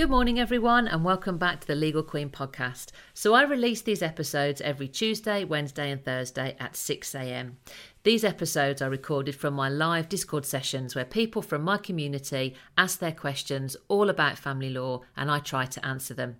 Good 0.00 0.08
morning, 0.08 0.40
everyone, 0.40 0.88
and 0.88 1.04
welcome 1.04 1.36
back 1.36 1.60
to 1.60 1.66
the 1.66 1.74
Legal 1.74 2.02
Queen 2.02 2.30
podcast. 2.30 2.86
So, 3.12 3.34
I 3.34 3.42
release 3.42 3.82
these 3.82 4.00
episodes 4.00 4.62
every 4.62 4.88
Tuesday, 4.88 5.44
Wednesday, 5.44 5.90
and 5.90 6.02
Thursday 6.02 6.56
at 6.58 6.74
6 6.74 7.14
a.m. 7.14 7.58
These 8.02 8.24
episodes 8.24 8.80
are 8.80 8.88
recorded 8.88 9.36
from 9.36 9.52
my 9.52 9.68
live 9.68 10.08
Discord 10.08 10.46
sessions 10.46 10.94
where 10.94 11.04
people 11.04 11.42
from 11.42 11.60
my 11.60 11.76
community 11.76 12.54
ask 12.78 12.98
their 12.98 13.12
questions 13.12 13.76
all 13.88 14.08
about 14.08 14.38
family 14.38 14.70
law 14.70 15.02
and 15.18 15.30
I 15.30 15.38
try 15.38 15.66
to 15.66 15.86
answer 15.86 16.14
them. 16.14 16.36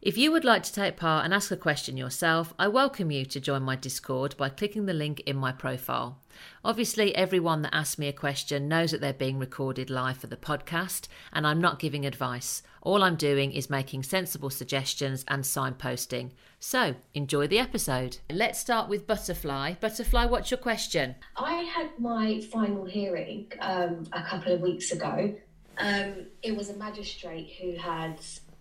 If 0.00 0.16
you 0.16 0.30
would 0.30 0.44
like 0.44 0.62
to 0.62 0.72
take 0.72 0.96
part 0.96 1.24
and 1.24 1.34
ask 1.34 1.50
a 1.50 1.56
question 1.56 1.96
yourself, 1.96 2.54
I 2.56 2.68
welcome 2.68 3.10
you 3.10 3.24
to 3.24 3.40
join 3.40 3.64
my 3.64 3.74
Discord 3.74 4.36
by 4.36 4.48
clicking 4.48 4.86
the 4.86 4.92
link 4.92 5.18
in 5.26 5.36
my 5.36 5.50
profile. 5.50 6.20
Obviously, 6.64 7.12
everyone 7.16 7.62
that 7.62 7.74
asks 7.74 7.98
me 7.98 8.06
a 8.06 8.12
question 8.12 8.68
knows 8.68 8.92
that 8.92 9.00
they're 9.00 9.12
being 9.12 9.40
recorded 9.40 9.90
live 9.90 10.18
for 10.18 10.28
the 10.28 10.36
podcast, 10.36 11.08
and 11.32 11.44
I'm 11.44 11.60
not 11.60 11.80
giving 11.80 12.06
advice. 12.06 12.62
All 12.80 13.02
I'm 13.02 13.16
doing 13.16 13.50
is 13.50 13.68
making 13.68 14.04
sensible 14.04 14.50
suggestions 14.50 15.24
and 15.26 15.42
signposting. 15.42 16.30
So, 16.60 16.94
enjoy 17.14 17.48
the 17.48 17.58
episode. 17.58 18.18
Let's 18.30 18.60
start 18.60 18.88
with 18.88 19.04
Butterfly. 19.04 19.74
Butterfly, 19.80 20.26
what's 20.26 20.52
your 20.52 20.58
question? 20.58 21.16
I 21.34 21.54
had 21.62 21.90
my 21.98 22.40
final 22.52 22.84
hearing 22.84 23.50
um, 23.60 24.06
a 24.12 24.22
couple 24.22 24.52
of 24.52 24.60
weeks 24.60 24.92
ago. 24.92 25.34
Um, 25.76 26.26
it 26.44 26.56
was 26.56 26.70
a 26.70 26.76
magistrate 26.76 27.56
who 27.60 27.72
had 27.72 28.20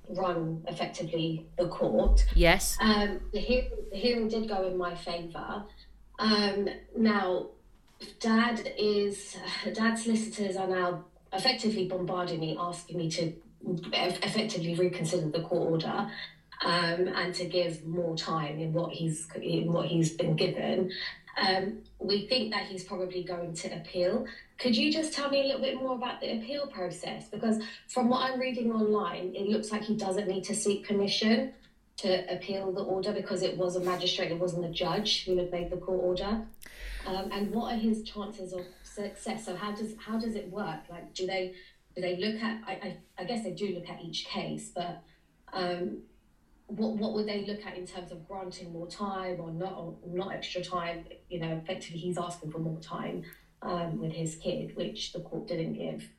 run 0.10 0.64
effectively 0.68 1.46
the 1.58 1.68
court. 1.68 2.26
Yes. 2.36 2.78
Um, 2.82 3.20
the, 3.34 3.40
hearing, 3.40 3.70
the 3.92 3.98
hearing 3.98 4.28
did 4.28 4.48
go 4.48 4.68
in 4.68 4.78
my 4.78 4.96
favour. 4.96 5.64
Um, 6.20 6.70
now, 6.98 7.48
Dad 8.20 8.74
is 8.78 9.36
Dad's 9.74 10.04
solicitors 10.04 10.56
are 10.56 10.68
now 10.68 11.06
effectively 11.34 11.88
bombarding 11.88 12.40
me, 12.40 12.56
asking 12.60 12.98
me 12.98 13.10
to 13.12 13.34
effectively 13.94 14.76
reconsider 14.76 15.30
the 15.30 15.42
court 15.42 15.72
order. 15.72 16.12
Um, 16.66 17.08
and 17.10 17.36
to 17.36 17.46
give 17.46 17.86
more 17.86 18.18
time 18.18 18.58
in 18.60 18.74
what 18.74 18.92
he's 18.92 19.28
in 19.40 19.72
what 19.72 19.86
he's 19.86 20.14
been 20.14 20.36
given. 20.36 20.92
Um, 21.38 21.84
we 22.00 22.28
think 22.28 22.52
that 22.52 22.64
he's 22.64 22.84
probably 22.84 23.24
going 23.24 23.54
to 23.54 23.68
appeal. 23.76 24.26
Could 24.58 24.76
you 24.76 24.92
just 24.92 25.14
tell 25.14 25.30
me 25.30 25.42
a 25.42 25.44
little 25.46 25.62
bit 25.62 25.76
more 25.76 25.94
about 25.96 26.20
the 26.20 26.38
appeal 26.38 26.66
process? 26.68 27.30
Because 27.30 27.62
from 27.88 28.10
what 28.10 28.22
I'm 28.22 28.40
reading 28.40 28.72
online, 28.72 29.34
it 29.36 29.48
looks 29.48 29.72
like 29.72 29.84
he 29.84 29.96
doesn't 29.96 30.28
need 30.28 30.44
to 30.46 30.56
seek 30.56 30.88
permission 30.88 31.54
to 31.98 32.34
appeal 32.34 32.72
the 32.72 32.84
order 32.84 33.12
because 33.12 33.44
it 33.44 33.58
was 33.58 33.76
a 33.76 33.80
magistrate, 33.80 34.32
it 34.32 34.40
wasn't 34.40 34.66
a 34.66 34.70
judge 34.70 35.26
who 35.26 35.38
had 35.38 35.52
made 35.52 35.70
the 35.70 35.78
court 35.78 36.00
order. 36.04 36.42
Um, 37.06 37.32
and 37.32 37.52
what 37.52 37.74
are 37.74 37.78
his 37.78 38.04
chances 38.04 38.54
of 38.54 38.66
success? 38.84 39.46
So 39.46 39.56
how 39.56 39.72
does 39.72 39.94
how 40.00 40.20
does 40.20 40.36
it 40.36 40.52
work? 40.52 40.82
Like, 40.90 41.14
do 41.14 41.26
they 41.26 41.54
do 41.96 42.02
they 42.02 42.18
look 42.18 42.42
at? 42.42 42.62
I 42.68 42.72
I, 42.72 42.98
I 43.20 43.24
guess 43.24 43.44
they 43.44 43.52
do 43.52 43.74
look 43.76 43.90
at 43.90 44.02
each 44.02 44.26
case, 44.26 44.72
but 44.76 45.02
um, 45.54 46.00
what 46.68 46.98
what 46.98 47.14
would 47.14 47.28
they 47.28 47.46
look 47.46 47.66
at 47.66 47.76
in 47.76 47.86
terms 47.86 48.12
of 48.12 48.28
granting 48.28 48.72
more 48.72 48.88
time 48.88 49.40
or 49.40 49.52
not 49.52 49.74
or 49.78 49.96
not 50.06 50.34
extra 50.34 50.62
time? 50.62 51.06
You 51.30 51.40
know, 51.40 51.62
effectively, 51.64 51.98
he's 51.98 52.18
asking 52.18 52.52
for 52.52 52.60
more 52.60 52.80
time 52.80 53.24
um, 53.62 54.00
with 54.00 54.12
his 54.12 54.36
kid, 54.36 54.76
which 54.76 55.14
the 55.14 55.22
court 55.22 55.48
didn't 55.48 55.74
give. 55.74 56.10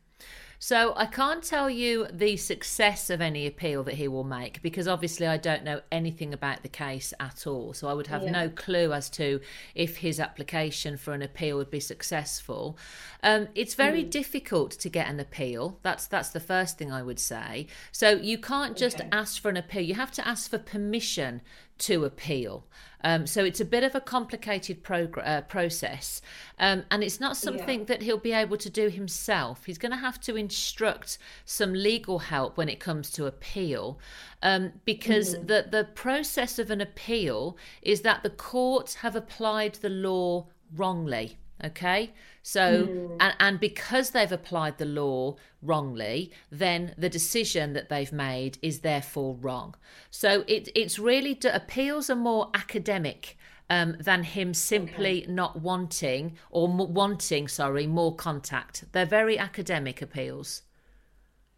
So 0.61 0.93
I 0.97 1.07
can't 1.07 1.43
tell 1.43 1.71
you 1.71 2.09
the 2.13 2.37
success 2.37 3.11
of 3.11 3.21
any 3.21 3.47
appeal 3.47 3.85
that 3.85 3.95
he 3.95 4.09
will 4.09 4.25
make 4.25 4.61
because 4.61 4.89
obviously 4.89 5.27
I 5.27 5.37
don't 5.37 5.63
know 5.63 5.83
anything 5.93 6.35
about 6.35 6.63
the 6.63 6.69
case 6.69 7.15
at 7.21 7.47
all. 7.47 7.73
So 7.73 7.87
I 7.89 7.95
would 7.95 8.09
have 8.09 8.25
yeah. 8.25 8.33
no 8.33 8.49
clue 8.49 8.93
as 8.93 9.09
to 9.11 9.41
if 9.77 9.99
his 9.99 10.19
application 10.19 10.97
for 10.97 11.15
an 11.15 11.23
appeal 11.23 11.57
would 11.59 11.71
be 11.71 11.79
successful. 11.79 12.77
Um, 13.23 13.49
it's 13.55 13.75
very 13.75 14.03
mm. 14.03 14.11
difficult 14.11 14.73
to 14.73 14.89
get 14.89 15.09
an 15.09 15.21
appeal. 15.21 15.79
That's 15.83 16.09
that's 16.09 16.31
the 16.31 16.41
first 16.41 16.77
thing 16.77 16.91
I 16.91 17.03
would 17.03 17.21
say. 17.21 17.69
So 17.93 18.11
you 18.11 18.39
can't 18.39 18.77
just 18.77 19.01
okay. 19.01 19.09
ask 19.13 19.41
for 19.41 19.51
an 19.51 19.57
appeal. 19.57 19.83
You 19.83 19.95
have 19.95 20.13
to 20.13 20.27
ask 20.27 20.51
for 20.51 20.59
permission 20.59 21.41
to 21.79 22.05
appeal. 22.05 22.67
Um, 23.05 23.27
so 23.27 23.45
it's 23.45 23.61
a 23.61 23.65
bit 23.65 23.85
of 23.85 23.95
a 23.95 24.01
complicated 24.01 24.83
progr- 24.83 25.27
uh, 25.27 25.43
process, 25.43 26.21
um, 26.59 26.85
and 26.91 27.05
it's 27.05 27.21
not 27.21 27.37
something 27.37 27.81
yeah. 27.81 27.87
that 27.87 28.03
he'll 28.03 28.19
be 28.19 28.33
able 28.33 28.57
to 28.57 28.69
do 28.69 28.89
himself. 28.89 29.65
He's 29.67 29.79
going 29.79 29.93
to 29.93 29.99
have 29.99 30.21
to 30.23 30.37
instruct 30.37 31.19
some 31.45 31.73
legal 31.73 32.19
help 32.19 32.57
when 32.57 32.69
it 32.69 32.81
comes 32.81 33.11
to 33.13 33.27
appeal, 33.27 34.01
um, 34.43 34.73
because 34.85 35.35
mm-hmm. 35.35 35.47
the 35.47 35.69
the 35.71 35.85
process 35.95 36.59
of 36.59 36.73
an 36.73 36.81
appeal 36.81 37.57
is 37.83 38.01
that 38.01 38.25
the 38.25 38.31
courts 38.31 38.97
have 38.97 39.15
applied 39.15 39.75
the 39.75 39.91
law 39.91 40.49
wrongly. 40.75 41.39
Okay, 41.65 42.13
so 42.43 42.87
mm. 42.87 43.17
and, 43.19 43.35
and 43.41 43.61
because 43.61 44.11
they've 44.11 44.31
applied 44.31 44.79
the 44.79 44.85
law 44.85 45.37
wrongly, 45.61 46.31
then 46.53 46.95
the 46.97 47.09
decision 47.09 47.73
that 47.73 47.89
they've 47.89 48.13
made 48.13 48.59
is 48.63 48.81
therefore 48.81 49.35
wrong. 49.41 49.75
So 50.11 50.45
it 50.47 50.69
it's 50.75 50.99
really 51.01 51.39
appeals 51.53 52.09
are 52.11 52.17
more 52.17 52.51
academic 52.55 53.37
um, 53.71 53.97
than 54.01 54.23
him 54.23 54.55
simply 54.55 55.25
okay. 55.25 55.33
not 55.33 55.61
wanting 55.61 56.37
or 56.51 56.69
m- 56.69 56.95
wanting, 56.95 57.49
sorry, 57.49 57.87
more 57.87 58.15
contact. 58.15 58.85
They're 58.93 59.05
very 59.07 59.39
academic 59.39 60.01
appeals. 60.01 60.63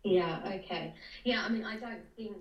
Yeah. 0.02 0.40
Okay. 0.46 0.94
Yeah. 1.24 1.44
I 1.44 1.48
mean, 1.50 1.64
I 1.64 1.76
don't 1.76 2.04
think 2.16 2.36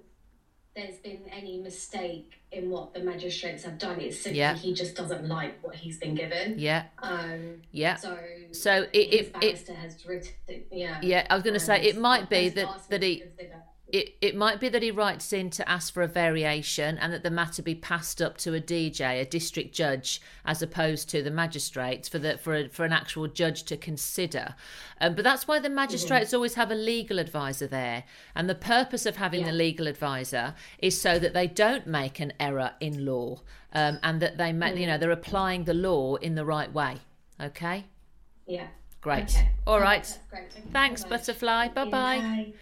there's 0.75 0.97
been 0.97 1.21
any 1.31 1.57
mistake 1.57 2.41
in 2.51 2.69
what 2.69 2.93
the 2.93 2.99
magistrates 3.01 3.63
have 3.63 3.77
done. 3.77 3.99
It's 3.99 4.21
simply 4.21 4.39
yeah. 4.39 4.55
he 4.55 4.73
just 4.73 4.95
doesn't 4.95 5.27
like 5.27 5.63
what 5.63 5.75
he's 5.75 5.97
been 5.97 6.15
given. 6.15 6.55
Yeah. 6.57 6.85
Um, 7.01 7.61
yeah. 7.71 7.95
So 7.95 8.17
so 8.51 8.87
it, 8.93 8.97
it, 8.97 9.35
it 9.41 9.67
has 9.67 10.05
written. 10.05 10.33
Yeah. 10.71 10.99
Yeah. 11.01 11.27
I 11.29 11.33
was 11.35 11.43
going 11.43 11.53
to 11.53 11.59
say 11.59 11.81
it 11.81 11.97
might 11.97 12.29
be 12.29 12.49
that 12.49 12.89
that 12.89 13.03
he. 13.03 13.19
Consider 13.19 13.63
it, 13.91 14.15
it 14.21 14.35
might 14.35 14.59
be 14.59 14.69
that 14.69 14.83
he 14.83 14.91
writes 14.91 15.33
in 15.33 15.49
to 15.51 15.67
ask 15.69 15.93
for 15.93 16.03
a 16.03 16.07
variation 16.07 16.97
and 16.97 17.11
that 17.11 17.23
the 17.23 17.31
matter 17.31 17.61
be 17.61 17.75
passed 17.75 18.21
up 18.21 18.37
to 18.37 18.53
a 18.53 18.61
DJ, 18.61 19.21
a 19.21 19.25
district 19.25 19.73
judge, 19.73 20.21
as 20.45 20.61
opposed 20.61 21.09
to 21.09 21.23
the 21.23 21.31
magistrates 21.31 22.07
for 22.07 22.19
the 22.19 22.37
for 22.37 22.55
a, 22.55 22.69
for 22.69 22.85
an 22.85 22.93
actual 22.93 23.27
judge 23.27 23.63
to 23.63 23.77
consider. 23.77 24.55
Um, 25.01 25.15
but 25.15 25.23
that's 25.23 25.47
why 25.47 25.59
the 25.59 25.69
magistrates 25.69 26.27
mm-hmm. 26.27 26.35
always 26.35 26.53
have 26.55 26.71
a 26.71 26.75
legal 26.75 27.19
advisor 27.19 27.67
there, 27.67 28.03
and 28.35 28.49
the 28.49 28.55
purpose 28.55 29.05
of 29.05 29.15
having 29.15 29.41
yeah. 29.41 29.47
the 29.47 29.53
legal 29.53 29.87
advisor 29.87 30.53
is 30.77 30.99
so 30.99 31.17
that 31.17 31.33
they 31.33 31.47
don't 31.47 31.87
make 31.87 32.19
an 32.19 32.33
error 32.39 32.73
in 32.79 33.05
law, 33.05 33.41
um, 33.73 33.99
and 34.03 34.21
that 34.21 34.37
they 34.37 34.51
mm-hmm. 34.51 34.77
you 34.77 34.87
know 34.87 34.97
they're 34.97 35.11
applying 35.11 35.63
the 35.63 35.73
law 35.73 36.15
in 36.15 36.35
the 36.35 36.45
right 36.45 36.71
way. 36.71 36.97
Okay. 37.41 37.85
Yeah. 38.45 38.67
Great. 39.01 39.35
Okay. 39.35 39.49
All 39.65 39.79
right. 39.79 40.19
Thanks, 40.73 41.05
Butterfly. 41.05 41.69
Bye-bye. 41.69 41.89
Bye. 41.89 42.53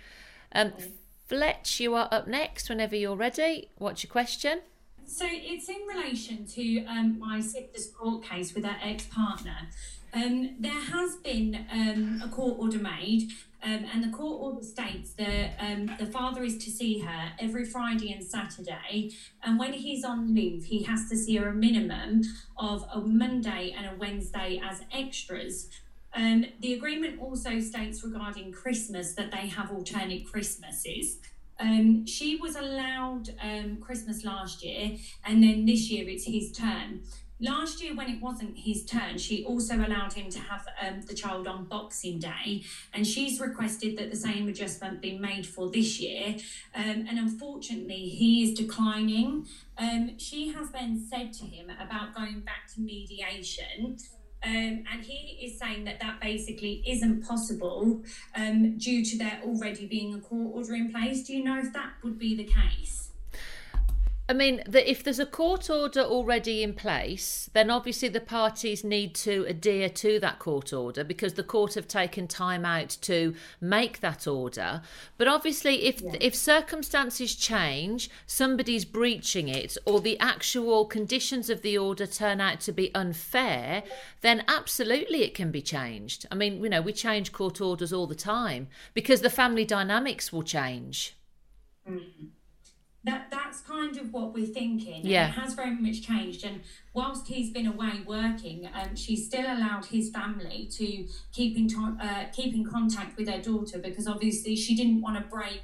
Um, 0.53 0.69
bye. 0.69 0.91
Fletch, 1.27 1.81
you 1.81 1.93
are 1.93 2.07
up 2.09 2.25
next 2.25 2.69
whenever 2.69 2.95
you're 2.95 3.15
ready. 3.15 3.67
What's 3.77 4.01
your 4.01 4.09
question? 4.09 4.61
So 5.05 5.25
it's 5.29 5.67
in 5.67 5.85
relation 5.85 6.45
to 6.45 6.85
um, 6.85 7.19
my 7.19 7.41
sister's 7.41 7.87
court 7.87 8.23
case 8.23 8.55
with 8.55 8.63
her 8.63 8.77
ex 8.81 9.07
partner. 9.07 9.67
Um, 10.13 10.55
there 10.57 10.71
has 10.71 11.17
been 11.17 11.65
um, 11.69 12.21
a 12.23 12.29
court 12.29 12.55
order 12.57 12.79
made, 12.79 13.29
um, 13.61 13.85
and 13.93 14.01
the 14.01 14.15
court 14.15 14.41
order 14.41 14.63
states 14.65 15.11
that 15.15 15.57
um, 15.59 15.91
the 15.99 16.05
father 16.05 16.43
is 16.43 16.57
to 16.59 16.71
see 16.71 16.99
her 16.99 17.33
every 17.39 17.65
Friday 17.65 18.13
and 18.13 18.23
Saturday, 18.23 19.11
and 19.43 19.59
when 19.59 19.73
he's 19.73 20.05
on 20.05 20.33
leave, 20.33 20.63
he 20.63 20.83
has 20.83 21.09
to 21.09 21.17
see 21.17 21.35
her 21.35 21.49
a 21.49 21.53
minimum 21.53 22.21
of 22.57 22.85
a 22.93 23.01
Monday 23.01 23.75
and 23.77 23.85
a 23.85 23.99
Wednesday 23.99 24.61
as 24.63 24.83
extras. 24.93 25.69
Um, 26.13 26.45
the 26.59 26.73
agreement 26.73 27.21
also 27.21 27.59
states 27.59 28.03
regarding 28.03 28.51
Christmas 28.51 29.13
that 29.13 29.31
they 29.31 29.47
have 29.47 29.71
alternate 29.71 30.25
Christmases. 30.25 31.17
Um, 31.59 32.05
she 32.05 32.35
was 32.35 32.55
allowed 32.55 33.29
um, 33.41 33.77
Christmas 33.77 34.23
last 34.23 34.63
year, 34.63 34.97
and 35.25 35.43
then 35.43 35.65
this 35.65 35.89
year 35.89 36.07
it's 36.07 36.25
his 36.25 36.51
turn. 36.51 37.01
Last 37.39 37.83
year, 37.83 37.95
when 37.95 38.09
it 38.09 38.19
wasn't 38.19 38.57
his 38.57 38.83
turn, 38.83 39.19
she 39.19 39.45
also 39.45 39.75
allowed 39.75 40.13
him 40.13 40.31
to 40.31 40.39
have 40.39 40.65
um, 40.81 41.01
the 41.01 41.13
child 41.13 41.47
on 41.47 41.65
Boxing 41.65 42.17
Day, 42.17 42.63
and 42.93 43.05
she's 43.05 43.39
requested 43.39 43.95
that 43.97 44.09
the 44.09 44.15
same 44.17 44.47
adjustment 44.47 45.01
be 45.01 45.19
made 45.19 45.45
for 45.45 45.69
this 45.69 45.99
year. 45.99 46.35
Um, 46.73 47.05
and 47.07 47.19
unfortunately, 47.19 48.09
he 48.09 48.43
is 48.43 48.57
declining. 48.57 49.45
Um, 49.77 50.17
she 50.17 50.51
has 50.53 50.71
then 50.71 51.05
said 51.07 51.31
to 51.33 51.45
him 51.45 51.69
about 51.79 52.15
going 52.15 52.39
back 52.39 52.73
to 52.73 52.81
mediation. 52.81 53.97
Um, 54.45 54.83
and 54.91 55.03
he 55.03 55.45
is 55.45 55.57
saying 55.57 55.85
that 55.85 55.99
that 55.99 56.21
basically 56.21 56.83
isn't 56.87 57.27
possible 57.27 58.03
um, 58.35 58.77
due 58.77 59.03
to 59.03 59.17
there 59.17 59.41
already 59.43 59.87
being 59.87 60.13
a 60.13 60.19
court 60.19 60.55
order 60.55 60.75
in 60.75 60.91
place. 60.91 61.23
Do 61.23 61.35
you 61.35 61.43
know 61.43 61.57
if 61.57 61.73
that 61.73 61.93
would 62.03 62.19
be 62.19 62.35
the 62.35 62.43
case? 62.43 63.06
I 64.29 64.33
mean, 64.33 64.61
that 64.67 64.89
if 64.89 65.03
there's 65.03 65.19
a 65.19 65.25
court 65.25 65.69
order 65.69 66.01
already 66.01 66.61
in 66.61 66.73
place, 66.73 67.49
then 67.53 67.69
obviously 67.69 68.09
the 68.09 68.19
parties 68.19 68.83
need 68.83 69.15
to 69.15 69.45
adhere 69.47 69.87
to 69.89 70.19
that 70.19 70.37
court 70.37 70.73
order 70.73 71.05
because 71.05 71.35
the 71.35 71.43
court 71.43 71.75
have 71.75 71.87
taken 71.87 72.27
time 72.27 72.65
out 72.65 72.89
to 73.03 73.35
make 73.61 74.01
that 74.01 74.27
order. 74.27 74.81
But 75.17 75.29
obviously, 75.29 75.85
if 75.85 76.01
yeah. 76.01 76.11
if 76.19 76.35
circumstances 76.35 77.35
change, 77.35 78.09
somebody's 78.25 78.83
breaching 78.83 79.47
it, 79.47 79.77
or 79.85 80.01
the 80.01 80.19
actual 80.19 80.85
conditions 80.85 81.49
of 81.49 81.61
the 81.61 81.77
order 81.77 82.05
turn 82.05 82.41
out 82.41 82.59
to 82.61 82.73
be 82.73 82.93
unfair, 82.93 83.83
then 84.19 84.43
absolutely 84.49 85.23
it 85.23 85.35
can 85.35 85.51
be 85.51 85.61
changed. 85.61 86.25
I 86.29 86.35
mean, 86.35 86.61
you 86.61 86.69
know, 86.69 86.81
we 86.81 86.91
change 86.91 87.31
court 87.31 87.61
orders 87.61 87.93
all 87.93 88.07
the 88.07 88.15
time 88.15 88.67
because 88.93 89.21
the 89.21 89.29
family 89.29 89.63
dynamics 89.63 90.33
will 90.33 90.43
change. 90.43 91.15
Mm. 91.89 92.31
That 93.07 93.31
that's 93.31 93.61
kind 93.61 93.95
of 93.97 94.11
what 94.11 94.33
we're 94.33 94.45
thinking. 94.45 95.01
Yeah. 95.05 95.29
it 95.29 95.31
has 95.31 95.53
very 95.53 95.75
much 95.75 96.01
changed. 96.01 96.43
And 96.43 96.61
whilst 96.93 97.27
he's 97.29 97.51
been 97.51 97.65
away 97.65 98.01
working, 98.05 98.69
um, 98.73 98.97
she's 98.97 99.25
still 99.25 99.45
allowed 99.45 99.85
his 99.85 100.09
family 100.09 100.67
to 100.73 101.07
keep 101.31 101.57
in 101.57 101.69
to- 101.69 101.97
uh, 102.01 102.25
keep 102.33 102.53
in 102.53 102.65
contact 102.65 103.17
with 103.17 103.27
their 103.27 103.41
daughter 103.41 103.79
because 103.79 104.07
obviously 104.07 104.57
she 104.57 104.75
didn't 104.75 104.99
want 105.01 105.15
to 105.15 105.23
break 105.33 105.61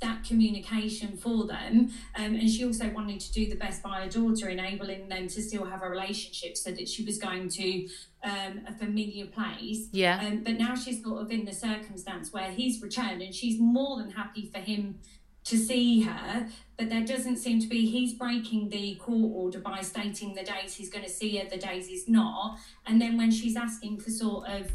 that 0.00 0.22
communication 0.24 1.16
for 1.16 1.46
them. 1.46 1.90
Um, 2.14 2.34
and 2.34 2.50
she 2.50 2.64
also 2.66 2.90
wanted 2.90 3.20
to 3.20 3.32
do 3.32 3.48
the 3.48 3.56
best 3.56 3.82
by 3.82 4.02
her 4.02 4.08
daughter, 4.10 4.50
enabling 4.50 5.08
them 5.08 5.28
to 5.28 5.40
still 5.42 5.64
have 5.64 5.82
a 5.82 5.88
relationship 5.88 6.58
so 6.58 6.70
that 6.72 6.86
she 6.88 7.02
was 7.04 7.16
going 7.16 7.48
to 7.48 7.88
um, 8.22 8.60
a 8.68 8.74
familiar 8.78 9.26
place. 9.26 9.88
Yeah. 9.92 10.22
Um, 10.22 10.42
but 10.44 10.58
now 10.58 10.74
she's 10.74 11.02
sort 11.02 11.22
of 11.22 11.30
in 11.30 11.46
the 11.46 11.54
circumstance 11.54 12.32
where 12.32 12.50
he's 12.50 12.82
returned 12.82 13.22
and 13.22 13.34
she's 13.34 13.58
more 13.58 13.96
than 13.96 14.10
happy 14.10 14.50
for 14.52 14.58
him 14.58 14.98
to 15.46 15.56
see 15.56 16.02
her, 16.02 16.48
but 16.76 16.88
there 16.90 17.04
doesn't 17.04 17.36
seem 17.36 17.60
to 17.60 17.68
be. 17.68 17.86
He's 17.86 18.14
breaking 18.14 18.68
the 18.68 18.96
court 18.96 19.30
order 19.32 19.60
by 19.60 19.80
stating 19.80 20.34
the 20.34 20.42
days 20.42 20.74
he's 20.74 20.90
going 20.90 21.04
to 21.04 21.10
see 21.10 21.36
her, 21.38 21.48
the 21.48 21.56
days 21.56 21.86
he's 21.86 22.08
not. 22.08 22.58
And 22.86 23.00
then 23.00 23.16
when 23.16 23.30
she's 23.30 23.56
asking 23.56 24.00
for 24.00 24.10
sort 24.10 24.48
of 24.48 24.72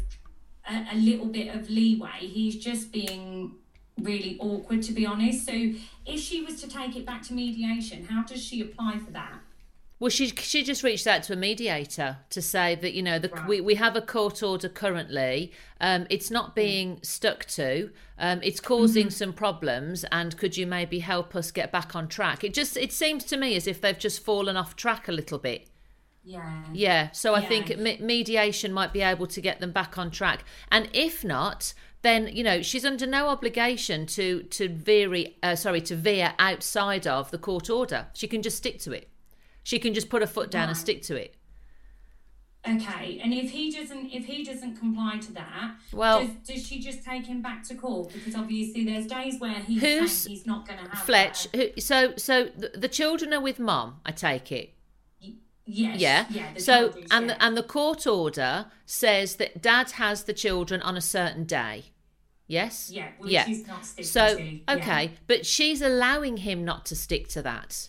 a, 0.68 0.86
a 0.92 0.96
little 0.96 1.26
bit 1.26 1.54
of 1.54 1.68
leeway, 1.68 2.20
he's 2.20 2.56
just 2.56 2.90
being 2.90 3.56
really 4.00 4.38
awkward, 4.40 4.82
to 4.84 4.92
be 4.92 5.04
honest. 5.04 5.44
So 5.44 5.52
if 5.52 6.20
she 6.20 6.42
was 6.42 6.60
to 6.62 6.68
take 6.68 6.96
it 6.96 7.04
back 7.04 7.22
to 7.24 7.34
mediation, 7.34 8.04
how 8.06 8.22
does 8.22 8.42
she 8.42 8.62
apply 8.62 8.98
for 8.98 9.10
that? 9.10 9.40
Well, 10.02 10.10
she 10.10 10.30
she 10.30 10.64
just 10.64 10.82
reached 10.82 11.06
out 11.06 11.22
to 11.22 11.32
a 11.32 11.36
mediator 11.36 12.16
to 12.30 12.42
say 12.42 12.74
that 12.74 12.92
you 12.92 13.04
know 13.04 13.20
the, 13.20 13.28
Right. 13.28 13.46
we 13.46 13.60
we 13.60 13.74
have 13.76 13.94
a 13.94 14.00
court 14.00 14.42
order 14.42 14.68
currently. 14.68 15.52
Um, 15.80 16.08
it's 16.10 16.28
not 16.28 16.56
being 16.56 16.98
stuck 17.02 17.44
to. 17.50 17.92
Um, 18.18 18.40
it's 18.42 18.58
causing 18.58 19.10
some 19.10 19.32
problems, 19.32 20.04
and 20.10 20.36
could 20.36 20.56
you 20.56 20.66
maybe 20.66 20.98
help 20.98 21.36
us 21.36 21.52
get 21.52 21.70
back 21.70 21.94
on 21.94 22.08
track? 22.08 22.42
It 22.42 22.52
just 22.52 22.76
it 22.76 22.90
seems 22.90 23.22
to 23.26 23.36
me 23.36 23.54
as 23.54 23.68
if 23.68 23.80
they've 23.80 23.96
just 23.96 24.24
fallen 24.24 24.56
off 24.56 24.74
track 24.74 25.06
a 25.06 25.12
little 25.12 25.38
bit. 25.38 25.68
Yeah. 26.24 26.64
Yeah, 26.72 27.12
so 27.12 27.36
I 27.36 27.40
think 27.46 27.78
me- 27.78 27.98
mediation 28.00 28.72
might 28.72 28.92
be 28.92 29.02
able 29.02 29.28
to 29.28 29.40
get 29.40 29.60
them 29.60 29.70
back 29.70 29.98
on 29.98 30.10
track, 30.10 30.44
and 30.72 30.88
if 30.92 31.22
not, 31.22 31.74
then 32.02 32.26
you 32.26 32.42
know 32.42 32.60
she's 32.60 32.84
under 32.84 33.06
no 33.06 33.28
obligation 33.28 34.06
to 34.06 34.42
to 34.42 34.68
vary, 34.68 35.36
uh, 35.44 35.54
sorry, 35.54 35.80
to 35.82 35.94
veer 35.94 36.34
outside 36.40 37.06
of 37.06 37.30
the 37.30 37.38
court 37.38 37.70
order. 37.70 38.08
She 38.14 38.26
can 38.26 38.42
just 38.42 38.56
stick 38.56 38.80
to 38.80 38.90
it. 38.90 39.08
She 39.62 39.78
can 39.78 39.94
just 39.94 40.08
put 40.08 40.22
her 40.22 40.28
foot 40.28 40.50
down 40.50 40.68
and 40.68 40.76
stick 40.76 41.02
to 41.02 41.16
it. 41.16 41.36
Okay, 42.64 43.18
and 43.20 43.34
if 43.34 43.50
he 43.50 43.72
doesn't, 43.72 44.10
if 44.12 44.24
he 44.26 44.44
doesn't 44.44 44.76
comply 44.76 45.18
to 45.18 45.32
that, 45.32 45.74
Well- 45.92 46.20
does, 46.24 46.56
does 46.56 46.66
she 46.66 46.78
just 46.80 47.02
take 47.04 47.26
him 47.26 47.42
back 47.42 47.64
to 47.64 47.74
court? 47.74 48.12
Because 48.12 48.36
obviously, 48.36 48.84
there's 48.84 49.06
days 49.08 49.40
where 49.40 49.54
he's 49.54 49.80
Who's- 49.80 50.26
he's 50.26 50.46
not 50.46 50.66
going 50.66 50.78
to 50.78 50.88
have 50.88 51.04
Fletch, 51.04 51.48
who, 51.54 51.70
so 51.80 52.14
so 52.16 52.44
the, 52.56 52.68
the 52.68 52.88
children 52.88 53.32
are 53.32 53.40
with 53.40 53.58
mom. 53.58 54.00
I 54.06 54.12
take 54.12 54.52
it. 54.52 54.74
Yes. 55.64 56.00
Yeah. 56.00 56.26
Yeah. 56.30 56.56
so 56.58 56.92
and 57.10 57.26
yeah. 57.26 57.34
the, 57.34 57.44
and 57.44 57.56
the 57.56 57.62
court 57.62 58.06
order 58.06 58.66
says 58.84 59.36
that 59.36 59.62
dad 59.62 59.92
has 59.92 60.24
the 60.24 60.32
children 60.32 60.82
on 60.82 60.96
a 60.96 61.00
certain 61.00 61.44
day. 61.44 61.84
Yes. 62.48 62.90
yeah, 62.92 63.08
yeah. 63.24 63.48
is 63.48 63.66
not 63.66 63.86
sticking 63.86 64.04
So 64.04 64.36
to. 64.36 64.60
okay, 64.68 65.12
but 65.26 65.46
she's 65.46 65.80
allowing 65.80 66.38
him 66.38 66.64
not 66.64 66.84
to 66.86 66.96
stick 66.96 67.28
to 67.28 67.42
that. 67.42 67.88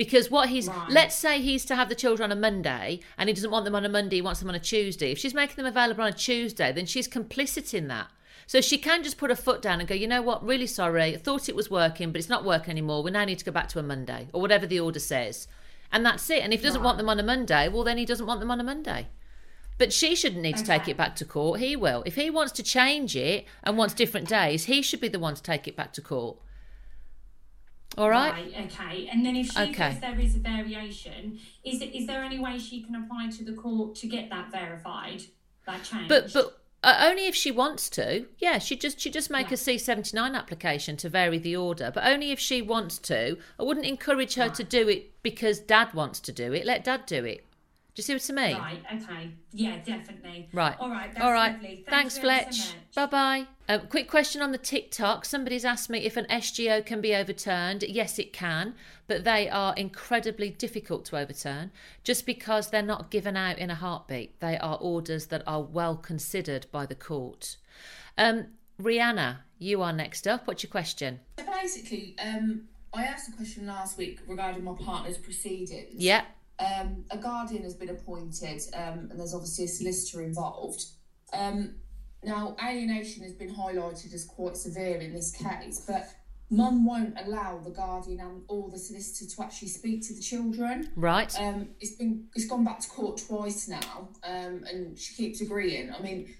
Because 0.00 0.30
what 0.30 0.48
he's 0.48 0.66
Right. 0.66 0.88
let's 0.88 1.14
say 1.14 1.42
he's 1.42 1.66
to 1.66 1.76
have 1.76 1.90
the 1.90 1.94
children 1.94 2.32
on 2.32 2.38
a 2.38 2.40
Monday 2.40 3.00
and 3.18 3.28
he 3.28 3.34
doesn't 3.34 3.50
want 3.50 3.66
them 3.66 3.74
on 3.74 3.84
a 3.84 3.88
Monday, 3.90 4.16
he 4.16 4.22
wants 4.22 4.40
them 4.40 4.48
on 4.48 4.54
a 4.54 4.58
Tuesday. 4.58 5.12
If 5.12 5.18
she's 5.18 5.34
making 5.34 5.56
them 5.56 5.66
available 5.66 6.02
on 6.02 6.08
a 6.08 6.12
Tuesday, 6.14 6.72
then 6.72 6.86
she's 6.86 7.06
complicit 7.06 7.74
in 7.74 7.88
that. 7.88 8.06
So 8.46 8.62
she 8.62 8.78
can 8.78 9.02
just 9.02 9.18
put 9.18 9.28
her 9.28 9.36
foot 9.36 9.60
down 9.60 9.78
and 9.78 9.86
go, 9.86 9.94
you 9.94 10.08
know 10.08 10.22
what, 10.22 10.42
really 10.42 10.66
sorry, 10.66 11.02
I 11.02 11.18
thought 11.18 11.50
it 11.50 11.54
was 11.54 11.70
working, 11.70 12.12
but 12.12 12.18
it's 12.18 12.30
not 12.30 12.46
working 12.46 12.70
anymore. 12.70 13.02
We 13.02 13.10
now 13.10 13.26
need 13.26 13.40
to 13.40 13.44
go 13.44 13.52
back 13.52 13.68
to 13.68 13.78
a 13.78 13.82
Monday 13.82 14.28
or 14.32 14.40
whatever 14.40 14.66
the 14.66 14.80
order 14.80 15.00
says. 15.00 15.46
And 15.92 16.02
that's 16.06 16.30
it. 16.30 16.42
And 16.42 16.54
if 16.54 16.60
he 16.60 16.66
doesn't 16.66 16.82
want 16.82 16.96
them 16.96 17.10
on 17.10 17.20
a 17.20 17.22
Monday, 17.22 17.68
well 17.68 17.84
then 17.84 17.98
he 17.98 18.06
doesn't 18.06 18.26
want 18.26 18.40
them 18.40 18.50
on 18.50 18.58
a 18.58 18.64
Monday. 18.64 19.08
But 19.76 19.92
she 19.92 20.16
shouldn't 20.16 20.40
need 20.40 20.56
to 20.56 20.64
take 20.64 20.88
it 20.88 20.96
back 20.96 21.14
to 21.16 21.26
court. 21.26 21.60
He 21.60 21.76
will. 21.76 22.02
If 22.06 22.14
he 22.14 22.30
wants 22.30 22.52
to 22.52 22.62
change 22.62 23.14
it 23.16 23.44
and 23.62 23.76
wants 23.76 23.92
different 23.92 24.28
days, 24.28 24.64
he 24.64 24.80
should 24.80 25.02
be 25.02 25.08
the 25.08 25.18
one 25.18 25.34
to 25.34 25.42
take 25.42 25.68
it 25.68 25.76
back 25.76 25.92
to 25.92 26.00
court. 26.00 26.38
All 27.98 28.08
right. 28.10 28.34
Right, 28.34 28.66
okay. 28.66 29.08
And 29.10 29.24
then 29.24 29.36
if 29.36 29.46
she 29.52 29.60
Okay. 29.62 29.98
there 30.00 30.18
is 30.18 30.36
a 30.36 30.38
variation, 30.38 31.38
is 31.64 31.82
it 31.82 31.94
is 31.94 32.06
there 32.06 32.22
any 32.24 32.38
way 32.38 32.58
she 32.58 32.82
can 32.82 32.94
apply 32.94 33.28
to 33.30 33.44
the 33.44 33.52
court 33.52 33.94
to 33.96 34.06
get 34.06 34.30
that 34.30 34.50
verified, 34.52 35.22
that 35.66 35.82
change? 35.84 36.08
But 36.08 36.32
but 36.32 36.58
uh, 36.82 36.96
only 37.08 37.26
if 37.26 37.34
she 37.34 37.50
wants 37.50 37.88
to. 37.90 38.26
Yeah, 38.38 38.58
she 38.58 38.76
just 38.76 39.00
she 39.00 39.10
just 39.10 39.30
make 39.30 39.50
Yeah. 39.50 39.54
a 39.54 39.56
C 39.56 39.78
seventy 39.78 40.16
nine 40.16 40.34
application 40.34 40.96
to 40.98 41.08
vary 41.08 41.38
the 41.38 41.56
order, 41.56 41.90
but 41.92 42.04
only 42.04 42.30
if 42.30 42.40
she 42.40 42.62
wants 42.62 42.98
to. 42.98 43.36
I 43.58 43.62
wouldn't 43.62 43.86
encourage 43.86 44.34
her 44.34 44.48
to 44.48 44.64
do 44.64 44.88
it 44.88 45.22
because 45.22 45.58
Dad 45.60 45.92
wants 45.94 46.20
to 46.20 46.32
do 46.32 46.52
it. 46.52 46.64
Let 46.64 46.84
Dad 46.84 47.06
do 47.06 47.24
it. 47.24 47.44
Do 48.00 48.12
you 48.12 48.18
see 48.18 48.32
what 48.34 48.40
I 48.40 48.48
mean? 48.48 48.58
Right, 48.58 48.82
okay. 48.94 49.30
Yeah, 49.52 49.76
definitely. 49.84 50.48
Right. 50.54 50.74
All 50.80 50.88
right, 50.88 51.12
that's 51.12 51.22
All 51.22 51.32
right. 51.32 51.52
lovely. 51.52 51.68
Thank 51.68 51.88
Thanks, 51.88 52.16
Fletch. 52.18 52.74
so 52.92 53.06
bye 53.06 53.06
bye. 53.06 53.46
Um, 53.68 53.88
quick 53.88 54.08
question 54.08 54.40
on 54.40 54.52
the 54.52 54.58
TikTok. 54.58 55.26
Somebody's 55.26 55.66
asked 55.66 55.90
me 55.90 55.98
if 55.98 56.16
an 56.16 56.24
SGO 56.30 56.84
can 56.84 57.02
be 57.02 57.14
overturned. 57.14 57.82
Yes, 57.82 58.18
it 58.18 58.32
can, 58.32 58.74
but 59.06 59.24
they 59.24 59.50
are 59.50 59.74
incredibly 59.76 60.48
difficult 60.48 61.04
to 61.06 61.18
overturn 61.18 61.72
just 62.02 62.24
because 62.24 62.70
they're 62.70 62.80
not 62.80 63.10
given 63.10 63.36
out 63.36 63.58
in 63.58 63.70
a 63.70 63.74
heartbeat. 63.74 64.40
They 64.40 64.56
are 64.56 64.78
orders 64.80 65.26
that 65.26 65.42
are 65.46 65.62
well 65.62 65.96
considered 65.96 66.66
by 66.72 66.86
the 66.86 66.94
court. 66.94 67.58
Um, 68.16 68.46
Rihanna, 68.80 69.40
you 69.58 69.82
are 69.82 69.92
next 69.92 70.26
up. 70.26 70.46
What's 70.46 70.62
your 70.62 70.70
question? 70.70 71.20
So 71.38 71.44
basically, 71.44 72.16
um, 72.18 72.62
I 72.94 73.04
asked 73.04 73.28
a 73.28 73.36
question 73.36 73.66
last 73.66 73.98
week 73.98 74.20
regarding 74.26 74.64
my 74.64 74.72
partner's 74.72 75.18
proceedings. 75.18 75.96
Yeah. 75.96 76.24
Um, 76.60 77.04
a 77.10 77.16
guardian 77.16 77.62
has 77.62 77.74
been 77.74 77.90
appointed, 77.90 78.60
um, 78.74 79.08
and 79.10 79.18
there's 79.18 79.34
obviously 79.34 79.64
a 79.64 79.68
solicitor 79.68 80.22
involved. 80.22 80.84
Um, 81.32 81.76
now, 82.22 82.54
alienation 82.62 83.22
has 83.22 83.32
been 83.32 83.54
highlighted 83.54 84.12
as 84.12 84.24
quite 84.26 84.56
severe 84.56 85.00
in 85.00 85.14
this 85.14 85.30
case, 85.30 85.84
but 85.86 86.06
mum 86.50 86.84
won't 86.84 87.14
allow 87.18 87.58
the 87.58 87.70
guardian 87.70 88.20
and 88.20 88.42
or 88.48 88.68
the 88.70 88.78
solicitor 88.78 89.34
to 89.34 89.42
actually 89.42 89.68
speak 89.68 90.06
to 90.08 90.14
the 90.14 90.20
children. 90.20 90.90
Right. 90.96 91.34
Um, 91.40 91.68
it's 91.80 91.94
been 91.94 92.26
it's 92.34 92.46
gone 92.46 92.64
back 92.64 92.80
to 92.80 92.88
court 92.90 93.22
twice 93.26 93.68
now, 93.68 94.08
um, 94.22 94.64
and 94.70 94.98
she 94.98 95.14
keeps 95.14 95.40
agreeing. 95.40 95.92
I 95.92 96.02
mean, 96.02 96.34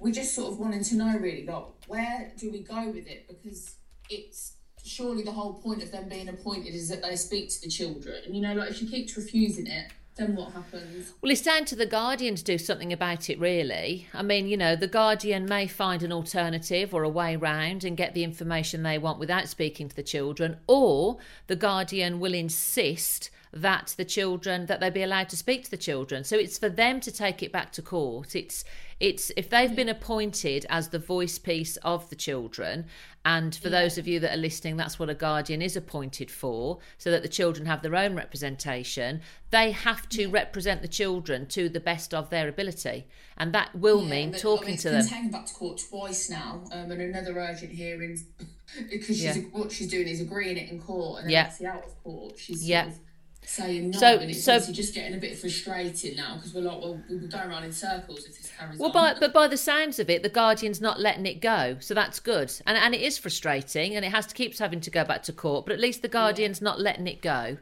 we're 0.00 0.12
just 0.12 0.34
sort 0.34 0.52
of 0.52 0.58
wanting 0.58 0.82
to 0.82 0.96
know 0.96 1.16
really, 1.18 1.46
like, 1.46 1.64
where 1.86 2.32
do 2.36 2.50
we 2.50 2.60
go 2.60 2.90
with 2.90 3.06
it? 3.06 3.28
Because 3.28 3.76
it's 4.08 4.56
surely 4.90 5.22
the 5.22 5.32
whole 5.32 5.54
point 5.54 5.82
of 5.82 5.92
them 5.92 6.08
being 6.08 6.28
appointed 6.28 6.74
is 6.74 6.88
that 6.88 7.02
they 7.02 7.16
speak 7.16 7.48
to 7.50 7.60
the 7.62 7.68
children. 7.68 8.22
And 8.26 8.34
you 8.34 8.42
know, 8.42 8.54
like 8.54 8.70
if 8.70 8.76
she 8.76 8.86
keeps 8.86 9.16
refusing 9.16 9.66
it, 9.66 9.92
then 10.16 10.34
what 10.34 10.52
happens? 10.52 11.12
Well, 11.22 11.30
it's 11.30 11.40
down 11.40 11.64
to 11.66 11.76
the 11.76 11.86
Guardian 11.86 12.34
to 12.34 12.44
do 12.44 12.58
something 12.58 12.92
about 12.92 13.30
it, 13.30 13.38
really. 13.38 14.08
I 14.12 14.22
mean, 14.22 14.48
you 14.48 14.56
know, 14.56 14.74
the 14.76 14.88
Guardian 14.88 15.46
may 15.46 15.66
find 15.66 16.02
an 16.02 16.12
alternative 16.12 16.92
or 16.92 17.04
a 17.04 17.08
way 17.08 17.36
round 17.36 17.84
and 17.84 17.96
get 17.96 18.12
the 18.12 18.24
information 18.24 18.82
they 18.82 18.98
want 18.98 19.18
without 19.18 19.48
speaking 19.48 19.88
to 19.88 19.96
the 19.96 20.02
children, 20.02 20.58
or 20.66 21.18
the 21.46 21.56
Guardian 21.56 22.20
will 22.20 22.34
insist 22.34 23.30
that 23.52 23.94
the 23.96 24.04
children 24.04 24.66
that 24.66 24.80
they 24.80 24.90
be 24.90 25.02
allowed 25.02 25.28
to 25.28 25.36
speak 25.36 25.64
to 25.64 25.70
the 25.70 25.76
children. 25.76 26.22
So 26.22 26.36
it's 26.36 26.58
for 26.58 26.68
them 26.68 27.00
to 27.00 27.10
take 27.10 27.42
it 27.42 27.52
back 27.52 27.72
to 27.72 27.82
court. 27.82 28.36
It's 28.36 28.64
it's 29.00 29.32
if 29.36 29.48
they've 29.48 29.74
been 29.74 29.88
appointed 29.88 30.66
as 30.68 30.88
the 30.88 30.98
voice 30.98 31.38
piece 31.38 31.76
of 31.78 32.10
the 32.10 32.16
children 32.16 32.84
and 33.24 33.54
for 33.54 33.68
those 33.68 33.98
of 33.98 34.08
you 34.08 34.18
that 34.18 34.32
are 34.32 34.40
listening 34.40 34.76
that's 34.76 34.98
what 34.98 35.10
a 35.10 35.14
guardian 35.14 35.60
is 35.60 35.76
appointed 35.76 36.30
for 36.30 36.78
so 36.96 37.10
that 37.10 37.22
the 37.22 37.28
children 37.28 37.66
have 37.66 37.82
their 37.82 37.94
own 37.94 38.14
representation 38.14 39.20
they 39.50 39.72
have 39.72 40.08
to 40.08 40.26
represent 40.28 40.80
the 40.80 40.88
children 40.88 41.46
to 41.46 41.68
the 41.68 41.80
best 41.80 42.14
of 42.14 42.30
their 42.30 42.48
ability 42.48 43.06
and 43.36 43.52
that 43.52 43.74
will 43.74 44.02
Yeah, 44.04 44.10
mean 44.10 44.30
but, 44.30 44.38
I 44.38 44.42
talking 44.42 44.68
mean, 44.68 44.76
to 44.78 44.90
them 44.90 45.06
taken 45.06 45.30
back 45.30 45.46
to 45.46 45.54
court 45.54 45.82
twice 45.88 46.30
now, 46.30 46.62
um, 46.72 46.90
and 46.90 47.00
another 47.00 47.38
urgent 47.38 47.72
hearing 47.72 48.18
because 48.90 49.16
she's 49.16 49.36
Yeah. 49.36 49.42
what 49.52 49.72
she's 49.72 49.88
doing 49.88 50.08
is 50.08 50.20
agreeing 50.20 50.56
it 50.56 50.70
in 50.70 50.80
court, 50.80 51.20
and 51.22 51.30
then 51.30 51.48
Yeah. 51.60 51.72
out 51.72 51.84
of 51.84 52.02
court, 52.02 52.38
she's 52.38 52.66
Yeah. 52.66 52.84
sort 52.84 52.94
of 52.94 53.00
saying 53.44 53.90
no, 53.90 53.98
So- 53.98 54.18
and 54.18 54.30
it's 54.30 54.44
so- 54.44 54.60
just 54.72 54.94
getting 54.94 55.14
a 55.14 55.18
bit 55.20 55.36
frustrating 55.38 56.16
now 56.16 56.36
because 56.36 56.54
we're 56.54 56.60
like, 56.60 56.80
well, 56.80 57.00
we'll 57.08 57.18
going 57.26 57.48
around 57.50 57.64
in 57.64 57.72
circles 57.72 58.24
if 58.26 58.36
this 58.36 58.50
carries 58.56 58.78
Well, 58.78 58.90
on. 58.90 59.14
by, 59.14 59.18
but 59.18 59.32
by 59.32 59.48
the 59.48 59.56
sounds 59.56 59.98
of 59.98 60.08
it, 60.10 60.22
the 60.22 60.28
Guardian's 60.28 60.80
not 60.80 61.00
letting 61.00 61.26
it 61.26 61.40
go, 61.40 61.76
so 61.80 61.94
that's 61.94 62.20
good. 62.20 62.52
And 62.66 62.76
and 62.76 62.94
it 62.94 63.00
is 63.00 63.18
frustrating, 63.18 63.96
and 63.96 64.04
it 64.04 64.10
has 64.10 64.26
to 64.28 64.34
keep 64.34 64.56
having 64.58 64.80
to 64.80 64.90
go 64.90 65.04
back 65.04 65.22
to 65.24 65.32
court. 65.32 65.66
But 65.66 65.72
at 65.72 65.80
least 65.80 66.02
the 66.02 66.08
Guardian's 66.08 66.60
not 66.62 66.80
letting 66.80 67.06
it 67.06 67.20
go. 67.22 67.56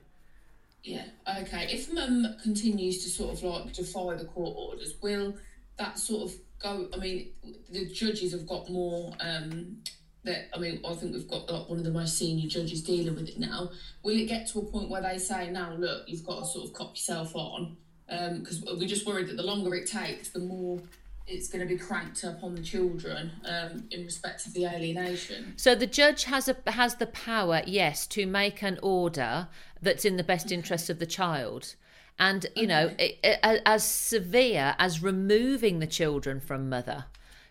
Yeah, 0.82 1.04
okay. 1.40 1.68
If 1.70 1.92
mum 1.92 2.36
continues 2.42 3.02
to 3.04 3.10
sort 3.10 3.34
of 3.34 3.42
like 3.42 3.72
defy 3.72 4.14
the 4.14 4.24
court 4.24 4.54
orders, 4.56 4.94
will 5.02 5.34
that 5.78 5.98
sort 5.98 6.30
of 6.30 6.36
go? 6.58 6.88
I 6.94 6.96
mean, 6.98 7.30
the 7.70 7.86
judges 7.86 8.32
have 8.32 8.46
got 8.46 8.68
more. 8.70 9.12
Um, 9.20 9.78
that 10.24 10.48
I 10.54 10.58
mean, 10.58 10.80
I 10.86 10.94
think 10.94 11.14
we've 11.14 11.28
got 11.28 11.50
like 11.50 11.68
one 11.68 11.78
of 11.78 11.84
the 11.84 11.90
most 11.90 12.18
senior 12.18 12.48
judges 12.48 12.82
dealing 12.82 13.14
with 13.14 13.28
it 13.28 13.38
now. 13.38 13.70
Will 14.02 14.16
it 14.16 14.26
get 14.26 14.46
to 14.48 14.60
a 14.60 14.64
point 14.64 14.90
where 14.90 15.02
they 15.02 15.18
say, 15.18 15.50
"Now, 15.50 15.72
look, 15.74 16.04
you've 16.06 16.26
got 16.26 16.40
to 16.40 16.46
sort 16.46 16.66
of 16.66 16.74
cop 16.74 16.90
yourself 16.96 17.34
on"? 17.34 17.76
Because 18.08 18.62
we're 18.62 18.88
just 18.88 19.06
worried 19.06 19.28
that 19.28 19.36
the 19.36 19.42
longer 19.42 19.74
it 19.74 19.86
takes, 19.86 20.30
the 20.30 20.38
more 20.38 20.80
it's 21.28 21.48
going 21.48 21.60
to 21.60 21.66
be 21.66 21.78
cranked 21.78 22.24
up 22.24 22.42
on 22.42 22.54
the 22.54 22.62
children 22.62 23.30
um, 23.44 23.84
in 23.90 24.04
respect 24.04 24.46
of 24.46 24.54
the 24.54 24.64
alienation. 24.64 25.52
So 25.56 25.74
the 25.74 25.86
judge 25.86 26.24
has 26.24 26.48
a 26.48 26.56
has 26.70 26.96
the 26.96 27.06
power, 27.06 27.62
yes, 27.66 28.06
to 28.08 28.26
make 28.26 28.62
an 28.62 28.78
order 28.82 29.48
that's 29.80 30.04
in 30.04 30.16
the 30.16 30.24
best 30.24 30.50
interest 30.50 30.90
of 30.90 30.98
the 30.98 31.06
child. 31.06 31.74
And 32.18 32.46
you 32.56 32.66
know, 32.66 32.94
it, 32.98 33.18
it, 33.22 33.62
as 33.64 33.84
severe 33.84 34.74
as 34.78 35.02
removing 35.02 35.78
the 35.78 35.86
children 35.86 36.40
from 36.40 36.68
mother. 36.68 37.04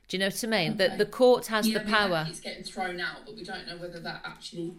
Do 0.08 0.16
you 0.18 0.20
know 0.20 0.28
what 0.28 0.44
I 0.44 0.48
mean? 0.48 0.74
Okay. 0.74 0.90
The 0.90 0.98
the 1.04 1.06
court 1.06 1.48
has 1.48 1.68
Yeah, 1.68 1.80
the 1.80 1.82
I 1.82 1.84
mean, 1.86 1.94
power. 1.94 2.26
It's 2.30 2.40
getting 2.40 2.64
thrown 2.64 3.00
out, 3.00 3.18
but 3.26 3.36
we 3.36 3.44
don't 3.44 3.68
know 3.68 3.78
whether 3.78 4.00
that 4.00 4.22
actually 4.24 4.74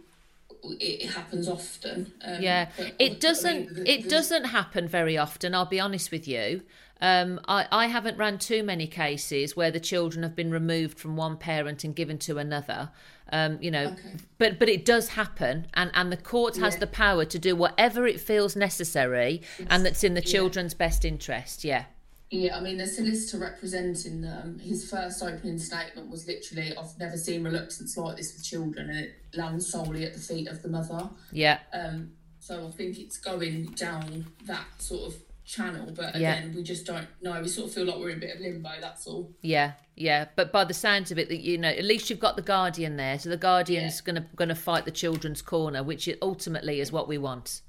it, 0.81 1.11
happens 1.11 1.49
often. 1.49 2.13
Um, 2.25 2.43
Yeah, 2.43 2.71
it 2.99 3.21
doesn't. 3.21 3.75
the- 3.75 3.91
It 3.91 4.09
doesn't 4.09 4.45
happen 4.45 4.89
very 4.89 5.17
often. 5.19 5.55
I'll 5.55 5.67
be 5.67 5.81
honest 5.81 6.11
with 6.11 6.27
you. 6.27 6.63
Um, 7.01 7.39
I, 7.47 7.67
I 7.71 7.87
haven't 7.87 8.17
ran 8.19 8.39
too 8.39 8.65
many 8.65 8.89
cases 8.89 9.55
where 9.57 9.71
the 9.71 9.79
children 9.79 10.25
have 10.25 10.35
been 10.35 10.51
removed 10.51 10.99
from 10.99 11.15
one 11.17 11.37
parent 11.37 11.85
and 11.85 11.95
given 11.95 12.19
to 12.21 12.39
another. 12.39 12.91
Um, 13.31 13.59
you 13.61 13.71
know, 13.71 13.89
Okay. 13.89 14.17
but 14.39 14.59
but 14.59 14.69
it 14.71 14.85
does 14.87 15.11
happen, 15.11 15.67
and 15.75 15.91
and 15.95 16.11
the 16.11 16.17
court 16.17 16.57
has 16.57 16.75
Yeah. 16.75 16.81
the 16.81 16.87
power 16.89 17.25
to 17.27 17.39
do 17.39 17.55
whatever 17.55 18.07
it 18.07 18.19
feels 18.21 18.57
necessary, 18.57 19.43
and 19.69 19.85
that's 19.85 20.03
in 20.03 20.15
the 20.15 20.23
yeah. 20.23 20.33
children's 20.33 20.73
best 20.75 21.05
interest. 21.05 21.63
Yeah, 21.63 21.85
Yeah, 22.31 22.57
I 22.57 22.61
mean, 22.61 22.77
the 22.77 22.87
solicitor 22.87 23.39
representing 23.39 24.21
them, 24.21 24.59
his 24.59 24.89
first 24.91 25.23
opening 25.23 25.59
statement 25.59 26.11
was 26.11 26.27
literally, 26.27 26.77
I've 26.77 26.99
never 26.99 27.17
seen 27.17 27.43
reluctance 27.43 27.97
like 27.97 28.17
this 28.19 28.35
with 28.35 28.45
children, 28.45 28.91
and 28.91 28.99
it 28.99 29.15
lands 29.35 29.71
solely 29.71 30.05
at 30.05 30.13
the 30.15 30.21
feet 30.21 30.47
of 30.49 30.61
the 30.63 30.69
mother. 30.69 31.09
yeah, 31.33 31.61
Um, 31.73 32.13
so 32.39 32.67
I 32.67 32.71
think 32.71 32.99
it's 32.99 33.17
going 33.19 33.67
down 33.77 34.27
that 34.45 34.67
sort 34.79 35.09
of 35.13 35.21
channel, 35.47 35.91
but 35.97 36.15
Yeah. 36.17 36.35
again, 36.35 36.55
we 36.55 36.63
just 36.63 36.85
don't 36.85 37.07
know. 37.23 37.41
We 37.41 37.49
sort 37.49 37.69
of 37.69 37.75
feel 37.75 37.87
like 37.87 37.97
we're 37.97 38.11
in 38.11 38.19
a 38.19 38.21
bit 38.21 38.35
of 38.35 38.41
limbo, 38.43 38.73
that's 38.79 39.07
all. 39.07 39.33
yeah, 39.41 39.73
yeah. 39.97 40.27
But 40.37 40.53
by 40.53 40.65
the 40.65 40.75
sounds 40.75 41.11
of 41.11 41.19
it, 41.19 41.31
that 41.31 41.41
you 41.41 41.57
know, 41.57 41.71
at 41.71 41.85
least 41.85 42.11
you've 42.11 42.21
got 42.21 42.37
the 42.37 42.43
guardian 42.43 42.97
there, 42.97 43.19
so 43.19 43.31
the 43.31 43.39
guardian's 43.39 44.03
gonna 44.03 44.27
gonna 44.37 44.55
fight 44.55 44.85
the 44.85 44.91
children's 44.91 45.41
corner, 45.41 45.83
which 45.83 46.07
ultimately 46.21 46.81
is 46.81 46.93
what 46.93 47.09
we 47.09 47.17
want. 47.17 47.63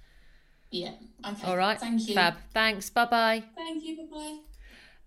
Yeah, 0.72 0.92
okay. 1.26 1.48
All 1.48 1.58
right, 1.58 1.80
Thank 1.80 2.08
you. 2.08 2.16
Fab. 2.16 2.36
Thanks. 2.54 2.90
Bye 2.90 3.06
bye. 3.06 3.44
Thank 3.56 3.84
you, 3.84 3.98
bye 3.98 4.18
bye. 4.18 4.38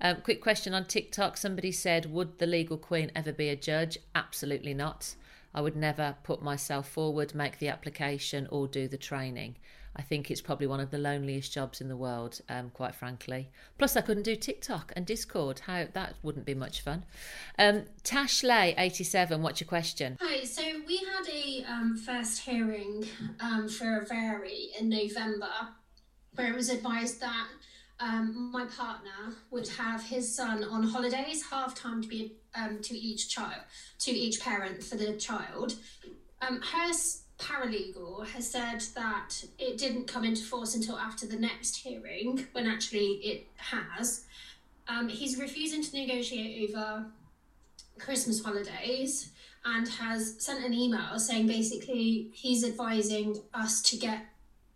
Um, 0.01 0.17
quick 0.23 0.41
question 0.41 0.75
on 0.75 0.87
TikTok. 0.87 1.37
Somebody 1.37 1.71
said, 1.71 2.13
Would 2.13 2.39
the 2.39 2.47
legal 2.47 2.77
queen 2.77 3.13
ever 3.15 3.33
be 3.33 3.49
a 3.49 3.57
judge? 3.57 3.99
Absolutely 4.15 4.75
not. 4.75 5.15
I 5.55 5.61
would 5.61 5.77
never 5.77 6.17
put 6.25 6.43
myself 6.43 6.89
forward, 6.89 7.35
make 7.35 7.59
the 7.59 7.69
application, 7.69 8.49
or 8.51 8.67
do 8.67 8.89
the 8.89 8.97
training. 8.97 9.57
I 9.95 10.03
think 10.03 10.31
it's 10.31 10.41
probably 10.41 10.67
one 10.67 10.81
of 10.81 10.91
the 10.91 10.99
loneliest 10.99 11.53
jobs 11.53 11.81
in 11.81 11.89
the 11.89 11.97
world, 11.97 12.41
um, 12.49 12.71
quite 12.71 12.95
frankly. 12.95 13.51
Plus, 13.79 13.97
I 13.97 14.01
couldn't 14.01 14.23
do 14.23 14.37
TikTok 14.37 14.93
and 14.97 15.05
Discord. 15.05 15.61
How 15.61 15.87
that 15.93 16.15
wouldn't 16.23 16.47
be 16.47 16.55
much 16.55 16.81
fun. 16.81 17.05
Um, 17.59 17.85
Tash 18.03 18.43
Lay, 18.43 18.75
87, 18.79 19.43
what's 19.43 19.61
your 19.61 19.69
question? 19.69 20.17
Hi, 20.21 20.45
so 20.45 20.63
we 20.87 20.97
had 20.99 21.29
a 21.29 21.65
um, 21.71 21.97
first 21.97 22.41
hearing 22.41 23.07
um, 23.41 23.69
for 23.69 23.99
a 23.99 24.07
vary 24.07 24.71
in 24.79 24.89
November 24.89 25.51
where 26.35 26.51
it 26.51 26.57
was 26.57 26.71
advised 26.71 27.21
that 27.21 27.49
um, 28.01 28.51
my 28.51 28.65
partner 28.65 29.37
would 29.51 29.69
have 29.69 30.03
his 30.03 30.35
son 30.35 30.65
on 30.65 30.83
holidays, 30.83 31.45
half 31.51 31.75
time 31.75 32.03
to 32.03 32.09
be 32.09 32.33
um, 32.55 32.81
to 32.83 32.97
each 32.97 33.29
child, 33.29 33.63
to 34.01 34.11
each 34.11 34.41
parent 34.41 34.83
for 34.83 34.97
the 34.97 35.13
child. 35.13 35.75
Um, 36.41 36.61
her 36.61 36.93
paralegal 37.43 38.27
has 38.29 38.49
said 38.49 38.81
that 38.95 39.45
it 39.59 39.77
didn't 39.77 40.07
come 40.07 40.25
into 40.25 40.43
force 40.45 40.75
until 40.75 40.97
after 40.97 41.27
the 41.27 41.37
next 41.37 41.77
hearing, 41.77 42.47
when 42.53 42.67
actually 42.67 43.21
it 43.23 43.47
has. 43.57 44.25
Um, 44.89 45.09
he's 45.09 45.39
refusing 45.39 45.83
to 45.83 45.97
negotiate 45.97 46.71
over 46.71 47.07
Christmas 47.99 48.45
holidays 48.45 49.31
and 49.65 49.89
has 49.89 50.37
sent 50.39 50.65
an 50.65 50.75
email 50.75 51.19
saying 51.19 51.47
basically 51.47 52.31
he's 52.33 52.65
advising 52.65 53.41
us 53.55 53.81
to 53.83 53.97
get 53.97 54.27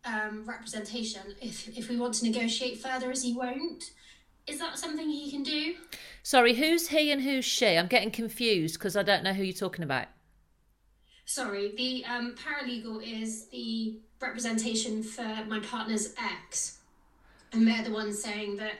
um, 0.05 0.45
representation 0.47 1.35
if, 1.41 1.69
if 1.77 1.89
we 1.89 1.97
want 1.97 2.15
to 2.15 2.25
negotiate 2.25 2.79
further, 2.79 3.11
as 3.11 3.23
he 3.23 3.33
won't. 3.33 3.91
Is 4.47 4.61
that 4.61 4.79
something 4.79 5.09
he 5.09 5.31
can 5.31 5.43
do? 5.43 5.75
Sorry, 6.23 6.55
who's 6.55 6.89
he 6.89 7.11
and 7.11 7.23
who's 7.23 7.45
she? 7.45 7.77
I'm 7.77 7.89
getting 7.89 8.13
confused 8.13 8.75
because 8.79 8.97
I 8.97 9.03
don't 9.03 9.25
know 9.25 9.33
who 9.33 9.43
you're 9.43 9.53
talking 9.53 9.83
about. 9.83 10.07
Sorry, 11.28 11.75
the 11.76 12.04
um, 12.04 12.37
paralegal 12.37 13.02
is 13.02 13.47
the 13.47 13.99
representation 14.21 15.02
for 15.02 15.45
my 15.49 15.59
partner's 15.59 16.14
ex, 16.16 16.78
and 17.52 17.66
they're 17.66 17.83
the 17.83 17.90
ones 17.90 18.23
saying 18.23 18.56
that 18.59 18.75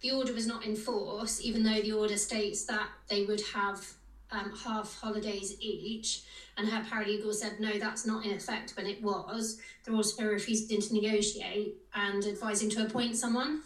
the 0.00 0.10
order 0.10 0.32
was 0.32 0.46
not 0.46 0.64
in 0.64 0.74
force, 0.74 1.42
even 1.42 1.62
though 1.62 1.82
the 1.82 1.92
order 1.92 2.16
states 2.16 2.64
that 2.64 2.88
they 3.08 3.26
would 3.26 3.42
have 3.52 3.86
um, 4.32 4.50
half 4.64 4.98
holidays 4.98 5.56
each. 5.60 6.22
And 6.56 6.68
her 6.68 6.82
paralegal 6.82 7.34
said, 7.34 7.60
no, 7.60 7.78
that's 7.78 8.06
not 8.06 8.24
in 8.24 8.32
effect 8.32 8.72
when 8.78 8.86
it 8.86 9.02
was. 9.02 9.60
They're 9.84 9.94
also 9.94 10.24
refusing 10.24 10.80
to 10.80 10.94
negotiate 10.94 11.74
and 11.94 12.24
advising 12.24 12.70
to 12.70 12.86
appoint 12.86 13.16
someone. 13.16 13.62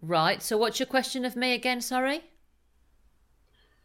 Right, 0.00 0.42
so 0.42 0.56
what's 0.56 0.80
your 0.80 0.86
question 0.86 1.26
of 1.26 1.36
me 1.36 1.52
again? 1.52 1.82
Sorry? 1.82 2.22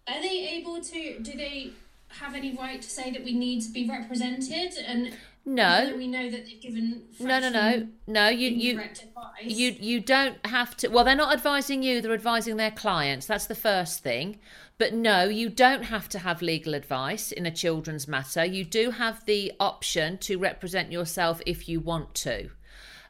Are 0.07 0.21
they 0.21 0.47
able 0.55 0.79
to? 0.79 1.19
Do 1.19 1.33
they 1.35 1.71
have 2.19 2.35
any 2.35 2.55
right 2.55 2.81
to 2.81 2.89
say 2.89 3.11
that 3.11 3.23
we 3.23 3.33
need 3.33 3.61
to 3.61 3.71
be 3.71 3.87
represented? 3.89 4.73
And 4.85 5.13
No. 5.45 5.93
we 5.95 6.07
know 6.07 6.29
that 6.29 6.45
they've 6.45 6.61
given 6.61 7.03
No, 7.19 7.39
no, 7.39 7.49
no, 7.49 7.87
no. 8.07 8.29
You, 8.29 8.49
you, 8.49 8.79
advice. 8.79 9.05
you, 9.43 9.75
you 9.79 9.99
don't 9.99 10.43
have 10.45 10.75
to. 10.77 10.87
Well, 10.89 11.03
they're 11.03 11.15
not 11.15 11.33
advising 11.33 11.83
you; 11.83 12.01
they're 12.01 12.13
advising 12.13 12.57
their 12.57 12.71
clients. 12.71 13.25
That's 13.25 13.45
the 13.47 13.55
first 13.55 14.01
thing. 14.01 14.39
But 14.77 14.93
no, 14.93 15.23
you 15.25 15.49
don't 15.49 15.83
have 15.83 16.09
to 16.09 16.19
have 16.19 16.41
legal 16.41 16.73
advice 16.73 17.31
in 17.31 17.45
a 17.45 17.51
children's 17.51 18.07
matter. 18.07 18.43
You 18.43 18.65
do 18.65 18.91
have 18.91 19.23
the 19.25 19.53
option 19.59 20.17
to 20.19 20.37
represent 20.37 20.91
yourself 20.91 21.41
if 21.45 21.69
you 21.69 21.79
want 21.79 22.13
to. 22.15 22.49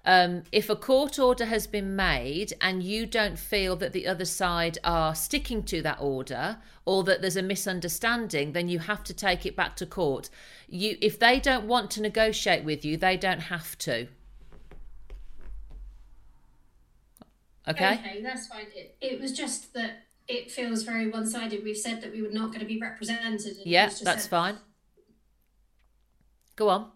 Um, 0.07 0.43
if 0.51 0.69
a 0.69 0.75
court 0.75 1.17
order 1.17 1.45
has 1.45 1.65
been 1.65 1.95
made 1.95 2.53
and 2.61 2.83
you 2.83 3.07
don't 3.07 3.39
feel 3.39 3.75
that 3.77 3.91
the 3.91 4.05
other 4.05 4.25
side 4.25 4.77
are 4.83 5.15
sticking 5.15 5.63
to 5.63 5.81
that 5.81 5.97
order 5.99 6.57
or 6.85 7.03
that 7.05 7.21
there's 7.21 7.37
a 7.37 7.41
misunderstanding, 7.41 8.51
then 8.51 8.69
you 8.69 8.77
have 8.79 9.03
to 9.05 9.13
take 9.15 9.47
it 9.47 9.55
back 9.55 9.75
to 9.77 9.85
court. 9.87 10.29
You, 10.69 10.97
if 11.01 11.17
they 11.17 11.39
don't 11.39 11.65
want 11.65 11.89
to 11.91 12.01
negotiate 12.01 12.63
with 12.63 12.85
you, 12.85 12.97
they 12.97 13.17
don't 13.17 13.41
have 13.41 13.75
to. 13.79 14.07
Okay. 17.67 17.93
Okay, 17.95 18.21
that's 18.21 18.45
fine. 18.45 18.67
It, 18.75 18.95
it 19.01 19.19
was 19.19 19.31
just 19.31 19.73
that 19.73 20.03
it 20.27 20.51
feels 20.51 20.83
very 20.83 21.09
one 21.09 21.25
sided. 21.27 21.63
We've 21.63 21.75
said 21.75 22.01
that 22.01 22.11
we 22.11 22.21
were 22.21 22.29
not 22.29 22.47
going 22.47 22.59
to 22.59 22.65
be 22.67 22.79
represented. 22.79 23.57
Yeah, 23.65 23.87
that's 23.87 24.01
said- 24.01 24.29
fine. 24.29 24.57
Go 26.55 26.69
on. 26.69 26.91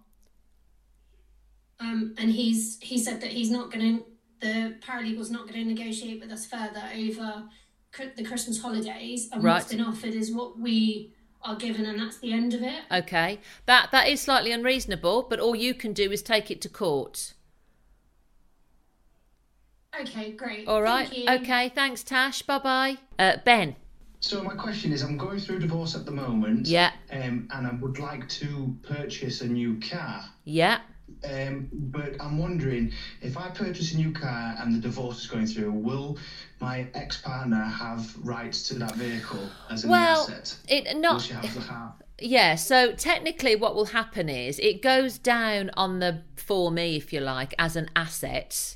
Um, 1.79 2.13
and 2.17 2.29
he's 2.31 2.77
he 2.81 2.97
said 2.97 3.21
that 3.21 3.31
he's 3.31 3.51
not 3.51 3.71
going 3.71 3.97
to. 3.99 4.05
The 4.41 4.75
paralegal's 4.81 5.31
not 5.31 5.47
going 5.49 5.61
to 5.61 5.65
negotiate 5.73 6.21
with 6.21 6.31
us 6.31 6.45
further 6.45 6.81
over 6.95 7.43
cr- 7.91 8.03
the 8.15 8.23
Christmas 8.23 8.61
holidays. 8.61 9.29
And 9.31 9.43
Right. 9.43 9.55
what's 9.55 9.69
been 9.71 9.81
offered 9.81 10.13
is 10.13 10.31
what 10.33 10.57
we 10.59 11.13
are 11.41 11.55
given, 11.55 11.85
and 11.85 11.99
that's 11.99 12.17
the 12.19 12.31
end 12.33 12.53
of 12.53 12.61
it. 12.63 12.83
Okay. 12.91 13.39
That 13.65 13.91
that 13.91 14.07
is 14.07 14.21
slightly 14.21 14.51
unreasonable, 14.51 15.23
but 15.29 15.39
all 15.39 15.55
you 15.55 15.73
can 15.73 15.93
do 15.93 16.11
is 16.11 16.21
take 16.21 16.49
it 16.51 16.61
to 16.61 16.69
court. 16.69 17.33
Okay, 19.99 20.31
great. 20.31 20.67
All 20.67 20.81
right. 20.81 21.07
Thank 21.09 21.17
you. 21.17 21.35
Okay. 21.35 21.69
Thanks, 21.69 22.03
Tash. 22.03 22.41
Bye 22.43 22.59
bye. 22.59 22.97
Uh, 23.17 23.37
ben. 23.43 23.75
So 24.21 24.43
my 24.43 24.53
question 24.53 24.91
is, 24.91 25.01
I'm 25.01 25.17
going 25.17 25.39
through 25.39 25.57
a 25.57 25.59
divorce 25.59 25.95
at 25.95 26.05
the 26.05 26.11
moment. 26.11 26.67
Yeah. 26.67 26.91
Um, 27.11 27.47
and 27.51 27.65
I 27.67 27.73
would 27.81 27.99
like 27.99 28.27
to 28.29 28.75
purchase 28.83 29.41
a 29.41 29.47
new 29.47 29.79
car. 29.79 30.25
Yeah. 30.43 30.79
Um, 31.23 31.69
but 31.71 32.15
I'm 32.19 32.37
wondering 32.37 32.91
if 33.21 33.37
I 33.37 33.49
purchase 33.49 33.93
a 33.93 33.97
new 33.97 34.11
car 34.11 34.55
and 34.59 34.73
the 34.73 34.79
divorce 34.79 35.19
is 35.21 35.27
going 35.27 35.47
through, 35.47 35.71
will 35.71 36.17
my 36.59 36.87
ex-partner 36.93 37.63
have 37.63 38.15
rights 38.25 38.67
to 38.69 38.75
that 38.75 38.95
vehicle 38.95 39.49
as 39.69 39.83
an 39.83 39.91
Well, 39.91 40.23
asset? 40.23 40.55
it 40.67 40.97
not. 40.97 41.21
she 41.21 41.33
have 41.33 41.53
the 41.53 41.61
car? 41.61 41.93
Yeah, 42.21 42.55
so 42.55 42.91
technically, 42.93 43.55
what 43.55 43.75
will 43.75 43.85
happen 43.85 44.27
is 44.29 44.59
it 44.59 44.81
goes 44.81 45.17
down 45.17 45.71
on 45.75 45.99
the 45.99 46.21
for 46.35 46.69
me, 46.71 46.97
if 46.97 47.13
you 47.13 47.21
like, 47.21 47.53
as 47.57 47.75
an 47.75 47.89
asset. 47.95 48.75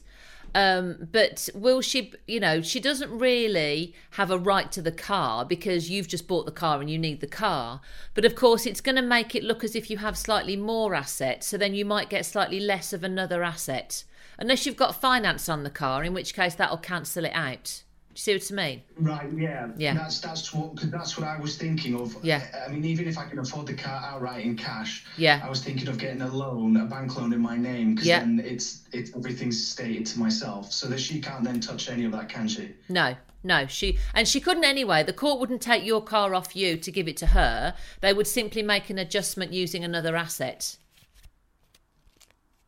Um, 0.56 1.08
but 1.12 1.50
will 1.56 1.82
she, 1.82 2.14
you 2.28 2.40
know, 2.40 2.62
she 2.62 2.80
doesn't 2.80 3.18
really 3.18 3.94
have 4.12 4.30
a 4.30 4.38
right 4.38 4.72
to 4.72 4.82
the 4.82 4.92
car 4.92 5.46
because 5.46 5.90
you've 5.90 6.08
just 6.08 6.28
bought 6.28 6.46
the 6.46 6.52
car 6.52 6.80
and 6.80 6.90
you 6.90 6.98
need 6.98 7.22
the 7.22 7.28
car. 7.28 7.82
But 8.14 8.26
of 8.26 8.36
course, 8.36 8.66
it's 8.66 8.82
going 8.82 8.96
to 8.96 9.02
make 9.02 9.34
it 9.34 9.44
look 9.44 9.64
as 9.64 9.76
if 9.76 9.90
you 9.90 9.98
have 9.98 10.18
slightly 10.18 10.56
more 10.56 10.94
assets. 10.94 11.48
So 11.48 11.58
then 11.58 11.74
you 11.74 11.86
might 11.86 12.10
get 12.10 12.26
slightly 12.26 12.60
less 12.60 12.94
of 12.94 13.04
another 13.04 13.44
asset. 13.44 14.04
Unless 14.38 14.66
you've 14.66 14.76
got 14.76 15.00
finance 15.00 15.48
on 15.50 15.64
the 15.64 15.70
car, 15.70 16.04
in 16.04 16.14
which 16.14 16.34
case 16.34 16.56
that'll 16.56 16.78
cancel 16.78 17.26
it 17.26 17.34
out. 17.34 17.83
You 18.14 18.18
see 18.18 18.34
what 18.34 18.52
I 18.52 18.56
mean? 18.68 18.82
Right, 18.98 19.30
yeah, 19.34 19.70
Yeah. 19.78 19.94
That's 19.96 20.20
that's 20.20 20.54
what 20.54 20.76
cause 20.78 20.92
that's 20.92 21.18
what 21.18 21.28
I 21.28 21.40
was 21.40 21.58
thinking 21.58 21.96
of. 21.96 22.16
Yeah. 22.24 22.44
I 22.66 22.72
mean, 22.72 22.86
even 22.86 23.08
if 23.08 23.18
I 23.18 23.26
can 23.26 23.40
afford 23.40 23.68
the 23.68 23.74
car 23.74 24.02
outright 24.06 24.46
in 24.46 24.56
cash, 24.56 25.04
Yeah. 25.18 25.42
I 25.44 25.50
was 25.50 25.64
thinking 25.64 25.88
of 25.88 25.98
getting 25.98 26.22
a 26.22 26.28
loan, 26.28 26.78
a 26.78 26.86
bank 26.86 27.18
loan 27.18 27.34
in 27.34 27.42
my 27.42 27.58
name, 27.58 27.96
because 27.96 28.08
Yeah. 28.08 28.20
then 28.20 28.42
it's 28.46 28.82
it's 28.92 29.12
everything's 29.16 29.66
stated 29.68 30.06
to 30.08 30.20
myself, 30.20 30.72
so 30.72 30.88
that 30.88 31.00
she 31.00 31.20
can't 31.20 31.44
then 31.44 31.60
touch 31.60 31.90
any 31.90 32.06
of 32.06 32.12
that, 32.12 32.30
can 32.30 32.48
she? 32.48 32.72
No, 32.88 33.16
no, 33.44 33.66
she 33.68 33.98
and 34.14 34.28
she 34.28 34.40
couldn't 34.40 34.64
anyway. 34.64 35.04
The 35.04 35.14
court 35.14 35.40
wouldn't 35.40 35.62
take 35.62 35.84
your 35.84 36.02
car 36.04 36.36
off 36.36 36.56
you 36.56 36.78
to 36.78 36.92
give 36.92 37.08
it 37.08 37.18
to 37.18 37.28
her. 37.28 37.74
They 38.02 38.14
would 38.14 38.28
simply 38.28 38.62
make 38.62 38.90
an 38.90 39.00
adjustment 39.00 39.54
using 39.54 39.84
another 39.84 40.16
asset. 40.16 40.78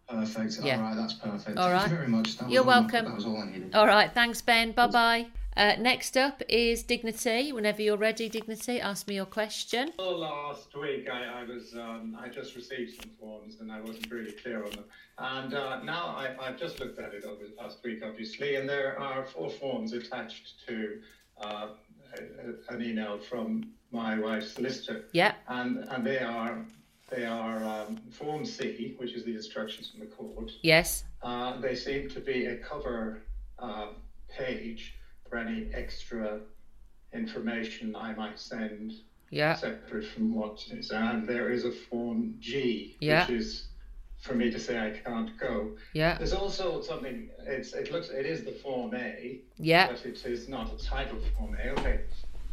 Perfect. 0.07 0.59
Yeah. 0.62 0.77
All 0.77 0.83
right, 0.83 0.95
that's 0.95 1.13
perfect. 1.13 1.57
All 1.57 1.69
Thank 1.69 1.89
you 1.91 1.95
very 1.97 2.07
much. 2.07 2.38
That 2.38 2.50
You're 2.50 2.62
all 2.62 2.67
welcome. 2.67 3.05
that 3.05 3.15
was 3.15 3.25
all 3.25 3.38
I 3.41 3.45
needed. 3.47 3.74
All 3.74 3.88
right, 3.88 4.12
thanks, 4.13 4.41
Ben. 4.41 4.71
Bye 4.71 4.88
bye. 4.88 5.27
Uh, 5.57 5.74
next 5.79 6.17
up 6.17 6.43
is 6.50 6.83
Dignity. 6.83 7.53
Whenever 7.53 7.81
you're 7.81 7.97
ready, 7.97 8.27
Dignity, 8.27 8.81
ask 8.81 9.07
me 9.07 9.15
your 9.15 9.25
question. 9.25 9.93
Well, 9.97 10.17
last 10.19 10.75
week 10.75 11.09
I, 11.09 11.41
I 11.41 11.43
was 11.45 11.74
um, 11.75 12.17
I 12.21 12.27
just 12.27 12.55
received 12.57 13.01
some 13.01 13.09
forms 13.19 13.62
and 13.62 13.71
I 13.71 13.79
wasn't 13.79 14.12
really 14.12 14.33
clear 14.33 14.63
on 14.65 14.71
them. 14.71 14.83
And 15.17 15.53
uh, 15.53 15.81
now 15.81 16.07
I, 16.07 16.35
I've 16.41 16.59
just 16.59 16.79
looked 16.81 17.00
at 17.00 17.13
it 17.13 17.24
over 17.24 17.43
the 17.47 17.55
last 17.62 17.77
week, 17.85 18.01
obviously, 18.05 18.55
and 18.57 18.67
there 18.67 19.00
are 19.00 19.25
four 19.25 19.50
forms 19.50 19.93
attached 19.93 20.67
to 20.67 21.00
uh, 21.41 21.67
a- 22.17 22.71
a- 22.71 22.75
an 22.75 22.83
email 22.83 23.17
from 23.17 23.63
my 23.91 24.19
wife's 24.19 24.51
solicitor, 24.51 25.05
Yeah, 25.13 25.35
and 25.47 25.85
and 25.89 26.05
they 26.05 26.19
are 26.19 26.65
they 27.15 27.25
are 27.25 27.63
um, 27.63 27.98
Form 28.12 28.45
C, 28.45 28.93
which 28.98 29.13
is 29.13 29.24
the 29.24 29.36
instructions 29.36 29.89
from 29.89 30.01
the 30.01 30.05
court. 30.07 30.51
yes, 30.62 31.03
Uh, 31.24 31.60
they 31.60 31.75
seem 31.75 32.10
to 32.10 32.19
be 32.19 32.45
a 32.48 32.57
cover 32.57 33.22
uh, 33.60 33.88
page 34.29 34.95
for 35.27 35.38
any 35.38 35.69
extra 35.74 36.39
information 37.13 37.95
I 37.95 38.13
might 38.13 38.39
send 38.39 38.93
yeah, 39.31 39.55
separate 39.55 40.05
from 40.05 40.36
what 40.36 40.63
is. 40.72 40.91
And 40.91 41.27
there 41.27 41.50
is 41.51 41.65
a 41.65 41.72
form 41.72 42.36
G, 42.39 42.98
Yeah. 43.00 43.22
which 43.27 43.39
is 43.41 43.67
for 44.19 44.34
me 44.36 44.51
to 44.51 44.60
say 44.60 44.79
I 44.79 44.91
can't 44.91 45.38
go. 45.39 45.75
yeah, 45.93 46.17
There's 46.17 46.34
also 46.34 46.81
something. 46.81 47.29
It's 47.45 47.74
it 47.74 47.91
looks 47.91 48.10
it 48.10 48.25
is 48.25 48.43
the 48.43 48.51
form 48.63 48.93
A, 48.95 49.39
yeah, 49.57 49.88
but 49.88 50.05
it 50.05 50.25
is 50.25 50.48
not 50.50 50.74
a 50.74 50.77
title 50.84 51.19
form 51.38 51.55
A. 51.63 51.69
Okay. 51.79 52.01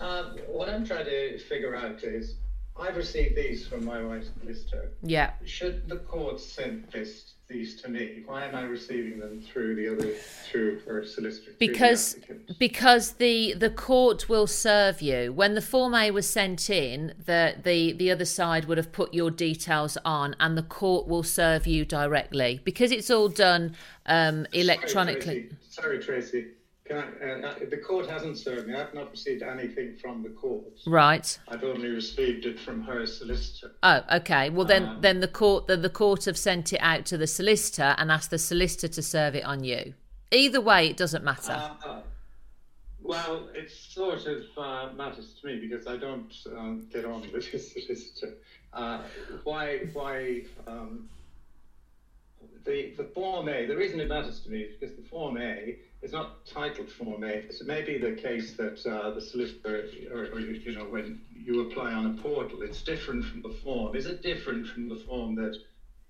Uh, 0.01 0.33
what 0.49 0.69
I'm 0.69 0.85
trying 0.85 1.07
to 1.07 1.39
figure 1.51 1.75
out 1.77 2.03
is 2.03 2.37
I've 2.79 2.97
received 2.97 3.37
these 3.37 3.67
from 3.67 3.85
my 3.85 4.03
wife's 4.03 4.31
solicitor. 4.41 4.93
yeah. 5.03 5.33
Should 5.45 5.89
the 5.89 5.97
court 5.99 6.41
send 6.41 6.89
this 6.93 7.35
these 7.49 7.83
to 7.83 7.91
me? 7.91 8.23
Why 8.25 8.47
am 8.47 8.55
I 8.55 8.63
receiving 8.63 9.19
them 9.19 9.43
through 9.43 9.77
the 9.77 9.93
other 9.93 10.15
through 10.51 10.81
her 10.87 11.05
solicitor? 11.05 11.53
through 11.53 11.67
the 11.67 11.67
Because 11.67 12.17
because 12.59 13.13
the 13.13 13.53
the 13.55 13.69
court 13.71 14.29
will 14.29 14.47
serve 14.47 15.03
you 15.03 15.33
when 15.33 15.55
the 15.55 15.61
form 15.61 15.95
A 15.95 16.11
was 16.11 16.29
sent 16.29 16.71
in. 16.71 17.13
The 17.27 17.57
the 17.63 17.93
the 17.93 18.11
other 18.11 18.25
side 18.25 18.65
would 18.67 18.79
have 18.79 18.91
put 18.91 19.13
your 19.13 19.31
details 19.31 19.99
on, 20.05 20.35
and 20.41 20.57
the 20.57 20.63
court 20.63 21.07
will 21.07 21.23
serve 21.23 21.67
you 21.67 21.85
directly 21.85 22.61
because 22.65 22.91
it's 22.91 23.11
all 23.11 23.29
done 23.29 23.77
um, 24.07 24.47
electronically. 24.53 25.51
Sorry, 25.69 25.99
Tracy. 25.99 25.99
Sorry, 26.01 26.23
Tracy. 26.23 26.47
Can 26.85 26.97
I, 26.97 27.03
uh, 27.03 27.49
uh, 27.49 27.55
the 27.71 27.77
court 27.77 28.09
hasn't 28.09 28.39
served 28.39 28.67
me. 28.67 28.75
I've 28.75 28.93
not 28.93 29.11
received 29.13 29.43
anything 29.43 29.97
from 30.01 30.23
the 30.23 30.31
court. 30.31 30.81
Right. 30.85 31.39
I've 31.49 31.63
only 31.63 31.89
received 31.89 32.45
it 32.45 32.59
from 32.59 32.83
her 32.83 33.07
solicitor. 33.07 33.73
Oh, 33.85 34.01
okay. 34.15 34.51
Well, 34.51 34.67
then, 34.67 34.85
Um, 34.85 35.01
then 35.01 35.21
the 35.21 35.29
court, 35.29 35.69
the, 35.69 35.77
the 35.77 35.91
court 35.91 36.25
have 36.25 36.37
sent 36.37 36.73
it 36.73 36.79
out 36.79 37.07
to 37.07 37.17
the 37.17 37.29
solicitor 37.29 37.95
and 37.99 38.11
asked 38.11 38.31
the 38.31 38.39
solicitor 38.39 38.89
to 38.89 39.03
serve 39.03 39.37
it 39.37 39.45
on 39.45 39.63
you. 39.63 39.95
Either 40.33 40.61
way, 40.61 40.89
it 40.89 40.97
doesn't 40.97 41.23
matter. 41.23 41.53
Uh, 41.53 42.01
well, 43.01 43.49
it 43.55 43.71
sort 43.71 44.27
of 44.27 44.43
uh, 44.57 44.93
matters 44.95 45.35
to 45.41 45.47
me 45.47 45.61
because 45.61 45.87
I 45.87 45.97
don't 45.97 46.35
um, 46.57 46.89
get 46.93 47.05
on 47.05 47.31
with 47.33 47.47
his 47.47 47.73
solicitor. 47.73 48.35
Uh, 48.73 49.03
why? 49.45 49.81
Why? 49.93 50.43
Um, 50.67 51.09
the 52.65 52.93
the 52.97 53.05
form 53.05 53.49
A. 53.49 53.67
The 53.67 53.77
reason 53.77 54.01
it 54.01 54.09
matters 54.09 54.41
to 54.41 54.51
me 54.51 54.61
is 54.61 54.77
because 54.79 54.97
the 54.97 55.03
form 55.03 55.37
A 55.37 55.77
is 56.03 56.13
not 56.13 56.45
titled 56.45 56.91
form 56.91 57.23
A. 57.25 57.51
So 57.53 57.63
it 57.63 57.67
may 57.67 57.83
be 57.83 57.97
the 57.99 58.13
case 58.13 58.55
that 58.57 58.85
uh, 58.87 59.11
the 59.13 59.21
solicitor, 59.21 59.89
or, 60.13 60.25
or 60.33 60.41
you 60.41 60.75
know, 60.75 60.85
when 60.85 61.21
you 61.35 61.71
apply 61.71 61.93
on 61.93 62.19
a 62.19 62.23
portal, 62.23 62.63
it's 62.63 62.83
different 62.83 63.25
from 63.25 63.43
the 63.43 63.51
form. 63.63 63.97
Is 63.97 64.07
it 64.07 64.23
different 64.23 64.67
from 64.67 64.89
the 64.89 64.97
form 64.97 65.35
that 65.37 65.57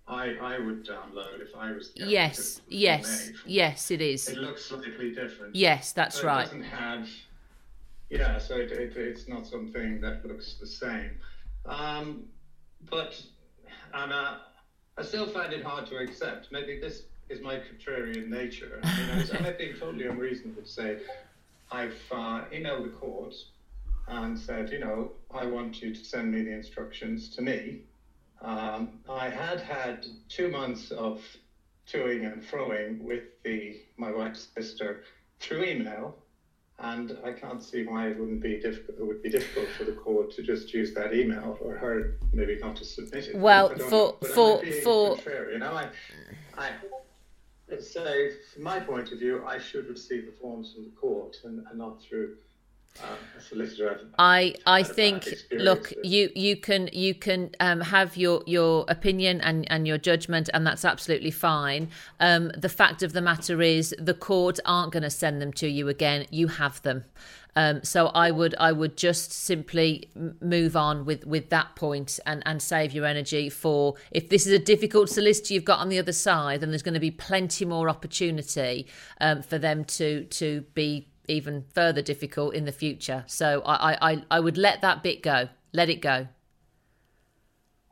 I 0.09 0.35
I 0.41 0.59
would 0.59 0.87
download 0.87 1.41
if 1.41 1.55
I 1.57 1.73
was? 1.73 1.93
the 1.93 2.07
yes, 2.07 2.63
yes, 2.69 3.31
yes, 3.45 3.91
it 3.91 4.01
is. 4.01 4.29
It 4.29 4.39
looks 4.39 4.65
slightly 4.65 5.13
different. 5.13 5.55
Yes, 5.55 5.93
that's 5.93 6.17
So 6.17 6.23
It 6.23 6.27
right. 6.27 6.45
doesn't 6.45 6.65
have, 6.65 7.09
yeah, 8.09 8.39
so 8.39 8.57
it, 8.57 8.73
it, 8.73 8.97
it's 8.97 9.29
not 9.29 9.47
something 9.47 10.01
that 10.01 10.25
looks 10.27 10.55
the 10.55 10.67
same. 10.67 11.13
Um, 11.67 12.25
but 12.91 13.23
and, 13.95 14.13
uh, 14.13 14.39
I 14.99 15.03
still 15.03 15.27
find 15.27 15.53
it 15.53 15.65
hard 15.65 15.87
to 15.87 15.99
accept. 15.99 16.51
Maybe 16.51 16.79
this 16.81 17.03
is 17.33 17.41
my 17.41 17.57
contrarian 17.57 18.29
nature. 18.29 18.79
You 18.99 19.07
know, 19.07 19.13
it's- 19.21 19.35
I 19.35 19.41
might 19.41 19.59
be 19.59 19.73
totally 19.73 20.07
unreasonable 20.07 20.63
to 20.63 20.69
say 20.69 20.99
I've 21.71 21.99
uh, 22.13 22.45
emailed 22.53 22.85
the 22.85 22.91
court 22.91 23.35
and 24.07 24.39
said, 24.39 24.71
you 24.71 24.79
know, 24.79 25.13
I 25.31 25.47
want 25.47 25.81
you 25.83 25.95
to 25.95 26.05
send 26.05 26.31
me 26.33 26.43
the 26.43 26.53
instructions 26.53 27.31
to 27.37 27.43
me. 27.43 27.81
Um, 28.43 29.01
I 29.09 29.31
had 29.31 29.61
had 29.61 30.05
two 30.29 30.49
months 30.51 30.91
of 30.91 31.23
toing 31.91 32.31
and 32.31 32.43
froing 32.43 33.01
with 33.01 33.25
the 33.45 33.81
my 33.97 34.11
wife's 34.13 34.49
sister 34.55 35.05
through 35.41 35.65
email, 35.65 36.17
and 36.81 37.17
I 37.25 37.33
can't 37.33 37.63
see 37.63 37.85
why 37.87 38.09
it 38.09 38.19
wouldn't 38.19 38.43
be 38.43 38.59
difficult. 38.61 38.99
It 38.99 39.07
would 39.07 39.23
be 39.23 39.31
difficult 39.31 39.69
for 39.79 39.85
the 39.85 39.93
court 39.93 40.33
to 40.33 40.43
just 40.43 40.75
use 40.75 40.93
that 40.95 41.15
email, 41.15 41.57
or 41.63 41.75
her 41.77 42.19
maybe 42.33 42.59
not 42.61 42.77
to 42.77 42.85
submit 42.85 43.29
it. 43.29 43.37
Well, 43.37 43.69
for- 43.79 44.27
for- 44.61 44.67
for- 44.83 45.15
contrary, 45.17 45.53
you 45.55 45.59
know, 45.61 45.73
I, 45.73 45.89
I. 46.59 46.73
So, 47.81 48.29
from 48.53 48.63
my 48.63 48.79
point 48.81 49.13
of 49.13 49.19
view, 49.19 49.43
I 49.45 49.59
should 49.59 49.89
receive 49.89 50.25
the 50.27 50.33
forms 50.33 50.73
from 50.73 50.85
the 50.85 50.91
court 50.91 51.37
and, 51.45 51.61
not 51.73 52.01
through 52.01 52.31
I 54.19 54.55
I 54.67 54.83
think 54.83 55.29
look 55.51 55.93
you 56.03 56.31
you 56.35 56.57
can 56.57 56.89
you 56.93 57.15
can 57.15 57.51
um, 57.61 57.81
have 57.81 58.17
your 58.17 58.43
your 58.47 58.85
opinion 58.89 59.41
and 59.41 59.71
and 59.71 59.87
your 59.87 59.99
judgment 59.99 60.49
and 60.55 60.67
that's 60.67 60.85
absolutely 60.85 61.31
fine. 61.31 61.89
Um, 62.21 62.53
the 62.57 62.69
fact 62.69 63.03
of 63.03 63.13
the 63.13 63.21
matter 63.21 63.61
is 63.61 63.95
the 63.99 64.15
court 64.15 64.59
aren't 64.65 64.93
going 64.93 65.03
to 65.03 65.11
send 65.11 65.43
them 65.43 65.53
to 65.55 65.69
you 65.69 65.89
again. 65.89 66.27
You 66.31 66.49
have 66.49 66.81
them. 66.83 67.05
Um, 67.55 67.83
so 67.83 68.07
I 68.09 68.31
would 68.31 68.55
I 68.59 68.73
would 68.73 68.97
just 68.97 69.33
simply 69.33 70.09
move 70.41 70.75
on 70.75 71.05
with 71.05 71.27
with 71.27 71.51
that 71.51 71.77
point 71.77 72.19
and 72.25 72.43
and 72.47 72.63
save 72.63 72.93
your 72.93 73.05
energy 73.05 73.51
for 73.51 73.95
if 74.11 74.31
this 74.31 74.47
is 74.47 74.53
a 74.53 74.59
difficult 74.59 75.11
solicitor 75.11 75.53
you've 75.53 75.65
got 75.65 75.81
on 75.81 75.91
the 75.91 75.99
other 75.99 76.13
side 76.13 76.63
then 76.63 76.71
there's 76.71 76.83
going 76.83 76.95
to 76.95 77.01
be 77.01 77.11
plenty 77.11 77.67
more 77.67 77.91
opportunity 77.91 78.87
um, 79.21 79.43
for 79.43 79.59
them 79.59 79.85
to 79.85 80.25
to 80.25 80.63
be 80.73 81.09
even 81.29 81.65
further 81.75 82.03
difficult 82.03 82.55
in 82.55 82.65
the 82.65 82.73
future. 82.73 83.25
So 83.27 83.63
I, 83.65 84.13
I, 84.13 84.23
I- 84.31 84.41
would 84.41 84.59
let 84.59 84.81
that 84.83 85.03
bit 85.03 85.23
go. 85.23 85.49
Let 85.73 85.89
it 85.89 86.01
go. 86.03 86.29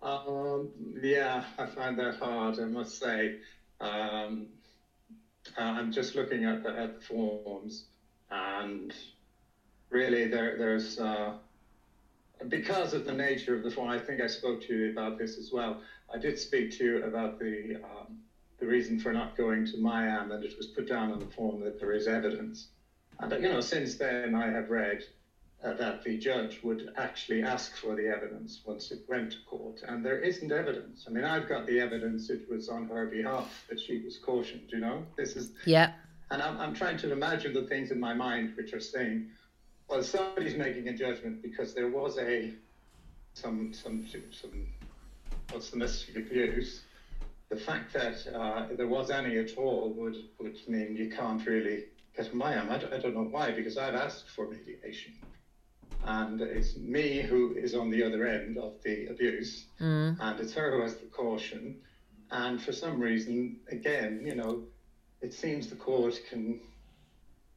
Um, 0.03 0.71
yeah, 1.03 1.45
I 1.59 1.67
find 1.67 1.99
that 1.99 2.17
hard, 2.17 2.59
I 2.59 2.65
must 2.65 2.99
say. 2.99 3.37
Um, 3.81 4.47
uh, 5.59 5.63
I'm 5.63 5.93
just 5.93 6.15
looking 6.15 6.45
at 6.45 6.63
the, 6.63 6.71
at 6.71 7.01
the 7.01 7.01
forms, 7.07 7.87
and 8.31 8.93
really, 9.91 10.27
there, 10.27 10.57
there's 10.59 10.99
uh, 10.99 11.35
because 12.49 12.95
of 12.95 13.05
the 13.05 13.13
nature 13.13 13.55
of 13.55 13.63
the 13.63 13.71
form. 13.71 13.89
I 13.91 13.99
think 13.99 14.21
I 14.21 14.27
spoke 14.27 14.63
to 14.67 14.75
you 14.75 14.91
about 14.91 15.19
this 15.19 15.39
as 15.39 15.51
well. 15.53 15.81
I 16.13 16.19
did 16.19 16.39
speak 16.39 16.77
to 16.79 16.85
you 16.85 17.05
about 17.05 17.39
the 17.39 17.77
um, 17.85 18.19
the 18.59 18.67
reason 18.67 19.01
for 19.01 19.13
not 19.13 19.37
going 19.37 19.67
to 19.67 19.77
MIAM, 19.79 20.31
and 20.33 20.45
it 20.45 20.57
was 20.57 20.67
put 20.69 20.89
down 20.89 21.13
on 21.13 21.19
the 21.19 21.27
form 21.27 21.61
that 21.65 21.81
there 21.81 21.93
is 21.93 22.07
evidence. 22.07 22.69
And 23.21 23.33
you 23.43 23.49
know, 23.51 23.61
since 23.61 23.97
then, 23.97 24.35
I 24.35 24.51
have 24.51 24.71
read 24.71 25.05
uh, 25.63 25.75
that 25.75 26.03
the 26.05 26.17
judge 26.17 26.61
would 26.63 26.91
actually 26.97 27.43
ask 27.43 27.77
for 27.77 27.95
the 27.95 28.09
evidence 28.09 28.61
once 28.65 28.91
it 28.91 29.01
went 29.09 29.33
to 29.33 29.39
court, 29.47 29.83
and 29.87 30.05
there 30.05 30.19
isn't 30.21 30.51
evidence. 30.51 31.05
I 31.07 31.11
mean, 31.11 31.25
I've 31.25 31.49
got 31.49 31.67
the 31.67 31.81
evidence; 31.81 32.31
it 32.31 32.49
was 32.49 32.69
on 32.69 32.87
her 32.89 33.07
behalf 33.07 33.67
that 33.69 33.79
she 33.79 33.99
was 33.99 34.19
cautioned. 34.19 34.71
You 34.71 34.81
know, 34.81 35.05
this 35.17 35.37
is, 35.37 35.53
Yeah. 35.67 35.93
and 36.31 36.41
I'm, 36.43 36.59
I'm 36.59 36.75
trying 36.75 36.97
to 36.99 37.13
imagine 37.13 37.53
the 37.53 37.65
things 37.65 37.91
in 37.91 38.01
my 38.01 38.15
mind 38.15 38.53
which 38.57 38.73
are 38.73 38.81
saying, 38.81 39.27
well, 39.89 40.03
somebody's 40.03 40.55
making 40.57 40.89
a 40.89 40.95
judgment 40.97 41.43
because 41.43 41.75
there 41.75 41.89
was 41.89 42.17
a 42.19 42.53
some 43.35 43.73
some 43.73 44.07
some 44.31 44.67
what's 45.51 45.71
the 45.71 45.79
domestic 45.79 46.17
abuse. 46.17 46.83
The 47.51 47.57
fact 47.57 47.93
that 47.95 48.27
uh, 48.33 48.67
there 48.77 48.87
was 48.87 49.11
any 49.11 49.37
at 49.39 49.59
all 49.59 49.93
would 49.93 50.17
would 50.39 50.57
mean 50.69 50.97
you 50.97 51.11
can't 51.11 51.45
really 51.45 51.85
MIAM. 52.19 52.71
I 52.71 52.79
don't, 52.79 52.93
I 52.93 52.99
don't 52.99 53.15
know 53.15 53.29
why, 53.31 53.53
because 53.53 53.77
I've 53.77 53.95
asked 53.95 54.31
for 54.31 54.49
mediation 54.49 55.15
and 56.05 56.41
it's 56.41 56.77
me 56.77 57.21
who 57.21 57.55
is 57.55 57.75
on 57.75 57.91
the 57.91 58.03
other 58.03 58.27
end 58.27 58.57
of 58.57 58.75
the 58.83 59.07
abuse, 59.09 59.67
mm. 59.81 60.17
and 60.19 60.41
it's 60.41 60.55
her 60.55 60.77
who 60.77 60.83
has 60.83 60.97
the 60.97 61.07
caution. 61.07 61.77
And 62.31 62.63
for 62.63 62.73
some 62.73 63.01
reason, 63.01 63.57
again, 63.71 64.23
you 64.25 64.35
know, 64.35 64.63
it 65.21 65.35
seems 65.35 65.69
the 65.69 65.77
court 65.77 66.19
can 66.29 66.61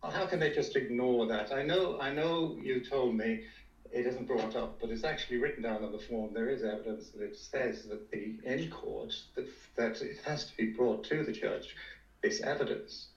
how 0.03 0.25
can 0.25 0.39
they 0.39 0.51
just 0.51 0.75
ignore 0.75 1.25
that? 1.27 1.53
I 1.53 1.63
know, 1.63 1.97
I 2.01 2.11
know 2.11 2.57
you 2.61 2.83
told 2.83 3.15
me 3.15 3.43
it 3.89 4.05
isn't 4.05 4.27
brought 4.27 4.53
up, 4.53 4.81
but 4.81 4.89
it's 4.89 5.05
actually 5.05 5.37
written 5.37 5.63
down 5.63 5.81
on 5.81 5.93
the 5.93 5.99
form. 5.99 6.33
There 6.33 6.49
is 6.49 6.61
evidence 6.61 7.11
that 7.11 7.23
it 7.23 7.37
says 7.37 7.85
that 7.85 8.11
the 8.11 8.37
in 8.43 8.69
court 8.69 9.13
that, 9.35 9.47
that 9.77 10.01
it 10.01 10.17
has 10.25 10.45
to 10.45 10.57
be 10.57 10.71
brought 10.71 11.05
to 11.05 11.23
the 11.23 11.31
judge. 11.31 11.75
This 12.21 12.41
evidence. 12.41 13.07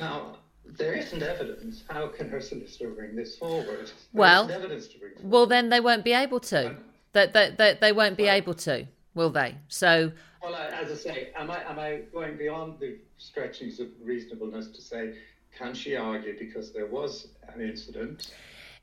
Now, 0.00 0.36
there 0.64 0.94
isn't 0.94 1.22
evidence. 1.22 1.84
How 1.88 2.08
can 2.08 2.28
her 2.28 2.40
solicitor 2.40 2.90
bring 2.90 3.14
this 3.14 3.36
forward? 3.36 3.86
There 3.86 3.94
well, 4.12 4.50
evidence 4.50 4.88
to 4.88 4.98
bring 4.98 5.12
well, 5.22 5.46
then 5.46 5.68
they 5.68 5.80
won't 5.80 6.04
be 6.04 6.12
able 6.12 6.40
to. 6.40 6.76
That 7.12 7.34
they, 7.34 7.54
they, 7.56 7.76
they, 7.78 7.92
won't 7.92 8.16
be 8.16 8.24
well, 8.24 8.34
able 8.34 8.54
to, 8.54 8.86
will 9.14 9.30
they? 9.30 9.56
So. 9.68 10.12
Well, 10.42 10.54
as 10.54 10.90
I 10.90 10.94
say, 10.94 11.28
am 11.36 11.50
I 11.50 11.62
am 11.64 11.78
I 11.78 12.02
going 12.12 12.36
beyond 12.36 12.80
the 12.80 12.96
stretchings 13.18 13.80
of 13.80 13.88
reasonableness 14.02 14.68
to 14.68 14.80
say, 14.80 15.14
can 15.56 15.74
she 15.74 15.94
argue 15.94 16.38
because 16.38 16.72
there 16.72 16.86
was 16.86 17.28
an 17.54 17.60
incident? 17.60 18.32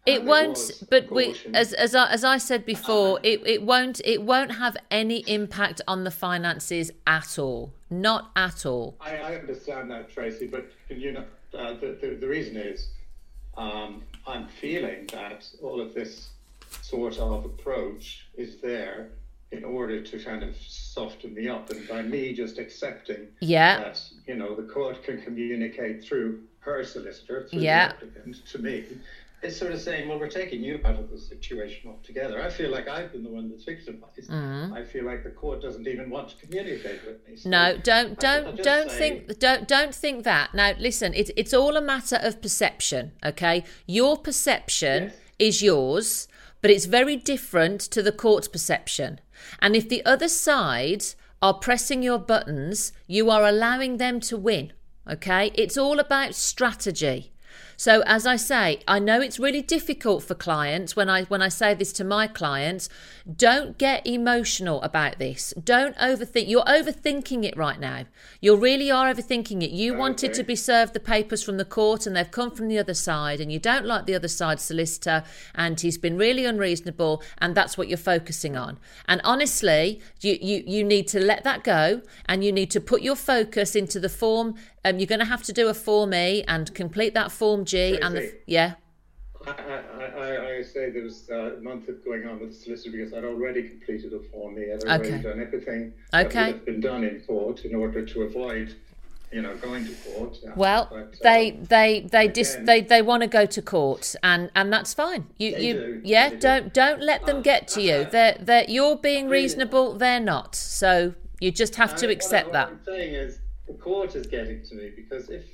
It 0.06 0.24
won't, 0.24 0.84
but 0.90 1.12
we, 1.12 1.36
as 1.54 1.74
as 1.74 1.94
I, 1.94 2.10
as 2.10 2.24
I 2.24 2.38
said 2.38 2.66
before, 2.66 3.18
um, 3.18 3.24
it, 3.24 3.46
it 3.46 3.62
won't 3.64 4.00
it 4.06 4.22
won't 4.22 4.54
have 4.54 4.78
any 4.90 5.20
impact 5.28 5.82
on 5.88 6.04
the 6.04 6.12
finances 6.12 6.92
at 7.06 7.38
all, 7.38 7.74
not 7.90 8.32
at 8.36 8.66
all. 8.66 8.96
I, 9.02 9.18
I 9.18 9.36
understand 9.36 9.92
that, 9.92 10.10
Tracy, 10.10 10.48
but 10.48 10.72
can 10.88 11.00
you 11.02 11.12
know 11.12 11.26
uh, 11.58 11.74
the, 11.74 11.98
the, 12.02 12.18
the 12.20 12.28
reason 12.28 12.58
is 12.58 12.90
um, 13.58 14.04
I'm 14.28 14.48
feeling 14.48 15.08
that 15.12 15.46
all 15.62 15.82
of 15.82 15.94
this 15.94 16.30
sort 16.82 17.18
of 17.18 17.46
approach 17.46 18.28
is 18.38 18.58
there 18.58 19.10
in 19.52 19.64
order 19.64 20.02
to 20.02 20.20
kind 20.24 20.44
of 20.44 20.56
soften 20.58 21.34
me 21.34 21.48
up, 21.48 21.72
and 21.72 21.88
by 21.88 22.04
me 22.04 22.34
just 22.34 22.60
accepting 22.60 23.28
yeah. 23.40 23.80
that 23.80 24.02
you 24.28 24.36
know 24.36 24.56
the 24.56 24.72
court 24.72 25.04
can 25.04 25.22
communicate 25.22 26.04
through 26.04 26.42
her 26.60 26.84
solicitor, 26.84 27.48
through 27.50 27.60
yeah. 27.60 27.88
the 27.88 27.94
applicant, 27.96 28.46
to 28.46 28.60
me 28.60 28.84
it's 29.42 29.58
sort 29.58 29.72
of 29.72 29.80
saying, 29.80 30.10
well, 30.10 30.20
we're 30.20 30.30
taking 30.30 30.62
you 30.62 30.82
out 30.84 30.96
of 30.96 31.10
the 31.10 31.18
situation 31.18 31.90
altogether. 31.90 32.42
I 32.42 32.50
feel 32.50 32.70
like 32.70 32.88
I've 32.88 33.12
been 33.12 33.24
the 33.24 33.30
one 33.30 33.50
that's 33.50 33.64
victimized. 33.64 34.30
Mm-hmm. 34.30 34.74
I 34.74 34.84
feel 34.84 35.06
like 35.06 35.24
the 35.24 35.30
court 35.30 35.62
doesn't 35.62 35.88
even 35.88 36.10
want 36.10 36.30
to 36.30 36.36
communicate 36.46 37.06
with 37.06 37.26
me. 37.28 37.38
So 37.38 37.50
no, 37.50 37.78
don't, 37.78 38.20
don't, 38.20 38.62
don't 38.62 38.92
say... 38.92 38.98
think, 38.98 39.40
don't, 39.40 39.68
don't 39.68 39.96
think 39.96 40.24
that. 40.26 40.54
Now, 40.54 40.74
listen, 40.78 41.14
it's 41.14 41.32
it's 41.38 41.54
all 41.54 41.78
a 41.78 41.82
matter 41.82 42.18
of 42.22 42.42
perception. 42.42 43.14
Okay, 43.26 43.64
your 43.88 44.18
perception 44.18 45.04
yes. 45.04 45.16
is 45.40 45.62
yours, 45.62 46.28
but 46.62 46.70
it's 46.72 46.86
very 46.86 47.16
different 47.16 47.80
to 47.82 48.04
the 48.04 48.12
court's 48.12 48.48
perception. 48.48 49.22
And 49.62 49.76
if 49.76 49.88
the 49.88 50.06
other 50.06 50.28
side 50.28 51.06
are 51.42 51.54
pressing 51.54 52.04
your 52.04 52.20
buttons, 52.20 52.92
you 53.08 53.30
are 53.30 53.46
allowing 53.46 53.98
them 53.98 54.20
to 54.22 54.36
win. 54.36 54.74
Okay, 55.10 55.52
it's 55.56 55.78
all 55.78 56.00
about 56.00 56.36
strategy. 56.36 57.32
So 57.80 58.04
as 58.06 58.28
I 58.28 58.36
say, 58.36 58.82
I 58.90 59.00
know 59.00 59.22
it's 59.22 59.40
really 59.40 59.62
difficult 59.62 60.22
for 60.24 60.36
clients 60.36 60.98
when 60.98 61.10
I 61.10 61.24
when 61.24 61.42
I 61.42 61.48
say 61.48 61.74
this 61.74 61.94
to 61.94 62.04
my 62.04 62.28
clients, 62.28 62.90
don't 63.38 63.78
get 63.78 64.06
emotional 64.06 64.82
about 64.82 65.18
this. 65.18 65.54
Don't 65.64 65.96
overthink. 65.96 66.50
You're 66.50 66.66
overthinking 66.66 67.46
it 67.46 67.56
right 67.56 67.80
now. 67.80 68.04
You 68.42 68.58
really 68.58 68.92
are 68.92 69.10
overthinking 69.14 69.64
it. 69.64 69.72
You 69.72 69.94
okay. 69.94 70.00
wanted 70.00 70.34
to 70.34 70.44
be 70.44 70.58
served 70.58 70.94
the 70.94 71.00
papers 71.00 71.42
from 71.42 71.56
the 71.56 71.64
court 71.64 72.06
and 72.06 72.18
they've 72.18 72.30
come 72.30 72.52
from 72.52 72.68
the 72.68 72.78
other 72.78 72.94
side 72.94 73.40
and 73.40 73.50
you 73.50 73.60
don't 73.60 73.86
like 73.86 74.08
the 74.08 74.16
other 74.16 74.28
side's 74.28 74.64
solicitor 74.64 75.24
and 75.56 75.80
he's 75.80 75.98
been 75.98 76.18
really 76.18 76.44
unreasonable 76.44 77.24
and 77.38 77.56
that's 77.56 77.78
what 77.78 77.88
you're 77.88 77.98
focusing 77.98 78.58
on. 78.58 78.78
And 79.08 79.22
honestly, 79.24 80.02
you 80.20 80.38
you 80.42 80.66
you 80.68 80.84
need 80.84 81.08
to 81.08 81.22
let 81.22 81.46
that 81.46 81.64
go 81.64 82.02
and 82.26 82.44
you 82.44 82.52
need 82.52 82.72
to 82.72 82.82
put 82.82 83.04
your 83.04 83.16
focus 83.16 83.74
into 83.74 84.02
the 84.02 84.10
form 84.10 84.56
um, 84.86 85.00
you're 85.00 85.08
going 85.08 85.20
to 85.20 85.26
have 85.26 85.44
to 85.44 85.54
do 85.54 85.68
a 85.68 85.74
Form 85.74 86.14
E 86.14 86.44
and 86.48 86.74
complete 86.74 87.14
that 87.14 87.32
Form 87.32 87.66
G. 87.66 87.98
And 88.02 88.16
the, 88.16 88.38
yeah. 88.46 88.76
I, 89.48 89.52
I, 89.52 90.58
I, 90.58 90.62
say 90.62 90.90
there 90.90 91.04
was 91.04 91.30
uh, 91.32 91.56
a 91.56 91.62
month 91.62 91.88
of 91.88 92.04
going 92.04 92.28
on 92.28 92.40
with 92.40 92.50
the 92.50 92.56
solicitor 92.56 92.92
because 92.92 93.14
I'd 93.14 93.24
already 93.24 93.64
completed 93.70 94.14
a 94.14 94.20
Form 94.20 94.60
E. 94.60 94.74
I'd 94.74 94.84
already 94.84 95.14
okay. 95.14 95.22
done 95.22 95.42
everything 95.42 95.94
okay. 96.14 96.28
that 96.28 96.46
have 96.56 96.66
been 96.66 96.82
done 96.82 97.04
in 97.04 97.22
court 97.22 97.64
in 97.66 97.74
order 97.76 98.06
to 98.06 98.22
avoid 98.24 98.76
you 99.32 99.42
know, 99.42 99.56
going 99.58 99.86
to 99.86 99.94
court. 99.94 100.38
Well, 100.56 100.88
but, 100.90 100.98
uh, 100.98 101.06
they 101.22 101.52
they 101.52 102.08
they 102.12 102.26
again, 102.26 102.34
dis, 102.34 102.58
they 102.62 102.82
they 102.82 103.02
want 103.02 103.22
to 103.22 103.28
go 103.28 103.46
to 103.46 103.62
court, 103.62 104.16
and 104.24 104.50
and 104.56 104.74
that's 104.74 104.94
fine. 104.94 105.28
You 105.38 105.56
you 105.56 105.74
do, 105.74 106.02
yeah, 106.04 106.32
don't 106.32 106.74
do. 106.74 106.82
not 106.82 107.02
let 107.02 107.26
them 107.26 107.38
uh, 107.38 107.42
get 107.42 107.68
to 107.70 107.82
you. 107.82 107.94
Uh, 107.94 108.10
they're 108.10 108.38
they 108.40 108.66
you're 108.68 108.98
being 108.98 109.30
reasonable. 109.30 109.94
They're 109.94 110.20
not. 110.20 110.56
So 110.56 111.14
you 111.40 111.52
just 111.52 111.76
have 111.76 111.96
to 111.98 112.10
accept 112.10 112.48
what 112.48 112.54
that. 112.54 112.68
I'm 112.70 112.80
saying 112.84 113.14
is 113.14 113.40
the 113.70 113.76
court 113.76 114.16
is 114.16 114.26
getting 114.26 114.64
to 114.64 114.76
me 114.76 114.92
because 114.96 115.30
if 115.30 115.46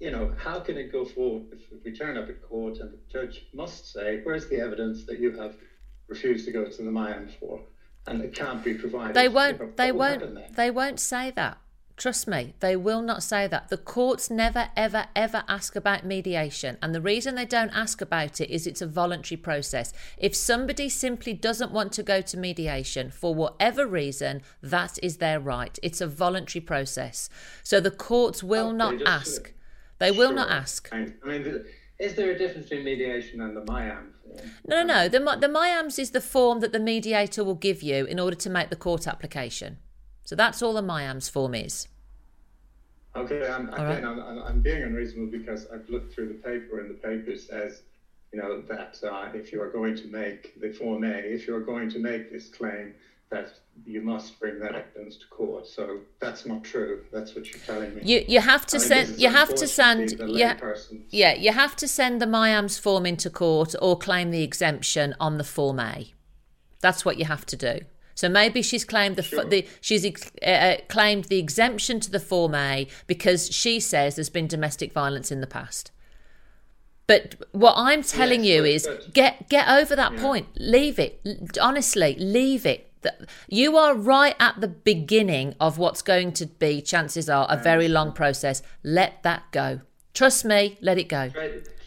you 0.00 0.10
know 0.10 0.34
how 0.36 0.60
can 0.60 0.76
it 0.76 0.92
go 0.92 1.04
forward 1.04 1.44
if, 1.52 1.60
we 1.84 1.92
turn 1.92 2.16
up 2.18 2.28
at 2.28 2.42
court 2.48 2.78
and 2.78 2.92
the 2.92 2.98
judge 3.10 3.46
must 3.54 3.90
say 3.92 4.20
where's 4.22 4.48
the 4.48 4.60
evidence 4.60 5.04
that 5.06 5.18
you 5.18 5.32
have 5.32 5.56
refused 6.08 6.44
to 6.44 6.52
go 6.52 6.64
to 6.64 6.82
the 6.82 6.90
MIAM 6.90 7.30
for? 7.40 7.60
And 8.06 8.20
it 8.20 8.34
can't 8.34 8.62
be 8.62 8.74
provided 8.74 9.14
they 9.14 9.28
won't 9.28 9.76
they 9.76 9.92
won't 9.92 10.56
they 10.56 10.70
won't 10.70 11.00
say 11.00 11.30
that 11.36 11.58
Trust 12.02 12.26
me, 12.26 12.52
they 12.58 12.74
will 12.74 13.00
not 13.00 13.22
say 13.22 13.46
that. 13.46 13.68
The 13.68 13.76
courts 13.76 14.28
never, 14.28 14.70
ever, 14.76 15.06
ever 15.14 15.44
ask 15.46 15.76
about 15.76 16.04
mediation. 16.04 16.76
And 16.82 16.92
the 16.92 17.00
reason 17.00 17.36
they 17.36 17.44
don't 17.44 17.70
ask 17.70 18.00
about 18.00 18.40
it 18.40 18.50
is 18.50 18.66
it's 18.66 18.82
a 18.82 18.88
voluntary 18.88 19.36
process. 19.36 19.92
If 20.18 20.34
somebody 20.34 20.88
simply 20.88 21.32
doesn't 21.32 21.70
want 21.70 21.92
to 21.92 22.02
go 22.02 22.20
to 22.20 22.36
mediation 22.36 23.12
for 23.12 23.36
whatever 23.36 23.86
reason, 23.86 24.42
that 24.64 24.98
is 25.00 25.18
their 25.18 25.38
right. 25.38 25.78
It's 25.80 26.00
a 26.00 26.08
voluntary 26.08 26.60
process. 26.60 27.30
So 27.62 27.78
the 27.78 27.92
courts 27.92 28.42
will 28.42 28.70
okay, 28.70 28.76
not 28.78 29.02
ask. 29.06 29.52
They 30.00 30.10
will 30.10 30.30
sure. 30.30 30.34
not 30.34 30.50
ask. 30.50 30.88
I 30.92 31.06
mean, 31.24 31.64
is 32.00 32.16
there 32.16 32.32
a 32.32 32.36
difference 32.36 32.68
between 32.68 32.84
mediation 32.84 33.40
and 33.40 33.56
the 33.56 33.60
MIAM? 33.60 34.08
No, 34.66 34.82
no, 34.82 34.82
no. 34.82 35.08
The, 35.08 35.20
the 35.40 35.46
MIAMS 35.46 36.00
is 36.00 36.10
the 36.10 36.20
form 36.20 36.58
that 36.62 36.72
the 36.72 36.80
mediator 36.80 37.44
will 37.44 37.54
give 37.54 37.80
you 37.80 38.06
in 38.06 38.18
order 38.18 38.34
to 38.38 38.50
make 38.50 38.70
the 38.70 38.76
court 38.76 39.06
application. 39.06 39.78
So 40.24 40.34
that's 40.34 40.62
all 40.62 40.72
the 40.72 40.82
MIAMS 40.82 41.30
form 41.30 41.54
is. 41.54 41.86
Okay, 43.14 43.46
I'm, 43.46 43.68
again, 43.68 43.86
right. 43.86 44.04
I'm, 44.04 44.42
I'm, 44.42 44.60
being 44.60 44.82
unreasonable 44.82 45.30
because 45.30 45.66
I've 45.72 45.88
looked 45.90 46.14
through 46.14 46.28
the 46.28 46.34
paper 46.34 46.80
and 46.80 46.88
the 46.88 46.94
paper 46.94 47.36
says, 47.36 47.82
you 48.32 48.40
know, 48.40 48.62
that 48.62 48.98
uh, 49.06 49.28
if 49.34 49.52
you 49.52 49.60
are 49.60 49.68
going 49.68 49.94
to 49.96 50.06
make 50.06 50.58
the 50.60 50.72
Form 50.72 51.04
A, 51.04 51.10
if 51.10 51.46
you 51.46 51.54
are 51.54 51.60
going 51.60 51.90
to 51.90 51.98
make 51.98 52.32
this 52.32 52.48
claim, 52.48 52.94
that 53.32 53.54
you 53.86 54.02
must 54.02 54.38
bring 54.38 54.60
that 54.60 54.74
evidence 54.74 55.16
to 55.16 55.26
court. 55.28 55.66
So 55.66 56.00
that's 56.20 56.46
not 56.46 56.62
true. 56.62 57.04
That's 57.12 57.34
what 57.34 57.50
you're 57.50 57.62
telling 57.62 57.94
me. 57.94 58.02
You 58.04 58.24
you 58.28 58.40
have 58.40 58.66
to 58.66 58.76
I 58.76 58.80
send 58.80 59.18
you 59.18 59.28
have 59.30 59.54
to 59.54 59.66
send 59.66 60.14
yeah 60.28 60.56
yeah 61.08 61.34
you 61.34 61.52
have 61.52 61.74
to 61.76 61.88
send 61.88 62.20
the 62.20 62.26
MIAMS 62.26 62.78
form 62.78 63.06
into 63.06 63.30
court 63.30 63.74
or 63.80 63.98
claim 63.98 64.30
the 64.30 64.42
exemption 64.42 65.14
on 65.18 65.38
the 65.38 65.44
Form 65.44 65.80
A. 65.80 66.12
That's 66.80 67.04
what 67.04 67.16
you 67.16 67.24
have 67.24 67.46
to 67.46 67.56
do. 67.56 67.80
So 68.22 68.28
maybe 68.28 68.62
she's 68.62 68.84
claimed 68.84 69.16
the, 69.16 69.24
sure. 69.24 69.44
the 69.44 69.66
she's 69.80 70.06
uh, 70.06 70.46
uh, 70.46 70.76
claimed 70.88 71.24
the 71.24 71.40
exemption 71.40 71.98
to 71.98 72.08
the 72.08 72.20
Form 72.20 72.54
A 72.54 72.86
because 73.08 73.52
she 73.52 73.80
says 73.80 74.14
there's 74.14 74.30
been 74.30 74.46
domestic 74.46 74.92
violence 74.92 75.32
in 75.32 75.40
the 75.40 75.46
past. 75.48 75.90
But 77.08 77.34
what 77.50 77.74
I'm 77.76 78.04
telling 78.04 78.44
yes, 78.44 78.54
you 78.54 78.64
is 78.64 78.86
good. 78.86 79.12
get 79.12 79.48
get 79.48 79.68
over 79.68 79.96
that 79.96 80.12
yeah. 80.12 80.20
point. 80.20 80.46
Leave 80.54 81.00
it. 81.00 81.20
Honestly, 81.60 82.14
leave 82.16 82.64
it. 82.64 82.92
You 83.48 83.76
are 83.76 83.92
right 83.92 84.36
at 84.38 84.60
the 84.60 84.68
beginning 84.68 85.56
of 85.58 85.76
what's 85.76 86.00
going 86.00 86.30
to 86.34 86.46
be, 86.46 86.80
chances 86.80 87.28
are, 87.28 87.48
a 87.50 87.56
very 87.56 87.88
long 87.88 88.12
process. 88.12 88.62
Let 88.84 89.24
that 89.24 89.50
go. 89.50 89.80
Trust 90.14 90.44
me, 90.44 90.78
let 90.80 90.96
it 90.96 91.08
go. 91.08 91.30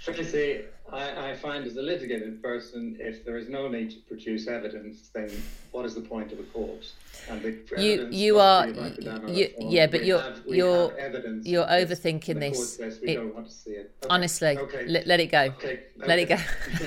Tracy, 0.03 0.65
I, 0.95 1.31
I 1.31 1.35
find 1.35 1.65
as 1.65 1.75
a 1.77 1.81
litigated 1.81 2.41
person, 2.41 2.95
if 2.99 3.25
there 3.25 3.37
is 3.37 3.49
no 3.49 3.67
need 3.67 3.91
to 3.91 3.97
produce 4.07 4.47
evidence, 4.47 5.09
then 5.13 5.29
what 5.71 5.85
is 5.85 5.95
the 5.95 6.01
point 6.01 6.31
of 6.31 6.39
a 6.39 6.43
court? 6.43 6.85
And 7.29 7.41
the 7.43 7.53
you 7.75 8.05
you 8.09 8.39
are 8.39 8.67
you, 8.73 9.49
yeah, 9.59 9.87
but 9.87 10.01
we 10.01 10.07
you're 10.07 10.19
have, 10.19 10.29
you're 10.47 10.97
you're 11.43 11.65
overthinking 11.65 12.39
this. 12.39 12.79
It, 13.05 13.19
okay. 13.19 13.25
Honestly, 14.09 14.47
okay. 14.63 14.81
Let, 14.85 15.07
let 15.07 15.19
it 15.19 15.27
go. 15.31 15.43
Okay. 15.43 15.77
Let 16.05 16.19
it 16.19 16.29
go. 16.29 16.37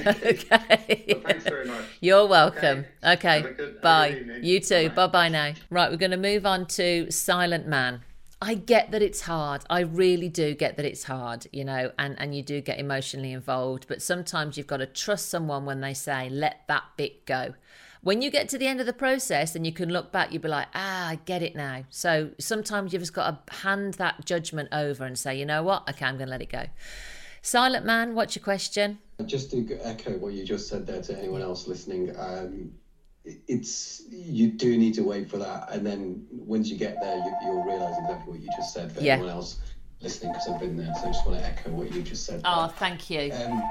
okay. 0.06 1.04
Well, 1.14 1.22
thanks 1.24 1.44
very 1.44 1.66
much. 1.66 1.84
You're 2.00 2.26
welcome. 2.26 2.86
Okay. 3.04 3.42
Good, 3.56 3.80
Bye. 3.80 4.18
You 4.40 4.60
too. 4.60 4.90
Bye 4.90 5.06
bye 5.08 5.28
now. 5.28 5.54
Right, 5.70 5.90
we're 5.90 5.96
going 5.96 6.12
to 6.12 6.16
move 6.16 6.46
on 6.46 6.66
to 6.68 7.10
Silent 7.10 7.66
Man. 7.66 8.02
I 8.40 8.54
get 8.54 8.92
that 8.92 9.02
it's 9.02 9.22
hard. 9.22 9.64
I 9.68 9.80
really 9.80 10.28
do 10.28 10.54
get 10.54 10.76
that 10.76 10.86
it's 10.86 11.04
hard, 11.04 11.48
you 11.52 11.64
know, 11.64 11.90
and, 11.98 12.18
and 12.20 12.36
you 12.36 12.42
do 12.42 12.60
get 12.60 12.78
emotionally 12.78 13.32
involved. 13.32 13.86
But 13.88 14.00
sometimes 14.00 14.56
you've 14.56 14.68
got 14.68 14.76
to 14.76 14.86
trust 14.86 15.28
someone 15.28 15.64
when 15.64 15.80
they 15.80 15.92
say, 15.92 16.28
let 16.30 16.62
that 16.68 16.84
bit 16.96 17.26
go. 17.26 17.54
When 18.00 18.22
you 18.22 18.30
get 18.30 18.48
to 18.50 18.58
the 18.58 18.68
end 18.68 18.78
of 18.78 18.86
the 18.86 18.92
process 18.92 19.56
and 19.56 19.66
you 19.66 19.72
can 19.72 19.88
look 19.88 20.12
back, 20.12 20.32
you'll 20.32 20.42
be 20.42 20.48
like, 20.48 20.68
ah, 20.72 21.08
I 21.08 21.16
get 21.24 21.42
it 21.42 21.56
now. 21.56 21.82
So 21.90 22.30
sometimes 22.38 22.92
you've 22.92 23.02
just 23.02 23.12
got 23.12 23.48
to 23.48 23.54
hand 23.56 23.94
that 23.94 24.24
judgment 24.24 24.68
over 24.70 25.04
and 25.04 25.18
say, 25.18 25.36
you 25.36 25.44
know 25.44 25.64
what? 25.64 25.88
Okay, 25.90 26.04
I'm 26.04 26.16
going 26.16 26.28
to 26.28 26.30
let 26.30 26.42
it 26.42 26.48
go. 26.48 26.66
Silent 27.42 27.84
man, 27.84 28.14
what's 28.14 28.36
your 28.36 28.44
question? 28.44 28.98
Just 29.26 29.50
to 29.50 29.78
echo 29.82 30.16
what 30.18 30.32
you 30.32 30.44
just 30.44 30.68
said 30.68 30.86
there 30.86 31.02
to 31.02 31.18
anyone 31.18 31.42
else 31.42 31.66
listening, 31.66 32.14
um, 32.16 32.72
it's 33.46 34.02
you 34.10 34.52
do 34.52 34.76
need 34.78 34.94
to 34.94 35.02
wait 35.02 35.30
for 35.30 35.38
that, 35.38 35.70
and 35.70 35.86
then 35.86 36.26
once 36.30 36.68
you 36.68 36.76
get 36.76 37.00
there, 37.00 37.16
you, 37.16 37.52
will 37.52 37.64
realize 37.64 37.96
exactly 37.98 38.32
what 38.32 38.40
you 38.40 38.48
just 38.56 38.72
said 38.72 38.92
for 38.92 39.00
yeah. 39.00 39.14
anyone 39.14 39.30
else 39.30 39.60
listening 40.00 40.32
because 40.32 40.48
I've 40.48 40.60
been 40.60 40.76
there. 40.76 40.92
So 40.94 41.08
I 41.08 41.12
just 41.12 41.26
want 41.26 41.38
to 41.38 41.44
echo 41.44 41.70
what 41.70 41.92
you 41.92 42.02
just 42.02 42.24
said. 42.24 42.42
Oh, 42.44 42.66
there. 42.66 42.76
thank 42.76 43.10
you. 43.10 43.32
Um, 43.32 43.62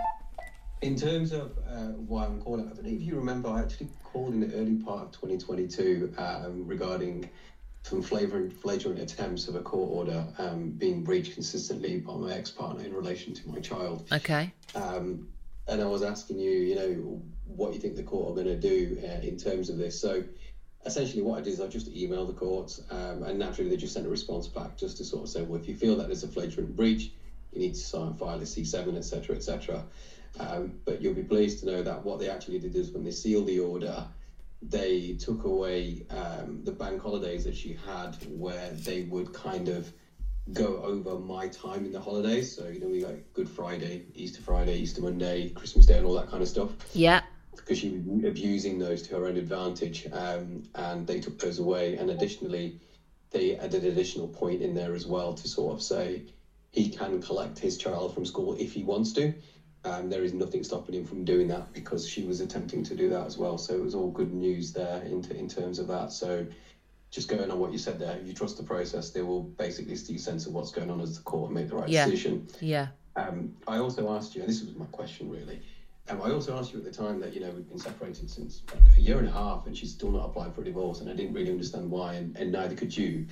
in 0.82 0.96
terms 0.96 1.32
of 1.32 1.58
uh, 1.70 1.94
why 2.08 2.26
I'm 2.26 2.42
calling, 2.42 2.70
I 2.70 2.74
don't 2.74 2.84
know 2.84 2.92
if 2.92 3.02
you 3.02 3.16
remember, 3.16 3.50
I 3.50 3.62
actually 3.62 3.90
called 4.04 4.34
in 4.34 4.42
the 4.42 4.54
early 4.56 4.76
part 4.76 5.04
of 5.04 5.12
2022 5.12 6.14
um, 6.18 6.68
regarding 6.68 7.30
some 7.84 8.02
flagrant, 8.02 8.54
flagrant 8.54 9.00
attempts 9.00 9.48
of 9.48 9.56
a 9.56 9.62
court 9.62 9.90
order 9.90 10.28
um, 10.38 10.72
being 10.72 11.04
breached 11.04 11.34
consistently 11.34 12.00
by 12.00 12.14
my 12.14 12.34
ex-partner 12.34 12.84
in 12.84 12.94
relation 12.94 13.34
to 13.34 13.50
my 13.50 13.60
child. 13.60 14.08
Okay. 14.12 14.54
Um, 14.76 15.30
and 15.68 15.82
I 15.82 15.86
was 15.86 16.04
asking 16.04 16.40
you, 16.40 16.52
you 16.52 16.76
know, 16.76 17.22
what 17.46 17.74
you 17.74 17.80
think 17.80 17.96
the 17.96 18.04
court 18.04 18.32
are 18.32 18.44
going 18.44 18.48
to 18.48 18.70
do 18.70 19.00
uh, 19.04 19.26
in 19.26 19.38
terms 19.38 19.70
of 19.70 19.78
this. 19.78 20.00
So 20.00 20.24
essentially 20.86 21.22
what 21.22 21.40
I 21.40 21.42
did 21.42 21.54
is 21.54 21.62
I 21.62 21.68
just 21.68 21.94
emailed 21.94 22.28
the 22.28 22.34
court 22.34 22.80
um, 22.90 23.24
and 23.24 23.38
naturally 23.38 23.70
they 23.70 23.78
just 23.78 23.94
sent 23.94 24.06
a 24.06 24.10
response 24.10 24.48
back 24.48 24.78
just 24.78 24.98
to 24.98 25.04
sort 25.04 25.24
of 25.24 25.30
say, 25.30 25.42
well, 25.42 25.60
if 25.60 25.68
you 25.68 25.76
feel 25.76 25.96
that 25.98 26.08
there's 26.08 26.24
a 26.24 26.28
flagrant 26.28 26.76
breach, 26.76 27.12
you 27.52 27.60
need 27.60 27.74
to 27.74 27.80
sign, 27.80 28.14
file 28.14 28.38
a 28.38 28.44
C7, 28.44 28.96
etc., 28.98 29.36
etc. 29.36 29.84
Um, 30.40 30.80
but 30.86 31.02
you'll 31.02 31.14
be 31.14 31.24
pleased 31.24 31.60
to 31.60 31.66
know 31.66 31.82
that 31.84 32.04
what 32.04 32.20
they 32.20 32.30
actually 32.30 32.60
did 32.60 32.76
is 32.76 32.92
when 32.92 33.04
they 33.04 33.12
sealed 33.12 33.48
the 33.48 33.60
order, 33.60 34.06
they 34.62 35.14
took 35.14 35.44
away 35.44 36.06
um, 36.10 36.62
the 36.64 36.72
bank 36.72 37.02
holidays 37.02 37.44
that 37.46 37.56
she 37.56 37.78
had 37.86 38.16
where 38.30 38.70
they 38.72 39.04
would 39.04 39.34
kind 39.34 39.70
of 39.70 39.92
go 40.54 40.82
over 40.84 41.20
my 41.20 41.48
time 41.48 41.86
in 41.86 41.92
the 41.92 42.00
holidays. 42.00 42.56
So, 42.56 42.68
you 42.68 42.80
know, 42.80 42.88
we 42.88 43.04
like 43.04 43.34
Good 43.34 43.50
Friday, 43.50 44.06
Easter 44.16 44.42
Friday, 44.42 44.78
Easter 44.78 45.02
Monday, 45.02 45.50
Christmas 45.50 45.86
Day, 45.86 45.98
and 45.98 46.06
all 46.06 46.14
that 46.16 46.30
kind 46.30 46.42
of 46.42 46.48
stuff. 46.48 46.72
Yeah. 46.94 47.22
Because 47.56 47.80
she 47.80 47.90
was 47.90 48.24
abusing 48.24 48.80
those 48.80 49.02
to 49.04 49.16
her 49.16 49.26
own 49.26 49.36
advantage, 49.36 50.08
um, 50.14 50.64
and 50.76 51.06
they 51.06 51.20
took 51.20 51.38
those 51.40 51.60
away. 51.60 51.98
And 51.98 52.10
additionally, 52.10 52.80
they 53.32 53.58
added 53.58 53.84
an 53.84 53.92
additional 53.92 54.28
point 54.28 54.62
in 54.62 54.74
there 54.74 54.94
as 54.96 55.06
well 55.06 55.34
to 55.34 55.48
sort 55.48 55.74
of 55.74 55.82
say 55.82 56.24
he 56.72 56.90
can 56.90 57.22
collect 57.22 57.60
his 57.60 57.78
child 57.78 58.14
from 58.14 58.26
school 58.26 58.56
if 58.60 58.74
he 58.74 58.84
wants 58.84 59.12
to. 59.14 59.34
Um, 59.84 60.10
there 60.10 60.24
is 60.24 60.34
nothing 60.34 60.64
stopping 60.64 60.96
him 60.96 61.06
from 61.06 61.24
doing 61.24 61.48
that 61.48 61.74
because 61.74 62.08
she 62.08 62.24
was 62.24 62.42
attempting 62.42 62.84
to 62.86 62.96
do 62.96 63.10
that 63.10 63.26
as 63.26 63.38
well. 63.38 63.58
So 63.58 63.74
it 63.74 63.82
was 63.82 63.96
all 63.96 64.12
good 64.12 64.34
news 64.34 64.74
there 64.74 65.02
in, 65.04 65.24
in 65.32 65.48
terms 65.48 65.80
of 65.80 65.88
that. 65.88 66.12
So 66.12 66.46
just 67.12 67.30
going 67.30 67.50
on 67.50 67.60
what 67.60 67.72
you 67.72 67.78
said 67.78 68.00
there, 68.00 68.18
if 68.18 68.28
you 68.28 68.34
trust 68.34 68.58
the 68.58 68.64
process, 68.64 69.12
they 69.12 69.22
will 69.22 69.44
basically 69.44 69.96
see 69.96 70.18
sense 70.18 70.46
of 70.46 70.54
what's 70.54 70.72
going 70.72 70.90
on 70.90 71.00
as 71.02 71.16
the 71.16 71.24
court 71.24 71.50
and 71.50 71.56
make 71.56 71.70
the 71.70 71.76
right 71.76 71.88
Yeah. 71.90 72.06
decision. 72.06 72.48
Yeah. 72.60 72.88
Um, 73.16 73.56
I 73.68 73.78
also 73.78 74.12
asked 74.14 74.36
you, 74.36 74.42
and 74.42 74.50
this 74.50 74.62
was 74.64 74.76
my 74.76 74.86
question 74.88 75.30
really. 75.30 75.62
Um, 76.10 76.22
I 76.22 76.32
also 76.32 76.58
asked 76.58 76.72
you 76.74 76.80
at 76.80 76.86
the 76.86 76.92
time 76.92 77.20
that 77.20 77.34
you 77.34 77.42
know 77.42 77.50
we've 77.52 77.68
been 77.68 77.80
separated 77.80 78.30
since 78.30 78.62
like 78.74 78.82
a 78.98 79.02
year 79.02 79.20
and 79.20 79.28
a 79.28 79.32
half, 79.32 79.66
and 79.68 79.76
she's 79.78 79.92
still 79.92 80.12
not 80.12 80.26
applied 80.26 80.54
for 80.54 80.62
a 80.62 80.64
divorce, 80.66 81.02
and 81.02 81.10
I 81.10 81.14
didn't 81.14 81.34
really 81.34 81.52
understand 81.52 81.90
why, 81.90 82.14
and, 82.14 82.36
and 82.38 82.52
neither 82.52 82.76
could 82.76 82.96
you. 82.96 83.26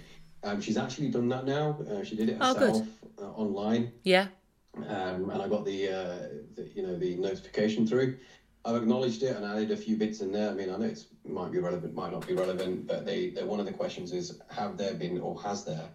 Um, 0.43 0.59
she's 0.61 0.77
actually 0.77 1.09
done 1.09 1.27
that 1.29 1.45
now. 1.45 1.77
Uh, 1.89 2.03
she 2.03 2.15
did 2.15 2.29
it 2.29 2.37
Oh, 2.41 2.53
good. 2.53 2.67
herself 2.67 2.87
uh, 3.21 3.31
online, 3.31 3.91
Yeah. 4.03 4.27
um, 4.75 5.29
and 5.29 5.41
I 5.41 5.47
got 5.47 5.65
the, 5.65 5.89
uh, 5.89 6.27
the 6.55 6.69
you 6.73 6.81
know 6.83 6.97
the 6.97 7.15
notification 7.15 7.85
through. 7.87 8.17
I've 8.65 8.75
acknowledged 8.75 9.21
it 9.23 9.35
and 9.35 9.45
added 9.45 9.71
a 9.71 9.77
few 9.77 9.95
bits 9.95 10.21
in 10.21 10.31
there. 10.31 10.49
I 10.49 10.53
mean, 10.53 10.69
I 10.71 10.77
know 10.77 10.85
it 10.85 11.05
might 11.27 11.51
be 11.51 11.59
relevant, 11.59 11.93
might 11.95 12.11
not 12.11 12.27
be 12.27 12.33
relevant, 12.33 12.87
but 12.87 13.05
they, 13.05 13.29
they 13.29 13.43
one 13.43 13.59
of 13.59 13.65
the 13.65 13.71
questions 13.73 14.11
is: 14.11 14.39
Have 14.49 14.77
there 14.77 14.93
been 14.93 15.19
or 15.19 15.39
has 15.41 15.63
there 15.65 15.89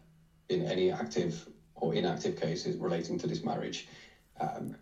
been 0.49 0.67
any 0.67 0.91
active 0.91 1.49
or 1.77 1.95
inactive 1.95 2.41
cases 2.41 2.77
relating 2.77 3.19
to 3.19 3.27
this 3.27 3.43
marriage? 3.43 3.89
Um, 4.41 4.77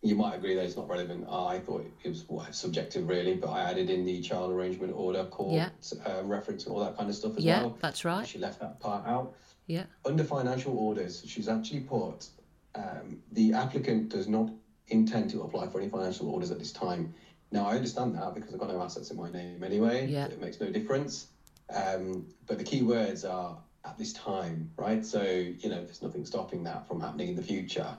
you 0.00 0.14
might 0.14 0.36
agree 0.36 0.54
that 0.54 0.64
it's 0.64 0.76
not 0.76 0.88
relevant. 0.88 1.26
I 1.28 1.58
thought 1.58 1.84
it 2.04 2.08
was 2.08 2.24
well, 2.28 2.46
subjective, 2.52 3.08
really, 3.08 3.34
but 3.34 3.48
I 3.48 3.62
added 3.68 3.90
in 3.90 4.04
the 4.04 4.20
child 4.22 4.52
arrangement 4.52 4.92
order 4.94 5.24
court 5.24 5.54
Yeah. 5.54 5.70
uh, 6.06 6.22
reference 6.22 6.66
and 6.66 6.74
all 6.74 6.84
that 6.84 6.96
kind 6.96 7.08
of 7.10 7.16
stuff 7.16 7.36
as 7.36 7.44
Yeah, 7.44 7.62
well. 7.62 7.76
that's 7.80 8.04
right. 8.04 8.24
She 8.26 8.38
left 8.38 8.60
that 8.60 8.78
part 8.78 9.04
out 9.08 9.34
Yeah. 9.66 9.86
under 10.04 10.22
financial 10.22 10.78
orders, 10.78 11.24
she's 11.26 11.48
actually 11.48 11.80
put 11.80 12.28
um, 12.76 13.20
the 13.32 13.52
applicant 13.54 14.10
does 14.10 14.28
not 14.28 14.50
intend 14.86 15.30
to 15.30 15.42
apply 15.42 15.66
for 15.66 15.80
any 15.80 15.88
financial 15.88 16.28
orders 16.28 16.52
at 16.52 16.60
this 16.60 16.70
time. 16.72 17.12
Now, 17.50 17.66
I 17.66 17.74
understand 17.76 18.14
that 18.14 18.34
because 18.34 18.52
I've 18.52 18.60
got 18.60 18.68
no 18.68 18.80
assets 18.80 19.10
in 19.10 19.16
my 19.16 19.30
name 19.30 19.62
anyway. 19.62 20.06
Yeah. 20.06 20.26
It 20.26 20.40
makes 20.40 20.60
no 20.60 20.70
difference. 20.70 21.28
Um, 21.70 22.26
but 22.46 22.58
the 22.58 22.64
key 22.64 22.82
words 22.82 23.24
are 23.24 23.58
at 23.84 23.96
this 23.96 24.12
time, 24.12 24.70
right? 24.76 25.04
So, 25.04 25.22
you 25.22 25.68
know, 25.68 25.82
there's 25.82 26.02
nothing 26.02 26.24
stopping 26.24 26.62
that 26.64 26.86
from 26.86 27.00
happening 27.00 27.28
in 27.28 27.34
the 27.34 27.42
future. 27.42 27.96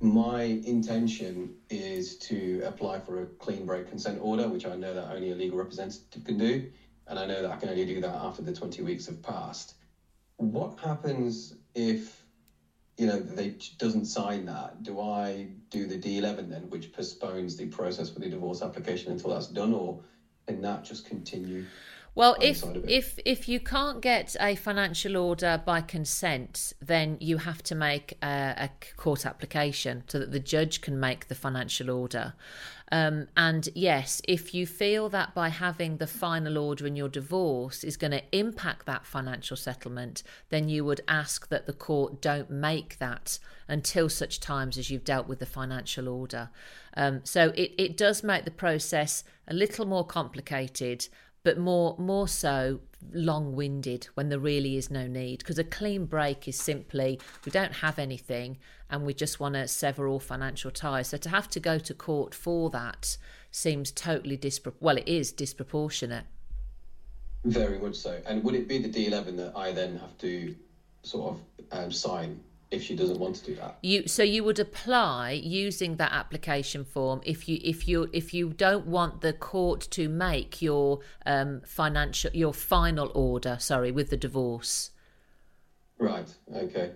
My 0.00 0.60
intention 0.64 1.52
is 1.68 2.16
to 2.16 2.62
apply 2.64 3.00
for 3.00 3.22
a 3.22 3.26
clean 3.38 3.66
break 3.66 3.86
consent 3.86 4.18
order, 4.20 4.48
which 4.48 4.64
I 4.66 4.74
know 4.74 4.94
that 4.94 5.12
only 5.12 5.30
a 5.30 5.34
legal 5.34 5.58
representative 5.58 6.24
can 6.24 6.38
do. 6.38 6.66
And 7.06 7.18
I 7.18 7.26
know 7.26 7.42
that 7.42 7.50
I 7.50 7.56
can 7.56 7.68
only 7.68 7.84
do 7.84 8.00
that 8.00 8.14
after 8.14 8.42
the 8.42 8.52
20 8.52 8.82
weeks 8.82 9.06
have 9.06 9.20
passed 9.22 9.74
what 10.40 10.78
happens 10.78 11.52
if 11.74 12.19
you 13.00 13.06
know 13.06 13.18
they 13.18 13.54
doesn't 13.78 14.04
sign 14.04 14.44
that 14.44 14.82
do 14.82 15.00
i 15.00 15.48
do 15.70 15.86
the 15.86 15.98
d11 15.98 16.50
then 16.50 16.68
which 16.68 16.92
postpones 16.92 17.56
the 17.56 17.66
process 17.66 18.10
for 18.10 18.20
the 18.20 18.28
divorce 18.28 18.60
application 18.60 19.10
until 19.10 19.30
that's 19.30 19.46
done 19.46 19.72
or 19.72 20.00
can 20.46 20.60
that 20.60 20.84
just 20.84 21.06
continue 21.06 21.64
Well, 22.14 22.36
if 22.42 22.58
side 22.58 22.76
of 22.76 22.84
it? 22.84 22.90
if 22.90 23.18
if 23.24 23.48
you 23.48 23.60
can't 23.60 24.00
get 24.02 24.36
a 24.40 24.56
financial 24.56 25.16
order 25.16 25.62
by 25.64 25.80
consent, 25.80 26.72
then 26.82 27.16
you 27.20 27.38
have 27.38 27.62
to 27.62 27.74
make 27.74 28.18
a, 28.20 28.66
a 28.66 28.70
court 28.96 29.24
application 29.24 30.02
so 30.08 30.18
that 30.18 30.32
the 30.32 30.40
judge 30.40 30.80
can 30.80 30.98
make 30.98 31.28
the 31.28 31.36
financial 31.36 31.88
order. 31.88 32.34
Um, 32.92 33.28
and 33.36 33.68
yes, 33.74 34.20
if 34.26 34.52
you 34.52 34.66
feel 34.66 35.08
that 35.10 35.34
by 35.34 35.48
having 35.48 35.98
the 35.98 36.06
final 36.06 36.58
order 36.58 36.86
in 36.86 36.96
your 36.96 37.08
divorce 37.08 37.84
is 37.84 37.96
going 37.96 38.10
to 38.10 38.22
impact 38.32 38.86
that 38.86 39.06
financial 39.06 39.56
settlement, 39.56 40.22
then 40.48 40.68
you 40.68 40.84
would 40.84 41.00
ask 41.06 41.48
that 41.50 41.66
the 41.66 41.72
court 41.72 42.20
don't 42.20 42.50
make 42.50 42.98
that 42.98 43.38
until 43.68 44.08
such 44.08 44.40
times 44.40 44.76
as 44.76 44.90
you've 44.90 45.04
dealt 45.04 45.28
with 45.28 45.38
the 45.38 45.46
financial 45.46 46.08
order. 46.08 46.50
Um, 46.96 47.20
so 47.22 47.52
it, 47.56 47.72
it 47.78 47.96
does 47.96 48.24
make 48.24 48.44
the 48.44 48.50
process 48.50 49.22
a 49.46 49.54
little 49.54 49.86
more 49.86 50.04
complicated 50.04 51.08
but 51.42 51.58
more 51.58 51.96
more 51.98 52.28
so 52.28 52.80
long-winded 53.12 54.08
when 54.14 54.28
there 54.28 54.38
really 54.38 54.76
is 54.76 54.90
no 54.90 55.06
need 55.06 55.38
because 55.38 55.58
a 55.58 55.64
clean 55.64 56.04
break 56.04 56.46
is 56.46 56.56
simply 56.56 57.18
we 57.44 57.52
don't 57.52 57.74
have 57.74 57.98
anything 57.98 58.58
and 58.90 59.04
we 59.04 59.14
just 59.14 59.40
want 59.40 59.54
to 59.54 59.66
sever 59.68 60.06
all 60.06 60.20
financial 60.20 60.70
ties. 60.70 61.08
So 61.08 61.16
to 61.18 61.28
have 61.28 61.48
to 61.50 61.60
go 61.60 61.78
to 61.78 61.94
court 61.94 62.34
for 62.34 62.70
that 62.70 63.16
seems 63.50 63.90
totally 63.90 64.36
dispro 64.36 64.72
well 64.80 64.96
it 64.96 65.08
is 65.08 65.32
disproportionate. 65.32 66.24
Very 67.44 67.78
much 67.78 67.96
so. 67.96 68.20
And 68.26 68.44
would 68.44 68.54
it 68.54 68.68
be 68.68 68.78
the 68.78 68.88
d11 68.88 69.36
that 69.36 69.52
i 69.56 69.72
then 69.72 69.96
have 69.98 70.16
to 70.18 70.54
sort 71.02 71.34
of 71.34 71.40
um, 71.72 71.90
sign 71.90 72.40
if 72.70 72.82
she 72.82 72.94
doesn't 72.94 73.18
want 73.18 73.34
to 73.34 73.44
do 73.46 73.54
that 73.56 73.78
you 73.82 74.06
so 74.06 74.22
you 74.22 74.44
would 74.44 74.58
apply 74.58 75.30
using 75.32 75.96
that 75.96 76.12
application 76.12 76.84
form 76.84 77.20
if 77.24 77.48
you 77.48 77.58
if 77.62 77.88
you 77.88 78.08
if 78.12 78.32
you 78.32 78.50
don't 78.50 78.86
want 78.86 79.20
the 79.20 79.32
court 79.32 79.80
to 79.90 80.08
make 80.08 80.62
your 80.62 81.00
um 81.26 81.60
financial 81.66 82.30
your 82.32 82.54
final 82.54 83.10
order 83.14 83.56
sorry 83.58 83.90
with 83.90 84.10
the 84.10 84.16
divorce 84.16 84.90
Right. 86.00 86.34
Okay. 86.56 86.92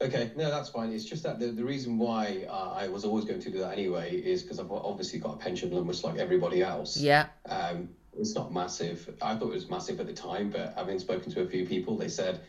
Okay. 0.00 0.32
No, 0.34 0.50
that's 0.50 0.70
fine. 0.70 0.92
It's 0.92 1.04
just 1.04 1.22
that 1.24 1.38
the, 1.38 1.48
the 1.48 1.64
reason 1.64 1.98
why 1.98 2.46
uh, 2.48 2.72
I 2.74 2.88
was 2.88 3.04
always 3.04 3.26
going 3.26 3.40
to 3.40 3.50
do 3.50 3.58
that 3.58 3.72
anyway 3.72 4.16
is 4.16 4.42
because 4.42 4.58
I've 4.58 4.72
obviously 4.72 5.18
got 5.18 5.34
a 5.34 5.36
pension, 5.36 5.70
much 5.86 6.02
like 6.02 6.16
everybody 6.16 6.62
else. 6.62 6.96
yeah 6.96 7.26
Um, 7.48 7.90
it's 8.18 8.34
not 8.34 8.52
massive. 8.52 9.14
I 9.20 9.36
thought 9.36 9.48
it 9.48 9.54
was 9.54 9.68
massive 9.68 10.00
at 10.00 10.06
the 10.06 10.14
time, 10.14 10.50
but 10.50 10.74
having 10.76 10.98
spoken 10.98 11.30
to 11.32 11.42
a 11.42 11.46
few 11.46 11.66
people, 11.66 11.96
they 11.96 12.08
said 12.08 12.40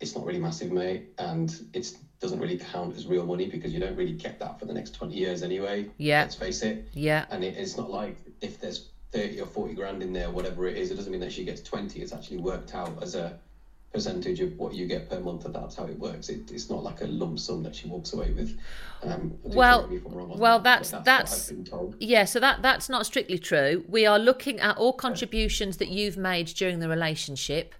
it's 0.00 0.14
not 0.16 0.24
really 0.24 0.38
massive, 0.38 0.72
mate, 0.72 1.10
and 1.18 1.54
it 1.74 1.92
doesn't 2.20 2.40
really 2.40 2.58
count 2.58 2.96
as 2.96 3.06
real 3.06 3.24
money 3.26 3.46
because 3.48 3.72
you 3.72 3.80
don't 3.80 3.96
really 3.96 4.12
get 4.12 4.38
that 4.40 4.58
for 4.58 4.64
the 4.66 4.72
next 4.74 4.94
twenty 4.94 5.16
years 5.16 5.42
anyway. 5.42 5.86
Yeah. 5.98 6.22
Let's 6.22 6.34
face 6.34 6.62
it. 6.62 6.88
yeah 6.92 7.26
And 7.30 7.44
it, 7.44 7.56
it's 7.56 7.76
not 7.76 7.90
like 7.90 8.16
if 8.40 8.60
there's 8.60 8.88
thirty 9.12 9.40
or 9.40 9.46
forty 9.46 9.74
grand 9.74 10.02
in 10.02 10.12
there, 10.12 10.30
whatever 10.30 10.66
it 10.66 10.76
is, 10.76 10.90
it 10.90 10.96
doesn't 10.96 11.12
mean 11.12 11.20
that 11.20 11.32
she 11.32 11.44
gets 11.44 11.60
twenty. 11.60 12.00
It's 12.00 12.12
actually 12.12 12.38
worked 12.38 12.74
out 12.74 13.02
as 13.02 13.14
a 13.14 13.38
percentage 13.92 14.38
of 14.40 14.56
what 14.56 14.72
you 14.72 14.86
get 14.86 15.10
per 15.10 15.18
month, 15.18 15.44
and 15.44 15.54
that's 15.54 15.74
how 15.74 15.84
it 15.84 15.98
works. 15.98 16.28
It, 16.28 16.50
it's 16.52 16.70
not 16.70 16.82
like 16.84 17.00
a 17.00 17.06
lump 17.06 17.40
sum 17.40 17.62
that 17.64 17.74
she 17.74 17.88
walks 17.88 18.12
away 18.12 18.30
with. 18.30 18.56
Um, 19.02 19.36
Well- 19.42 19.80
correct 19.80 19.90
me 19.90 19.96
if 19.96 20.06
I'm 20.06 20.12
wrong 20.14 20.30
on 20.32 20.38
well, 20.38 20.58
that, 20.60 20.84
that's- 20.84 20.92
what 20.92 21.04
that's- 21.04 21.50
I've 21.50 21.56
been 21.56 21.64
told. 21.64 21.96
Yeah, 21.98 22.24
so 22.24 22.38
that 22.38 22.62
that's 22.62 22.88
not 22.88 23.04
strictly 23.04 23.36
true. 23.38 23.84
We 23.88 24.06
are 24.06 24.18
looking 24.18 24.60
at 24.60 24.76
all 24.78 24.92
contributions 24.92 25.78
that 25.78 25.88
you've 25.88 26.16
made 26.16 26.46
during 26.46 26.78
the 26.78 26.88
relationship, 26.88 27.74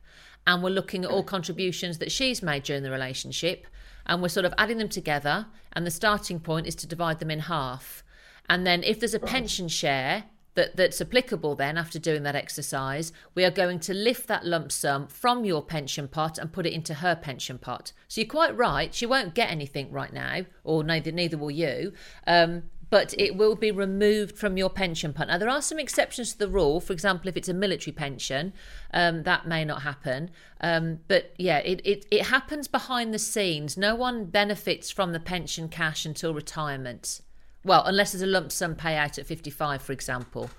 and 0.46 0.62
we're 0.62 0.70
looking 0.70 1.04
at 1.04 1.10
all 1.10 1.22
contributions 1.22 1.98
that 1.98 2.12
she's 2.12 2.42
made 2.42 2.62
during 2.62 2.82
the 2.82 2.90
relationship, 2.90 3.66
and 4.06 4.22
we're 4.22 4.28
sort 4.28 4.46
of 4.46 4.54
adding 4.58 4.78
them 4.78 4.88
together. 4.88 5.46
And 5.72 5.86
the 5.86 5.90
starting 5.90 6.40
point 6.40 6.66
is 6.66 6.74
to 6.76 6.86
divide 6.86 7.20
them 7.20 7.30
in 7.30 7.40
half. 7.40 8.02
And 8.48 8.66
then 8.66 8.82
if 8.82 8.98
there's 8.98 9.14
a 9.14 9.20
pension 9.20 9.68
share 9.68 10.24
that 10.54 10.76
that's 10.76 11.00
applicable, 11.00 11.54
then 11.54 11.78
after 11.78 11.98
doing 11.98 12.24
that 12.24 12.34
exercise, 12.34 13.12
we 13.34 13.44
are 13.44 13.50
going 13.50 13.78
to 13.80 13.94
lift 13.94 14.26
that 14.26 14.44
lump 14.44 14.72
sum 14.72 15.06
from 15.06 15.44
your 15.44 15.62
pension 15.62 16.08
pot 16.08 16.38
and 16.38 16.52
put 16.52 16.66
it 16.66 16.72
into 16.72 16.94
her 16.94 17.14
pension 17.14 17.58
pot. 17.58 17.92
So 18.08 18.20
you're 18.20 18.28
quite 18.28 18.56
right. 18.56 18.92
She 18.92 19.06
won't 19.06 19.34
get 19.34 19.50
anything 19.50 19.92
right 19.92 20.12
now, 20.12 20.46
or 20.64 20.82
neither 20.82 21.12
neither 21.12 21.38
will 21.38 21.52
you. 21.52 21.92
Um, 22.26 22.64
but 22.90 23.14
it 23.16 23.36
will 23.36 23.54
be 23.54 23.70
removed 23.70 24.36
from 24.36 24.56
your 24.56 24.68
pension 24.68 25.12
pot. 25.12 25.28
Now, 25.28 25.38
there 25.38 25.48
are 25.48 25.62
some 25.62 25.78
exceptions 25.78 26.32
to 26.32 26.38
the 26.38 26.48
rule. 26.48 26.80
For 26.80 26.92
example, 26.92 27.28
if 27.28 27.36
it's 27.36 27.48
a 27.48 27.54
military 27.54 27.92
pension, 27.92 28.52
um, 28.92 29.22
that 29.22 29.46
may 29.46 29.64
not 29.64 29.82
happen. 29.82 30.30
Um, 30.60 30.98
but 31.06 31.32
yeah, 31.38 31.58
it, 31.58 31.80
it, 31.84 32.04
it 32.10 32.26
happens 32.26 32.66
behind 32.66 33.14
the 33.14 33.18
scenes. 33.18 33.76
No 33.76 33.94
one 33.94 34.26
benefits 34.26 34.90
from 34.90 35.12
the 35.12 35.20
pension 35.20 35.68
cash 35.68 36.04
until 36.04 36.34
retirement. 36.34 37.20
Well, 37.64 37.84
unless 37.84 38.12
there's 38.12 38.22
a 38.22 38.26
lump 38.26 38.50
sum 38.50 38.74
payout 38.74 39.18
at 39.18 39.26
55, 39.26 39.82
for 39.82 39.92
example. 39.92 40.50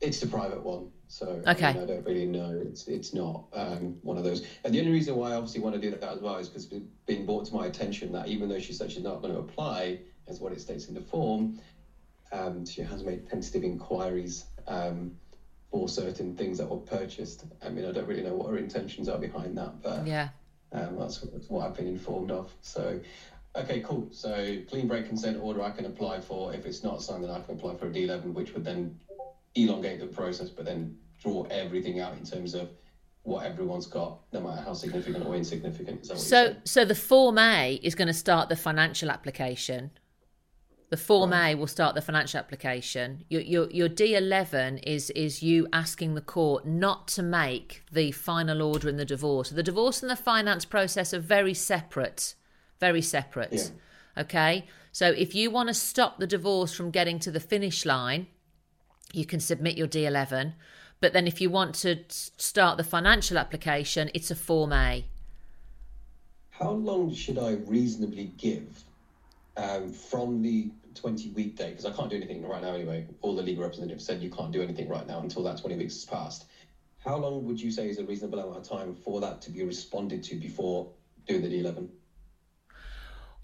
It's 0.00 0.20
the 0.20 0.26
private 0.26 0.62
one. 0.62 0.90
So 1.08 1.42
okay. 1.46 1.66
I, 1.66 1.72
mean, 1.72 1.82
I, 1.82 1.86
don't 1.86 2.04
really 2.04 2.26
know. 2.26 2.60
It's 2.62 2.86
it's 2.86 3.14
not 3.14 3.44
um, 3.54 3.96
one 4.02 4.18
of 4.18 4.24
those. 4.24 4.46
And 4.64 4.74
the 4.74 4.78
only 4.78 4.92
reason 4.92 5.16
why 5.16 5.30
I 5.30 5.34
obviously 5.34 5.60
want 5.60 5.74
to 5.74 5.80
do 5.80 5.90
that 5.90 6.02
as 6.02 6.20
well 6.20 6.36
is 6.36 6.48
because 6.48 6.70
it's 6.70 6.84
been 7.06 7.24
brought 7.24 7.46
to 7.46 7.54
my 7.54 7.66
attention 7.66 8.12
that 8.12 8.28
even 8.28 8.48
though 8.48 8.58
she 8.58 8.72
said 8.74 8.92
she's 8.92 9.02
not 9.02 9.22
going 9.22 9.32
to 9.32 9.40
apply, 9.40 10.00
as 10.28 10.40
what 10.40 10.52
it 10.52 10.60
states 10.60 10.88
in 10.88 10.94
the 10.94 11.00
form, 11.00 11.60
um, 12.32 12.64
she 12.66 12.82
has 12.82 13.02
made 13.02 13.28
tentative 13.28 13.64
inquiries 13.64 14.46
um, 14.66 15.12
for 15.70 15.88
certain 15.88 16.36
things 16.36 16.58
that 16.58 16.68
were 16.68 16.78
purchased. 16.78 17.44
I 17.64 17.68
mean, 17.68 17.84
I 17.84 17.92
don't 17.92 18.06
really 18.06 18.22
know 18.22 18.34
what 18.34 18.50
her 18.50 18.58
intentions 18.58 19.08
are 19.08 19.18
behind 19.18 19.56
that, 19.58 19.82
but 19.82 20.06
yeah, 20.06 20.28
um, 20.72 20.96
that's, 20.98 21.18
that's 21.20 21.48
what 21.48 21.66
I've 21.66 21.74
been 21.74 21.88
informed 21.88 22.30
of. 22.30 22.52
So. 22.60 23.00
Okay, 23.56 23.80
cool. 23.80 24.06
So 24.12 24.58
clean 24.68 24.86
break 24.86 25.08
consent 25.08 25.38
order 25.42 25.62
I 25.62 25.70
can 25.70 25.86
apply 25.86 26.20
for. 26.20 26.54
If 26.54 26.64
it's 26.64 26.84
not 26.84 27.02
signed, 27.02 27.24
then 27.24 27.30
I 27.30 27.40
can 27.40 27.56
apply 27.56 27.74
for 27.76 27.86
a 27.86 27.90
D11, 27.90 28.34
which 28.34 28.52
would 28.52 28.64
then 28.64 28.96
elongate 29.54 29.98
the 29.98 30.06
process, 30.06 30.48
but 30.50 30.64
then 30.64 30.96
draw 31.20 31.44
everything 31.44 31.98
out 31.98 32.12
in 32.12 32.24
terms 32.24 32.54
of 32.54 32.70
what 33.22 33.44
everyone's 33.44 33.86
got, 33.86 34.20
no 34.32 34.40
matter 34.40 34.62
how 34.62 34.72
significant 34.72 35.26
or 35.26 35.34
insignificant. 35.34 36.06
so, 36.06 36.56
so 36.64 36.84
the 36.84 36.94
Form 36.94 37.38
A 37.38 37.74
is 37.82 37.94
going 37.94 38.08
to 38.08 38.14
start 38.14 38.48
the 38.48 38.56
financial 38.56 39.10
application. 39.10 39.90
The 40.90 40.96
Form 40.96 41.32
right. 41.32 41.50
A 41.50 41.54
will 41.54 41.66
start 41.66 41.94
the 41.94 42.00
financial 42.00 42.38
application. 42.38 43.24
Your, 43.28 43.42
your, 43.42 43.70
your 43.70 43.88
D11 43.88 44.82
is 44.84 45.10
is 45.10 45.42
you 45.42 45.68
asking 45.70 46.14
the 46.14 46.22
court 46.22 46.66
not 46.66 47.08
to 47.08 47.22
make 47.22 47.82
the 47.92 48.10
final 48.12 48.62
order 48.62 48.88
in 48.88 48.96
the 48.96 49.04
divorce. 49.04 49.50
The 49.50 49.62
divorce 49.62 50.00
and 50.00 50.10
the 50.10 50.16
finance 50.16 50.64
process 50.64 51.12
are 51.12 51.20
very 51.20 51.52
separate, 51.52 52.34
very 52.80 53.02
separate. 53.02 53.52
Yeah. 53.52 54.22
Okay, 54.22 54.66
so 54.90 55.10
if 55.10 55.34
you 55.34 55.50
want 55.50 55.68
to 55.68 55.74
stop 55.74 56.18
the 56.18 56.26
divorce 56.26 56.72
from 56.72 56.90
getting 56.90 57.18
to 57.20 57.30
the 57.30 57.38
finish 57.38 57.84
line, 57.84 58.26
you 59.12 59.26
can 59.26 59.40
submit 59.40 59.76
your 59.76 59.86
D11. 59.86 60.54
But 61.00 61.12
then 61.12 61.26
if 61.26 61.40
you 61.40 61.50
want 61.50 61.74
to 61.76 61.98
start 62.08 62.78
the 62.78 62.84
financial 62.84 63.38
application, 63.38 64.10
it's 64.14 64.30
a 64.30 64.34
Form 64.34 64.72
A. 64.72 65.04
How 66.50 66.70
long 66.70 67.14
should 67.14 67.38
I 67.38 67.52
reasonably 67.66 68.32
give 68.36 68.84
um, 69.58 69.92
from 69.92 70.40
the 70.40 70.70
20 70.94 71.30
week 71.30 71.56
date? 71.56 71.70
Because 71.70 71.84
I 71.84 71.92
can't 71.92 72.08
do 72.08 72.16
anything 72.16 72.46
right 72.46 72.62
now 72.62 72.74
anyway. 72.74 73.06
All 73.20 73.36
the 73.36 73.42
legal 73.42 73.64
representatives 73.64 74.04
said 74.04 74.22
you 74.22 74.30
can't 74.30 74.52
do 74.52 74.62
anything 74.62 74.88
right 74.88 75.06
now 75.06 75.20
until 75.20 75.42
that 75.42 75.58
20 75.58 75.76
weeks 75.76 75.94
has 75.94 76.04
passed. 76.04 76.46
How 77.04 77.16
long 77.16 77.44
would 77.44 77.60
you 77.60 77.70
say 77.70 77.88
is 77.88 77.98
a 77.98 78.04
reasonable 78.04 78.38
amount 78.38 78.58
of 78.58 78.68
time 78.68 78.94
for 78.94 79.20
that 79.20 79.40
to 79.42 79.50
be 79.50 79.62
responded 79.62 80.22
to 80.24 80.36
before 80.36 80.90
doing 81.26 81.42
the 81.42 81.48
D11? 81.48 81.88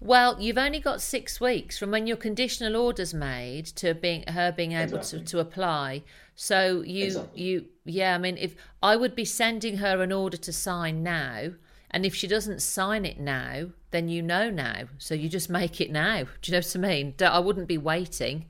Well, 0.01 0.39
you've 0.39 0.57
only 0.57 0.79
got 0.79 1.01
six 1.01 1.39
weeks 1.39 1.79
from 1.79 1.91
when 1.91 2.05
your 2.05 2.17
conditional 2.17 2.75
order's 2.75 3.13
made 3.13 3.65
to 3.77 3.93
being 3.93 4.25
her 4.27 4.51
being 4.51 4.73
able 4.73 4.97
exactly. 4.97 5.19
to, 5.19 5.25
to 5.25 5.39
apply. 5.39 6.03
So 6.35 6.81
you 6.81 7.05
exactly. 7.05 7.41
you 7.41 7.65
yeah, 7.85 8.13
I 8.13 8.17
mean 8.17 8.37
if 8.37 8.55
I 8.83 8.97
would 8.97 9.15
be 9.15 9.25
sending 9.25 9.77
her 9.77 10.01
an 10.01 10.11
order 10.11 10.37
to 10.37 10.51
sign 10.51 11.01
now, 11.01 11.53
and 11.95 12.05
if 12.05 12.13
she 12.13 12.27
doesn't 12.27 12.61
sign 12.61 13.05
it 13.05 13.19
now, 13.19 13.69
then 13.91 14.09
you 14.09 14.21
know 14.21 14.49
now. 14.49 14.83
So 14.97 15.15
you 15.15 15.29
just 15.29 15.49
make 15.49 15.79
it 15.79 15.89
now. 15.89 16.23
Do 16.41 16.51
you 16.51 16.51
know 16.51 16.57
what 16.57 16.75
I 16.75 16.79
mean? 16.79 17.15
I 17.21 17.39
wouldn't 17.39 17.67
be 17.67 17.77
waiting. 17.77 18.45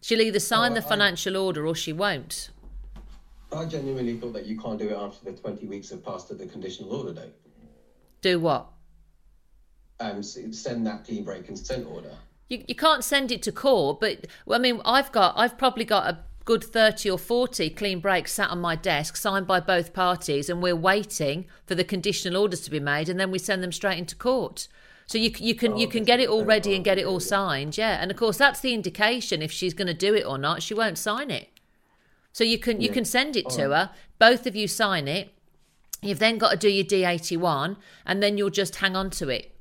She'll 0.00 0.20
either 0.20 0.40
sign 0.40 0.72
oh, 0.72 0.74
the 0.74 0.82
financial 0.82 1.36
I, 1.36 1.40
order 1.40 1.64
or 1.64 1.76
she 1.76 1.92
won't. 1.92 2.50
I 3.52 3.64
genuinely 3.66 4.16
thought 4.16 4.32
that 4.32 4.46
you 4.46 4.60
can't 4.60 4.80
do 4.80 4.88
it 4.88 4.96
after 4.96 5.30
the 5.30 5.36
20 5.38 5.66
weeks 5.66 5.90
have 5.90 6.04
passed 6.04 6.30
at 6.32 6.38
the 6.38 6.46
conditional 6.46 6.92
order 6.92 7.14
date. 7.14 7.34
Do 8.20 8.40
what? 8.40 8.72
um, 10.00 10.22
send 10.22 10.86
that 10.86 11.04
clean 11.04 11.24
break 11.24 11.44
consent 11.46 11.86
order. 11.86 12.10
You, 12.48 12.64
you 12.66 12.74
can't 12.74 13.04
send 13.04 13.30
it 13.30 13.42
to 13.42 13.52
court, 13.52 14.00
but 14.00 14.26
I 14.50 14.58
mean, 14.58 14.80
I've 14.84 15.12
got, 15.12 15.34
I've 15.36 15.58
probably 15.58 15.84
got 15.84 16.06
a 16.06 16.18
good 16.48 16.64
30 16.64 17.10
or 17.10 17.18
40 17.18 17.68
clean 17.68 18.00
breaks 18.00 18.32
sat 18.32 18.48
on 18.48 18.58
my 18.58 18.74
desk, 18.74 19.18
signed 19.18 19.46
by 19.46 19.60
both 19.60 19.92
parties, 19.92 20.48
and 20.48 20.62
we're 20.62 20.74
waiting 20.74 21.44
for 21.66 21.74
the 21.74 21.84
conditional 21.84 22.40
orders 22.40 22.62
to 22.62 22.70
be 22.70 22.80
made, 22.80 23.10
and 23.10 23.20
then 23.20 23.30
we 23.30 23.38
send 23.38 23.62
them 23.62 23.70
straight 23.70 23.98
into 23.98 24.16
court. 24.16 24.66
So 25.06 25.18
you 25.18 25.30
you 25.36 25.54
can 25.54 25.74
oh, 25.74 25.76
you 25.76 25.86
can 25.86 26.04
get 26.04 26.20
it 26.20 26.28
all 26.30 26.46
ready 26.46 26.74
and 26.74 26.82
get 26.82 26.96
it 26.96 27.04
all 27.04 27.20
signed, 27.20 27.76
yeah. 27.76 27.98
And 28.00 28.10
of 28.10 28.16
course, 28.16 28.38
that's 28.38 28.60
the 28.60 28.72
indication 28.72 29.42
if 29.42 29.52
she's 29.52 29.74
going 29.74 29.88
to 29.88 29.94
do 30.06 30.14
it 30.14 30.24
or 30.24 30.38
not. 30.38 30.62
She 30.62 30.72
won't 30.72 30.96
sign 30.96 31.30
it. 31.30 31.50
So 32.32 32.44
you 32.44 32.58
can 32.58 32.80
you 32.80 32.88
can 32.88 33.04
send 33.04 33.36
it 33.36 33.50
to 33.50 33.64
oh. 33.64 33.70
her. 33.72 33.90
Both 34.18 34.46
of 34.46 34.56
you 34.56 34.68
sign 34.68 35.06
it. 35.06 35.28
You've 36.00 36.18
then 36.18 36.38
got 36.38 36.52
to 36.52 36.56
do 36.56 36.70
your 36.70 36.84
D 36.84 37.04
eighty 37.04 37.36
one, 37.36 37.76
and 38.06 38.22
then 38.22 38.38
you'll 38.38 38.48
just 38.62 38.76
hang 38.76 38.96
on 38.96 39.10
to 39.20 39.28
it 39.28 39.54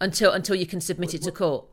until 0.00 0.32
until 0.32 0.56
you 0.56 0.64
can 0.64 0.80
submit 0.80 1.08
what, 1.08 1.14
it 1.16 1.22
to 1.24 1.32
court. 1.32 1.66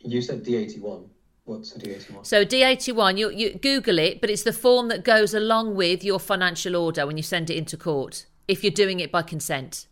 You 0.00 0.20
said 0.20 0.44
D81. 0.44 1.08
What's 1.48 1.74
a 1.74 1.78
D81? 1.78 2.26
So 2.26 2.44
D81, 2.44 3.16
you 3.16 3.30
you 3.30 3.54
Google 3.54 3.98
it, 3.98 4.20
but 4.20 4.28
it's 4.28 4.42
the 4.42 4.52
form 4.52 4.88
that 4.88 5.02
goes 5.02 5.32
along 5.32 5.76
with 5.76 6.04
your 6.04 6.20
financial 6.20 6.76
order 6.76 7.06
when 7.06 7.16
you 7.16 7.22
send 7.22 7.48
it 7.48 7.56
into 7.56 7.78
court. 7.78 8.26
If 8.46 8.62
you're 8.62 8.70
doing 8.70 9.00
it 9.00 9.10
by 9.10 9.22
consent. 9.22 9.86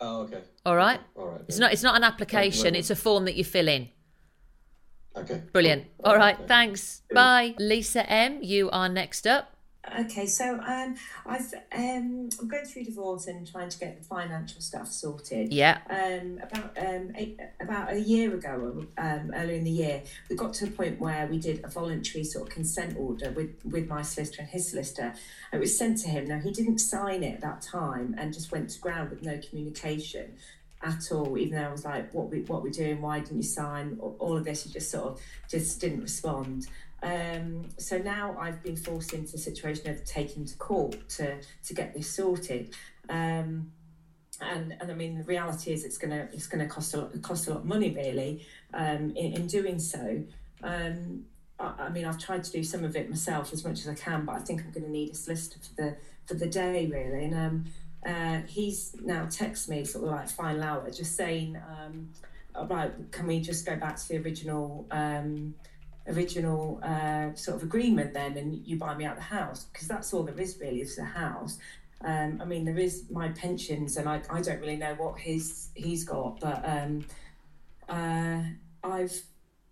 Oh, 0.00 0.22
okay. 0.22 0.40
All 0.66 0.74
right. 0.74 0.98
Okay. 0.98 1.06
All 1.16 1.28
right. 1.28 1.42
It's 1.46 1.58
not. 1.58 1.72
It's 1.72 1.84
not 1.84 1.94
an 1.96 2.02
application. 2.02 2.74
It's 2.74 2.90
a 2.90 2.96
form 2.96 3.24
that 3.26 3.36
you 3.36 3.44
fill 3.44 3.68
in. 3.68 3.88
Okay. 5.16 5.42
Brilliant. 5.52 5.86
All 6.02 6.16
right. 6.16 6.34
Okay. 6.34 6.48
Thanks. 6.48 7.02
Bye. 7.14 7.54
Lisa 7.60 8.08
M. 8.10 8.42
You 8.42 8.68
are 8.70 8.88
next 8.88 9.28
up. 9.28 9.56
Okay, 9.98 10.26
so 10.26 10.60
um, 10.60 10.94
I've 11.26 11.52
um, 11.72 12.28
I'm 12.40 12.48
going 12.48 12.64
through 12.64 12.84
divorce 12.84 13.26
and 13.26 13.50
trying 13.50 13.68
to 13.68 13.78
get 13.78 13.98
the 13.98 14.04
financial 14.04 14.60
stuff 14.60 14.86
sorted. 14.86 15.52
Yeah. 15.52 15.78
Um, 15.90 16.38
about 16.40 16.78
um, 16.78 17.12
eight, 17.16 17.38
about 17.60 17.92
a 17.92 17.98
year 17.98 18.32
ago, 18.32 18.86
um, 18.96 19.32
earlier 19.34 19.56
in 19.56 19.64
the 19.64 19.70
year, 19.70 20.02
we 20.30 20.36
got 20.36 20.54
to 20.54 20.66
a 20.66 20.70
point 20.70 21.00
where 21.00 21.26
we 21.26 21.38
did 21.38 21.64
a 21.64 21.68
voluntary 21.68 22.22
sort 22.22 22.48
of 22.48 22.54
consent 22.54 22.96
order 22.96 23.32
with 23.32 23.50
with 23.64 23.88
my 23.88 24.02
solicitor 24.02 24.42
and 24.42 24.50
his 24.50 24.70
solicitor. 24.70 25.14
It 25.52 25.58
was 25.58 25.76
sent 25.76 25.98
to 25.98 26.08
him. 26.08 26.28
Now 26.28 26.38
he 26.38 26.52
didn't 26.52 26.78
sign 26.78 27.24
it 27.24 27.34
at 27.34 27.40
that 27.40 27.60
time 27.60 28.14
and 28.16 28.32
just 28.32 28.52
went 28.52 28.70
to 28.70 28.80
ground 28.80 29.10
with 29.10 29.22
no 29.22 29.40
communication 29.48 30.36
at 30.80 31.10
all. 31.10 31.36
Even 31.36 31.58
though 31.58 31.68
I 31.68 31.72
was 31.72 31.84
like, 31.84 32.14
"What 32.14 32.30
we 32.30 32.42
what 32.42 32.62
we're 32.62 32.70
doing? 32.70 33.00
Why 33.02 33.18
didn't 33.18 33.38
you 33.38 33.42
sign?" 33.42 33.98
All 34.00 34.36
of 34.36 34.44
this, 34.44 34.62
he 34.62 34.70
just 34.70 34.92
sort 34.92 35.06
of 35.06 35.20
just 35.48 35.80
didn't 35.80 36.02
respond. 36.02 36.68
Um, 37.02 37.68
so 37.78 37.98
now 37.98 38.36
I've 38.38 38.62
been 38.62 38.76
forced 38.76 39.12
into 39.12 39.36
a 39.36 39.38
situation 39.38 39.90
of 39.90 40.04
taking 40.04 40.44
to 40.46 40.56
court 40.56 41.08
to 41.10 41.38
to 41.66 41.74
get 41.74 41.94
this 41.94 42.14
sorted. 42.14 42.74
Um, 43.08 43.72
and 44.40 44.74
and 44.80 44.90
I 44.90 44.94
mean 44.94 45.18
the 45.18 45.24
reality 45.24 45.72
is 45.72 45.84
it's 45.84 45.98
gonna 45.98 46.28
it's 46.32 46.46
gonna 46.46 46.68
cost 46.68 46.94
a 46.94 46.98
lot 46.98 47.22
cost 47.22 47.46
a 47.48 47.50
lot 47.50 47.60
of 47.60 47.64
money 47.64 47.90
really 47.90 48.46
um, 48.74 49.12
in, 49.16 49.34
in 49.34 49.46
doing 49.46 49.78
so. 49.78 50.22
Um, 50.62 51.24
I, 51.58 51.74
I, 51.78 51.88
mean 51.88 52.04
I've 52.04 52.18
tried 52.18 52.44
to 52.44 52.52
do 52.52 52.62
some 52.62 52.84
of 52.84 52.94
it 52.96 53.10
myself 53.10 53.52
as 53.52 53.64
much 53.64 53.80
as 53.80 53.88
I 53.88 53.94
can, 53.94 54.24
but 54.24 54.36
I 54.36 54.38
think 54.38 54.62
I'm 54.62 54.70
going 54.70 54.84
to 54.84 54.90
need 54.90 55.10
a 55.10 55.14
solicitor 55.14 55.58
for 55.60 55.74
the 55.74 55.96
for 56.26 56.34
the 56.34 56.46
day 56.46 56.86
really. 56.86 57.24
And 57.24 57.34
um, 57.34 57.64
uh, 58.06 58.40
he's 58.46 58.96
now 59.02 59.26
texted 59.26 59.68
me 59.68 59.84
sort 59.84 60.04
of 60.04 60.10
like 60.10 60.28
final 60.28 60.62
hour, 60.62 60.90
just 60.90 61.16
saying, 61.16 61.56
um, 61.56 62.08
right, 62.68 62.92
can 63.12 63.26
we 63.26 63.40
just 63.40 63.64
go 63.64 63.76
back 63.76 63.96
to 63.96 64.08
the 64.08 64.18
original 64.18 64.86
um, 64.90 65.54
original 66.08 66.80
uh, 66.82 67.32
sort 67.34 67.56
of 67.56 67.62
agreement 67.62 68.12
then 68.12 68.36
and 68.36 68.66
you 68.66 68.76
buy 68.76 68.94
me 68.94 69.04
out 69.04 69.16
the 69.16 69.22
house 69.22 69.64
because 69.64 69.86
that's 69.86 70.12
all 70.12 70.22
there 70.22 70.38
is 70.40 70.58
really 70.60 70.80
is 70.80 70.96
the 70.96 71.04
house. 71.04 71.58
Um, 72.04 72.40
I 72.40 72.44
mean 72.44 72.64
there 72.64 72.78
is 72.78 73.04
my 73.10 73.28
pensions 73.28 73.96
and 73.96 74.08
I, 74.08 74.22
I 74.28 74.40
don't 74.40 74.60
really 74.60 74.76
know 74.76 74.94
what 74.94 75.18
his 75.18 75.68
he's 75.74 76.04
got 76.04 76.40
but 76.40 76.62
um, 76.64 77.04
uh, 77.88 78.42
I've 78.82 79.22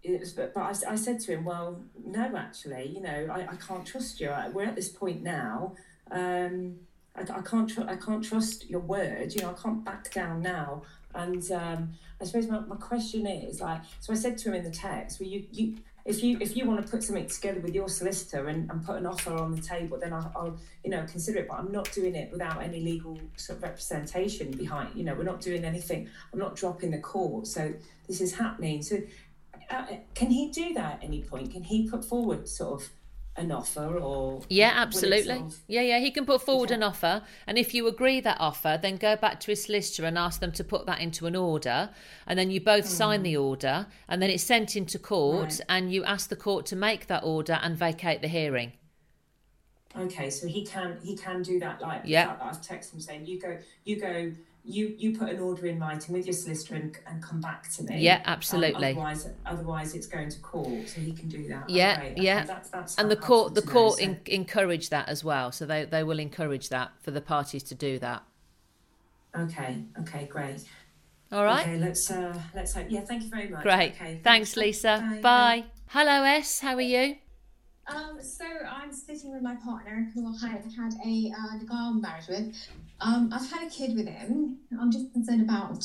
was, 0.05 0.33
but, 0.33 0.55
but 0.55 0.61
I, 0.61 0.93
I, 0.93 0.95
said 0.97 1.21
to 1.21 1.33
him 1.33 1.45
well 1.45 1.83
no 2.05 2.35
actually 2.37 2.87
you 2.95 3.03
know 3.03 3.29
I, 3.31 3.40
I 3.40 3.57
can't 3.57 3.85
trust 3.85 4.21
you. 4.21 4.33
We're 4.53 4.64
at 4.64 4.77
this 4.77 4.88
point 4.88 5.23
now 5.23 5.75
um, 6.11 6.77
I, 7.16 7.23
I 7.23 7.40
can't 7.43 7.69
tr- 7.69 7.88
I 7.88 7.97
can't 7.97 8.25
trust 8.25 8.71
your 8.71 8.81
word 8.81 9.35
you 9.35 9.43
know 9.43 9.51
I 9.51 9.61
can't 9.61 9.85
back 9.85 10.12
down 10.12 10.43
now. 10.43 10.83
And 11.12 11.51
um, 11.51 11.95
I 12.21 12.25
suppose 12.25 12.47
my, 12.47 12.61
my 12.61 12.77
question 12.77 13.27
is 13.27 13.61
like 13.61 13.81
so 13.99 14.12
I 14.12 14.16
said 14.16 14.38
to 14.38 14.51
him 14.51 14.55
in 14.55 14.64
the 14.64 14.71
text 14.71 15.19
well 15.19 15.29
you 15.29 15.45
you 15.51 15.77
if 16.04 16.22
you 16.22 16.38
if 16.40 16.56
you 16.56 16.66
want 16.66 16.84
to 16.84 16.90
put 16.90 17.02
something 17.02 17.26
together 17.26 17.60
with 17.60 17.74
your 17.74 17.88
solicitor 17.88 18.48
and, 18.48 18.70
and 18.70 18.84
put 18.84 18.96
an 18.96 19.06
offer 19.06 19.34
on 19.34 19.54
the 19.54 19.60
table, 19.60 19.98
then 19.98 20.12
I'll, 20.12 20.32
I'll, 20.34 20.58
you 20.84 20.90
know 20.90 21.04
consider 21.10 21.40
it. 21.40 21.48
But 21.48 21.58
I'm 21.58 21.72
not 21.72 21.90
doing 21.92 22.14
it 22.14 22.30
without 22.32 22.62
any 22.62 22.80
legal 22.80 23.18
sort 23.36 23.58
of 23.58 23.62
representation 23.62 24.50
behind. 24.52 24.90
You 24.94 25.04
know, 25.04 25.14
we're 25.14 25.24
not 25.24 25.40
doing 25.40 25.64
anything. 25.64 26.08
I'm 26.32 26.38
not 26.38 26.56
dropping 26.56 26.90
the 26.90 26.98
court. 26.98 27.46
So 27.46 27.74
this 28.06 28.20
is 28.20 28.34
happening. 28.34 28.82
So 28.82 28.98
uh, 29.70 29.86
can 30.14 30.30
he 30.30 30.51
do 30.51 30.74
that 30.74 30.94
at 30.94 31.05
any 31.05 31.22
point? 31.22 31.53
Can 31.53 31.62
he 31.62 31.88
put 31.88 32.05
forward 32.05 32.48
sort 32.48 32.82
of 32.82 32.88
an 33.37 33.53
offer 33.53 33.99
or 33.99 34.43
yeah 34.49 34.72
absolutely 34.74 35.37
sort 35.37 35.47
of- 35.47 35.59
yeah 35.68 35.81
yeah 35.81 35.99
he 35.99 36.11
can 36.11 36.26
put 36.26 36.43
forward 36.43 36.70
an 36.70 36.83
offer 36.83 37.22
and 37.47 37.57
if 37.59 37.72
you 37.72 37.87
agree 37.87 38.20
that 38.20 38.37
offer 38.41 38.78
then 38.81 38.97
go 38.97 39.16
back 39.16 39.39
to 39.41 39.53
his 39.53 39.64
solicitor 39.64 40.05
and 40.05 40.18
ask 40.18 40.41
them 40.41 40.53
to 40.53 40.64
put 40.64 40.85
that 40.87 41.01
into 41.01 41.26
an 41.26 41.37
order 41.37 41.91
and 42.26 42.39
then 42.39 42.51
you 42.51 42.61
both 42.61 42.87
sign 42.87 43.20
hmm. 43.20 43.24
the 43.24 43.37
order 43.37 43.87
and 44.09 44.20
then 44.20 44.31
it's 44.31 44.43
sent 44.43 44.76
into 44.76 44.99
court 44.99 45.41
Right. 45.41 45.61
and 45.68 45.93
you 45.93 46.05
ask 46.05 46.28
the 46.28 46.37
court 46.37 46.66
to 46.66 46.76
make 46.76 47.07
that 47.07 47.22
order 47.22 47.59
and 47.62 47.76
vacate 47.76 48.20
the 48.20 48.28
hearing 48.28 48.72
Okay, 49.99 50.31
so 50.31 50.47
he 50.47 50.64
can 50.64 50.99
he 51.03 51.16
can 51.16 51.43
do 51.43 51.59
that. 51.59 51.81
Like 51.81 52.03
Yeah. 52.05 52.37
I've 52.41 52.61
texted 52.62 52.95
him 52.95 53.01
saying 53.01 53.26
you 53.26 53.41
go 53.41 53.59
you 53.85 54.01
go 54.01 54.33
you 54.64 54.94
you 54.98 55.18
put 55.18 55.28
an 55.30 55.40
order 55.40 55.66
in 55.66 55.78
writing 55.80 56.14
with 56.14 56.26
your 56.26 56.34
solicitor 56.34 56.74
and, 56.74 56.96
and 57.06 57.22
come 57.22 57.40
back 57.40 57.70
to 57.72 57.82
me. 57.84 57.98
Yeah, 58.00 58.16
Um, 58.16 58.22
absolutely. 58.26 58.88
otherwise, 58.90 59.28
otherwise 59.46 59.94
it's 59.94 60.06
going 60.06 60.28
to 60.30 60.38
court, 60.40 60.88
so 60.88 61.00
he 61.00 61.12
can 61.12 61.28
do 61.28 61.48
that. 61.48 61.68
Yeah, 61.68 61.94
Okay, 61.98 62.11
okay, 62.12 62.22
yeah. 62.22 62.44
That's, 62.44 62.68
that's 62.70 62.98
and 62.98 63.11
the 63.11 63.16
court 63.16 63.54
the 63.54 63.62
to 63.62 63.66
know, 63.66 63.72
court 63.72 63.98
so- 63.98 64.04
en- 64.04 64.20
encourage 64.26 64.90
that 64.90 65.08
as 65.08 65.24
well 65.24 65.50
so 65.52 65.64
they, 65.66 65.84
they 65.84 66.02
will 66.02 66.18
encourage 66.18 66.68
that 66.68 66.90
for 67.00 67.11
the 67.11 67.20
parties 67.20 67.62
to 67.64 67.74
do 67.74 67.98
that 68.00 68.22
Okay, 69.36 69.84
okay, 70.00 70.26
great. 70.30 70.61
all 71.32 71.44
right 71.44 71.62
Okay, 71.66 71.78
let's 71.78 72.11
uh 72.11 72.36
let's 72.54 72.74
hope. 72.74 72.86
Yeah, 72.88 73.00
thank 73.02 73.22
you 73.22 73.30
very 73.30 73.48
much. 73.48 73.62
great 73.62 73.92
Okay, 73.92 74.20
thanks 74.24 74.56
lisa 74.56 74.98
Bye. 74.98 75.20
bye 75.22 75.64
hello 75.88 76.22
s 76.24 76.61
how 76.61 76.74
are 76.74 76.80
you 76.80 77.16
Um, 77.86 78.18
so 78.20 78.44
I'm 78.78 78.92
sitting 78.92 79.32
with 79.32 79.42
my 79.42 79.54
partner 79.56 80.11
who 80.14 80.20
I 80.44 80.48
had 80.48 80.64
had 80.80 80.92
a 81.04 81.32
uh, 81.38 81.56
legal 81.58 81.92
marriage 81.94 82.28
with. 82.28 82.54
Um, 83.01 83.32
I've 83.32 83.51
had 83.51 83.66
a 83.66 83.70
kid 83.70 83.96
with 83.96 84.07
him. 84.07 84.59
I'm 84.78 84.90
just 84.92 85.12
concerned 85.12 85.42
about 85.42 85.84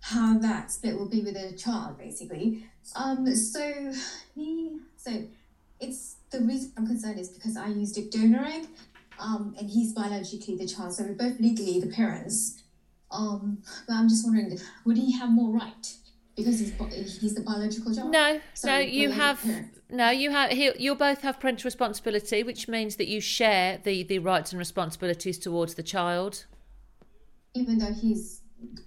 how 0.00 0.38
that 0.38 0.70
split 0.70 0.96
will 0.96 1.08
be 1.08 1.22
with 1.22 1.36
a 1.36 1.52
child, 1.56 1.98
basically. 1.98 2.64
Um, 2.94 3.26
so 3.34 3.92
he, 4.34 4.78
so 4.96 5.24
it's 5.80 6.16
the 6.30 6.40
reason 6.40 6.72
I'm 6.76 6.86
concerned 6.86 7.18
is 7.18 7.28
because 7.28 7.56
I 7.56 7.68
used 7.68 7.98
a 7.98 8.08
donor 8.08 8.44
egg, 8.44 8.66
um, 9.18 9.54
and 9.58 9.68
he's 9.68 9.92
biologically 9.92 10.56
the 10.56 10.66
child, 10.68 10.92
so 10.92 11.04
we're 11.04 11.14
both 11.14 11.40
legally 11.40 11.80
the 11.80 11.88
parents. 11.88 12.62
Um, 13.10 13.58
but 13.88 13.94
I'm 13.94 14.08
just 14.08 14.24
wondering, 14.24 14.58
would 14.84 14.96
he 14.96 15.12
have 15.18 15.30
more 15.30 15.52
right 15.52 15.94
because 16.36 16.58
he's 16.60 17.20
he's 17.20 17.34
the 17.34 17.40
biological 17.40 17.94
child? 17.94 18.10
no 18.10 18.40
no 18.64 18.78
you 18.78 19.10
have. 19.10 19.40
No 19.90 20.10
you 20.10 20.30
have 20.30 20.50
he, 20.50 20.72
you'll 20.78 20.94
both 20.96 21.22
have 21.22 21.38
parental 21.38 21.66
responsibility 21.66 22.42
which 22.42 22.68
means 22.68 22.96
that 22.96 23.06
you 23.06 23.20
share 23.20 23.78
the 23.82 24.02
the 24.02 24.18
rights 24.18 24.52
and 24.52 24.58
responsibilities 24.58 25.38
towards 25.38 25.74
the 25.74 25.82
child. 25.82 26.46
Even 27.54 27.78
though 27.78 27.92
he's 27.92 28.42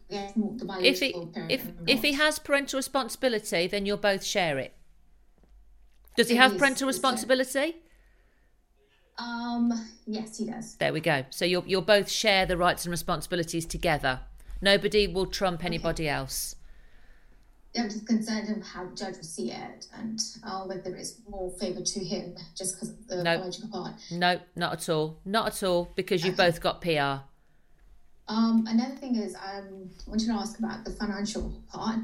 the 0.09 0.79
if 0.81 0.99
he 0.99 1.13
parent. 1.13 1.51
if 1.51 1.67
if 1.87 2.01
he 2.01 2.13
has 2.13 2.39
parental 2.39 2.77
responsibility 2.77 3.67
then 3.67 3.85
you'll 3.85 3.97
both 3.97 4.23
share 4.23 4.57
it. 4.57 4.73
Does 6.17 6.29
he 6.29 6.35
have 6.35 6.51
he's- 6.51 6.59
parental 6.59 6.87
responsibility? 6.87 7.77
Um, 9.17 9.73
yes, 10.07 10.37
he 10.37 10.45
does. 10.45 10.75
there 10.77 10.93
we 10.93 11.01
go. 11.01 11.25
So 11.29 11.43
you'll 11.43 11.65
you'll 11.67 11.81
both 11.81 12.09
share 12.09 12.45
the 12.45 12.55
rights 12.57 12.85
and 12.85 12.91
responsibilities 12.91 13.65
together. 13.65 14.21
Nobody 14.61 15.07
will 15.07 15.25
trump 15.25 15.63
anybody 15.63 16.07
else 16.07 16.55
I'm 17.77 17.89
just 17.89 18.07
concerned 18.07 18.49
of 18.55 18.63
how 18.65 18.85
the 18.85 18.95
judge 18.95 19.15
will 19.17 19.23
see 19.23 19.51
it 19.51 19.85
and 19.95 20.19
uh, 20.43 20.63
whether 20.63 20.95
it's 20.95 21.17
more 21.29 21.51
favour 21.59 21.81
to 21.81 21.99
him 22.03 22.35
just 22.57 22.75
because 22.75 22.89
of 22.89 23.07
the 23.07 23.17
No. 23.17 23.37
biological 23.37 23.69
part. 23.69 23.93
no 24.11 24.39
not 24.55 24.73
at 24.73 24.89
all 24.89 25.19
not 25.23 25.47
at 25.47 25.63
all 25.63 25.91
because 25.95 26.23
you've 26.25 26.39
Okay. 26.39 26.49
both 26.49 26.61
got 26.61 26.81
pr 26.81 27.23
Um, 28.27 28.65
another 28.67 28.95
thing 28.95 29.15
is 29.15 29.35
um, 29.35 29.89
I 30.05 30.09
wanted 30.09 30.25
to 30.27 30.33
ask 30.33 30.57
about 30.59 30.83
the 30.85 30.91
financial 30.91 31.61
part, 31.71 31.99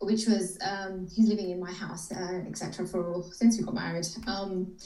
which 0.00 0.26
was 0.26 0.58
um, 0.62 1.06
he's 1.14 1.28
living 1.28 1.50
in 1.50 1.60
my 1.60 1.72
house, 1.72 2.10
uh, 2.12 2.42
etc. 2.48 2.86
For 2.86 3.22
since 3.32 3.58
we 3.58 3.64
got 3.64 3.74
married. 3.74 4.06
Um, 4.26 4.76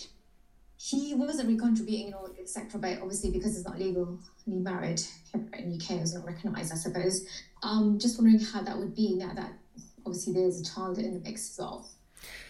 he 0.76 1.14
wasn't 1.14 1.46
really 1.46 1.60
contributing 1.60 2.06
and 2.06 2.14
all, 2.14 2.28
etc. 2.40 2.80
But 2.80 3.00
obviously 3.02 3.30
because 3.30 3.54
it's 3.56 3.66
not 3.68 3.78
legally 3.78 4.16
married 4.46 5.00
in 5.34 5.74
UK, 5.76 5.90
it's 6.00 6.14
not 6.14 6.24
recognised, 6.24 6.72
I 6.72 6.76
suppose. 6.76 7.26
Um, 7.62 7.98
just 7.98 8.18
wondering 8.18 8.40
how 8.42 8.62
that 8.62 8.78
would 8.78 8.94
be 8.96 9.14
now 9.14 9.34
that 9.34 9.52
obviously 10.10 10.32
there's 10.32 10.60
a 10.60 10.64
child 10.64 10.98
in 10.98 11.14
the 11.14 11.20
mix 11.20 11.50
as 11.50 11.58
well. 11.58 11.88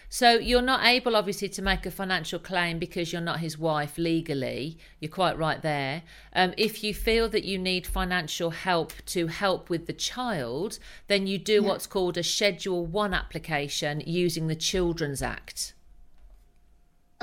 So 0.09 0.31
you're 0.31 0.61
not 0.61 0.83
able, 0.85 1.15
obviously, 1.15 1.47
to 1.49 1.61
make 1.61 1.85
a 1.85 1.91
financial 1.91 2.37
claim 2.37 2.79
because 2.79 3.13
you're 3.13 3.21
not 3.21 3.39
his 3.39 3.57
wife 3.57 3.97
legally. 3.97 4.77
You're 4.99 5.11
quite 5.11 5.37
right 5.37 5.61
there. 5.61 6.03
Um, 6.33 6.53
if 6.57 6.83
you 6.83 6.93
feel 6.93 7.29
that 7.29 7.45
you 7.45 7.57
need 7.57 7.87
financial 7.87 8.49
help 8.49 8.91
to 9.05 9.27
help 9.27 9.69
with 9.69 9.87
the 9.87 9.93
child, 9.93 10.79
then 11.07 11.27
you 11.27 11.37
do 11.37 11.53
Yeah. 11.61 11.69
what's 11.69 11.87
called 11.87 12.17
a 12.17 12.23
Schedule 12.23 12.85
One 12.85 13.13
application 13.13 14.01
using 14.05 14.47
the 14.47 14.55
Children's 14.55 15.21
Act. 15.21 15.75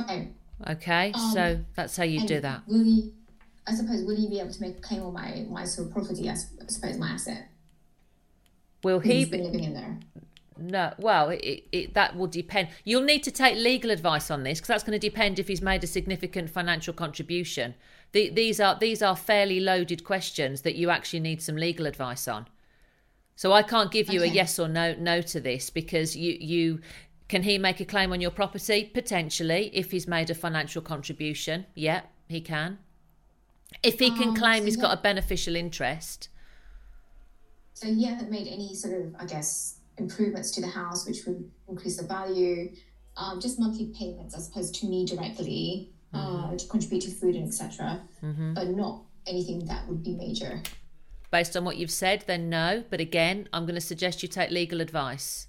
Okay. 0.00 0.28
Okay, 0.66 1.12
Um, 1.14 1.32
so 1.32 1.64
that's 1.74 1.96
how 1.96 2.04
you 2.04 2.26
do 2.26 2.40
that. 2.40 2.66
Will 2.66 2.84
he? 2.84 3.12
I 3.66 3.74
suppose 3.74 4.02
will 4.02 4.16
he 4.16 4.28
be 4.28 4.40
able 4.40 4.52
to 4.52 4.60
make 4.62 4.78
a 4.78 4.80
claim 4.80 5.02
on 5.02 5.12
my 5.12 5.46
my 5.50 5.64
sort 5.64 5.88
of 5.88 5.92
property? 5.92 6.30
I 6.30 6.34
suppose 6.68 6.96
my 6.96 7.10
asset. 7.10 7.48
Will 8.82 9.00
he? 9.00 9.24
Be, 9.26 9.38
living 9.38 9.64
in 9.64 9.74
there. 9.74 9.98
No, 10.58 10.92
well, 10.98 11.30
it, 11.30 11.64
it, 11.72 11.94
that 11.94 12.16
will 12.16 12.26
depend. 12.26 12.68
You'll 12.84 13.02
need 13.02 13.22
to 13.24 13.30
take 13.30 13.56
legal 13.56 13.90
advice 13.90 14.30
on 14.30 14.42
this 14.42 14.58
because 14.58 14.68
that's 14.68 14.84
going 14.84 14.98
to 14.98 15.06
depend 15.06 15.38
if 15.38 15.48
he's 15.48 15.62
made 15.62 15.84
a 15.84 15.86
significant 15.86 16.50
financial 16.50 16.92
contribution. 16.94 17.74
The, 18.12 18.30
these 18.30 18.60
are 18.60 18.78
these 18.78 19.02
are 19.02 19.16
fairly 19.16 19.60
loaded 19.60 20.04
questions 20.04 20.62
that 20.62 20.74
you 20.76 20.90
actually 20.90 21.20
need 21.20 21.42
some 21.42 21.56
legal 21.56 21.86
advice 21.86 22.26
on. 22.26 22.46
So 23.36 23.52
I 23.52 23.62
can't 23.62 23.90
give 23.92 24.12
you 24.12 24.22
a 24.22 24.26
yes 24.26 24.58
or 24.58 24.68
no 24.68 24.94
no 24.98 25.22
to 25.22 25.40
this 25.40 25.70
because 25.70 26.16
you 26.16 26.36
you 26.40 26.80
can 27.28 27.42
he 27.42 27.58
make 27.58 27.80
a 27.80 27.84
claim 27.84 28.12
on 28.12 28.20
your 28.20 28.30
property 28.30 28.90
potentially 28.92 29.70
if 29.74 29.90
he's 29.90 30.08
made 30.08 30.30
a 30.30 30.34
financial 30.34 30.82
contribution. 30.82 31.66
Yeah, 31.74 32.02
he 32.28 32.40
can. 32.40 32.78
If 33.82 33.98
he 33.98 34.10
can 34.10 34.30
Um, 34.30 34.34
claim 34.34 34.60
so 34.60 34.64
he's 34.64 34.76
got 34.76 34.98
a 34.98 35.00
beneficial 35.00 35.54
interest. 35.54 36.28
So 37.74 37.86
he 37.86 38.04
hasn't 38.06 38.30
made 38.30 38.48
any 38.48 38.74
sort 38.74 38.94
of, 39.00 39.14
I 39.20 39.24
guess, 39.24 39.77
improvements 39.98 40.50
to 40.52 40.60
the 40.60 40.68
house, 40.68 41.06
which 41.06 41.24
would 41.26 41.50
increase 41.68 41.96
the 41.96 42.06
value. 42.06 42.72
Um, 43.16 43.40
just 43.40 43.58
monthly 43.58 43.92
payments, 43.98 44.36
as 44.36 44.48
opposed 44.48 44.76
to 44.76 44.86
me 44.86 45.04
directly 45.04 45.92
uh, 46.14 46.56
to 46.56 46.68
contribute 46.68 47.02
to 47.02 47.10
food 47.10 47.34
and 47.34 47.48
etc. 47.48 48.00
But 48.20 48.68
not 48.68 49.02
anything 49.26 49.66
that 49.66 49.88
would 49.88 50.02
be 50.02 50.14
major. 50.14 50.62
Based 51.30 51.56
on 51.56 51.64
what 51.64 51.76
you've 51.76 51.90
said, 51.90 52.24
then 52.26 52.48
no. 52.48 52.84
But 52.88 53.00
again, 53.00 53.48
I'm 53.52 53.64
going 53.64 53.74
to 53.74 53.80
suggest 53.80 54.22
you 54.22 54.28
take 54.28 54.50
legal 54.50 54.80
advice. 54.80 55.48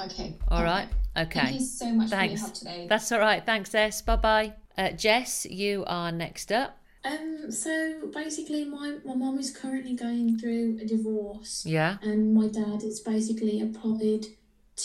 Okay. 0.00 0.36
All 0.48 0.62
right. 0.62 0.88
Okay. 1.16 1.40
Thank 1.40 1.60
you 1.60 1.66
so 1.66 1.92
much 1.92 2.10
for 2.10 2.14
your 2.14 2.20
Thanks. 2.20 2.40
help 2.40 2.54
today. 2.54 2.86
That's 2.88 3.10
all 3.12 3.18
right. 3.18 3.44
Thanks, 3.44 3.74
S. 3.74 4.02
Bye 4.02 4.16
bye. 4.16 4.52
Uh, 4.76 4.90
Jess, 4.90 5.46
you 5.46 5.84
are 5.86 6.12
next 6.12 6.52
up. 6.52 6.78
Um, 7.06 7.50
so 7.52 7.72
basically, 8.12 8.64
my 8.64 8.96
my 9.04 9.14
mum 9.14 9.38
is 9.38 9.50
currently 9.56 9.94
going 9.94 10.38
through 10.38 10.78
a 10.82 10.84
divorce, 10.86 11.64
Yeah. 11.66 11.98
and 12.02 12.34
my 12.34 12.48
dad 12.48 12.82
is 12.82 13.00
basically 13.00 13.60
applied 13.60 14.26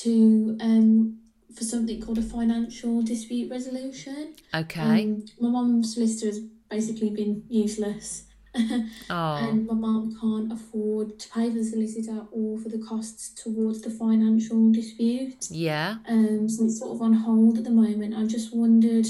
to 0.04 0.58
um 0.62 1.18
for 1.56 1.64
something 1.64 2.02
called 2.02 2.18
a 2.18 2.22
financial 2.22 3.02
dispute 3.02 3.50
resolution. 3.52 4.36
Okay. 4.54 5.04
Um, 5.04 5.26
my 5.40 5.50
mum's 5.50 5.94
solicitor 5.94 6.28
has 6.28 6.40
basically 6.70 7.10
been 7.10 7.44
useless, 7.50 8.24
oh. 8.56 9.36
and 9.50 9.66
my 9.68 9.74
mum 9.74 10.16
can't 10.22 10.52
afford 10.54 11.20
to 11.20 11.30
pay 11.30 11.50
for 11.50 11.58
the 11.58 11.64
solicitor 11.66 12.26
or 12.32 12.58
for 12.60 12.70
the 12.70 12.80
costs 12.80 13.30
towards 13.44 13.82
the 13.82 13.90
financial 13.90 14.72
dispute. 14.72 15.48
Yeah. 15.50 15.98
Um, 16.08 16.48
so 16.48 16.66
it's 16.66 16.80
sort 16.80 16.96
of 16.96 17.02
on 17.02 17.14
hold 17.14 17.58
at 17.58 17.64
the 17.64 17.72
moment. 17.72 18.16
I 18.16 18.26
just 18.28 18.56
wondered, 18.56 19.08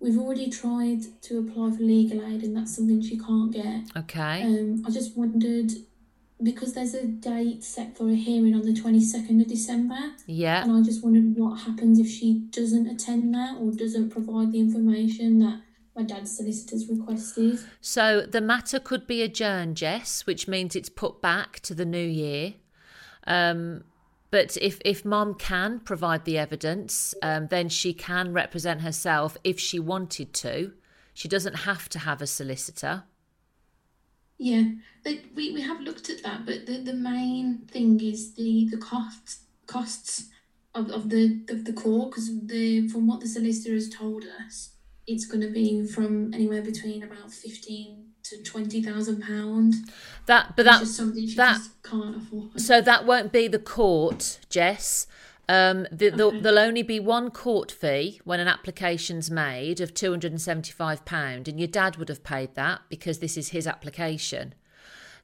we've 0.00 0.18
already 0.18 0.48
tried 0.48 1.02
to 1.22 1.38
apply 1.38 1.70
for 1.76 1.82
legal 1.82 2.24
aid, 2.26 2.42
and 2.42 2.56
that's 2.56 2.74
something 2.74 3.00
she 3.02 3.18
can't 3.18 3.52
get. 3.52 3.82
Okay. 3.96 4.42
Um, 4.42 4.82
I 4.86 4.90
just 4.90 5.16
wondered 5.16 5.72
because 6.42 6.72
there's 6.72 6.94
a 6.94 7.06
date 7.06 7.62
set 7.62 7.96
for 7.98 8.08
a 8.08 8.14
hearing 8.14 8.54
on 8.54 8.62
the 8.62 8.72
22nd 8.72 9.42
of 9.42 9.46
December, 9.46 9.98
Yeah. 10.26 10.62
and 10.62 10.72
I 10.72 10.80
just 10.82 11.02
wondered 11.04 11.36
what 11.36 11.60
happens 11.60 11.98
if 11.98 12.08
she 12.08 12.46
doesn't 12.50 12.86
attend 12.86 13.34
that 13.34 13.58
or 13.60 13.72
doesn't 13.72 14.08
provide 14.08 14.52
the 14.52 14.58
information 14.60 15.38
that 15.40 15.60
my 15.94 16.02
dad's 16.02 16.34
solicitors 16.34 16.88
requested. 16.88 17.60
So 17.82 18.22
the 18.22 18.40
matter 18.40 18.78
could 18.80 19.06
be 19.06 19.20
adjourned, 19.20 19.76
Jess, 19.76 20.24
which 20.24 20.48
means 20.48 20.74
it's 20.74 20.88
put 20.88 21.20
back 21.20 21.60
to 21.60 21.74
the 21.74 21.84
new 21.84 21.98
year. 22.08 22.54
Um, 23.26 23.84
but 24.30 24.56
if 24.60 24.80
if 24.84 25.04
mom 25.04 25.34
can 25.34 25.80
provide 25.80 26.24
the 26.24 26.38
evidence, 26.38 27.14
um, 27.22 27.48
then 27.48 27.68
she 27.68 27.92
can 27.92 28.32
represent 28.32 28.82
herself 28.82 29.36
if 29.42 29.58
she 29.58 29.78
wanted 29.78 30.32
to. 30.34 30.72
She 31.14 31.28
doesn't 31.28 31.54
have 31.54 31.88
to 31.90 31.98
have 31.98 32.22
a 32.22 32.26
solicitor. 32.26 33.04
Yeah, 34.38 34.64
we, 35.04 35.52
we 35.52 35.60
have 35.60 35.80
looked 35.80 36.08
at 36.08 36.22
that, 36.22 36.46
but 36.46 36.64
the, 36.64 36.78
the 36.78 36.94
main 36.94 37.66
thing 37.70 38.00
is 38.00 38.34
the 38.34 38.68
the 38.70 38.78
costs 38.78 39.40
costs 39.66 40.28
of, 40.74 40.90
of 40.90 41.10
the 41.10 41.44
of 41.48 41.64
the 41.64 41.72
court 41.72 42.10
because 42.10 42.46
the 42.46 42.88
from 42.88 43.06
what 43.06 43.20
the 43.20 43.28
solicitor 43.28 43.74
has 43.74 43.88
told 43.88 44.24
us, 44.44 44.70
it's 45.06 45.26
going 45.26 45.42
to 45.42 45.50
be 45.50 45.84
from 45.86 46.32
anywhere 46.32 46.62
between 46.62 47.02
about 47.02 47.32
fifteen 47.32 48.09
to 48.30 48.42
twenty 48.42 48.82
thousand 48.82 49.22
pound. 49.22 49.74
That, 50.26 50.56
but 50.56 50.64
that 50.64 50.80
just 50.80 50.96
something 50.96 51.26
she 51.26 51.36
that 51.36 51.60
can't 51.82 52.16
afford. 52.16 52.60
So 52.60 52.80
that 52.80 53.04
won't 53.06 53.32
be 53.32 53.48
the 53.48 53.58
court, 53.58 54.38
Jess. 54.48 55.06
Um, 55.48 55.88
the, 55.90 56.10
the, 56.10 56.30
there'll 56.30 56.60
only 56.60 56.84
be 56.84 57.00
one 57.00 57.32
court 57.32 57.72
fee 57.72 58.20
when 58.22 58.38
an 58.38 58.46
application's 58.46 59.32
made 59.32 59.80
of 59.80 59.92
£275, 59.94 61.48
and 61.48 61.58
your 61.58 61.66
dad 61.66 61.96
would 61.96 62.08
have 62.08 62.22
paid 62.22 62.54
that 62.54 62.82
because 62.88 63.18
this 63.18 63.36
is 63.36 63.48
his 63.48 63.66
application. 63.66 64.54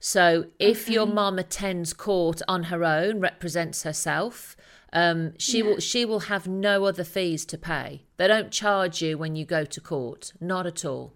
So 0.01 0.47
if 0.59 0.85
Okay. 0.87 0.95
your 0.95 1.07
mum 1.07 1.39
attends 1.39 1.93
court 1.93 2.43
on 2.49 2.65
her 2.65 2.85
own, 2.85 3.21
represents 3.21 3.85
herself, 3.85 4.57
um, 4.93 5.35
she 5.39 5.63
will 5.63 5.79
she 5.79 6.05
will 6.05 6.21
have 6.21 6.47
no 6.49 6.85
other 6.85 7.05
fees 7.05 7.45
to 7.47 7.59
pay. 7.59 8.03
They 8.17 8.27
don't 8.27 8.51
charge 8.51 9.01
you 9.03 9.17
when 9.19 9.37
you 9.37 9.45
go 9.45 9.65
to 9.65 9.81
court, 9.81 10.33
not 10.41 10.67
at 10.67 10.85
all. 10.85 11.15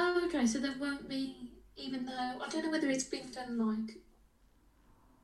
Oh, 0.00 0.22
okay. 0.26 0.46
So 0.46 0.60
there 0.60 0.74
won't 0.78 1.08
be, 1.08 1.50
even 1.76 2.06
though 2.06 2.12
I 2.40 2.48
don't 2.48 2.64
know 2.64 2.70
whether 2.70 2.88
it's 2.88 3.04
been 3.04 3.30
done 3.32 3.58
like 3.58 3.96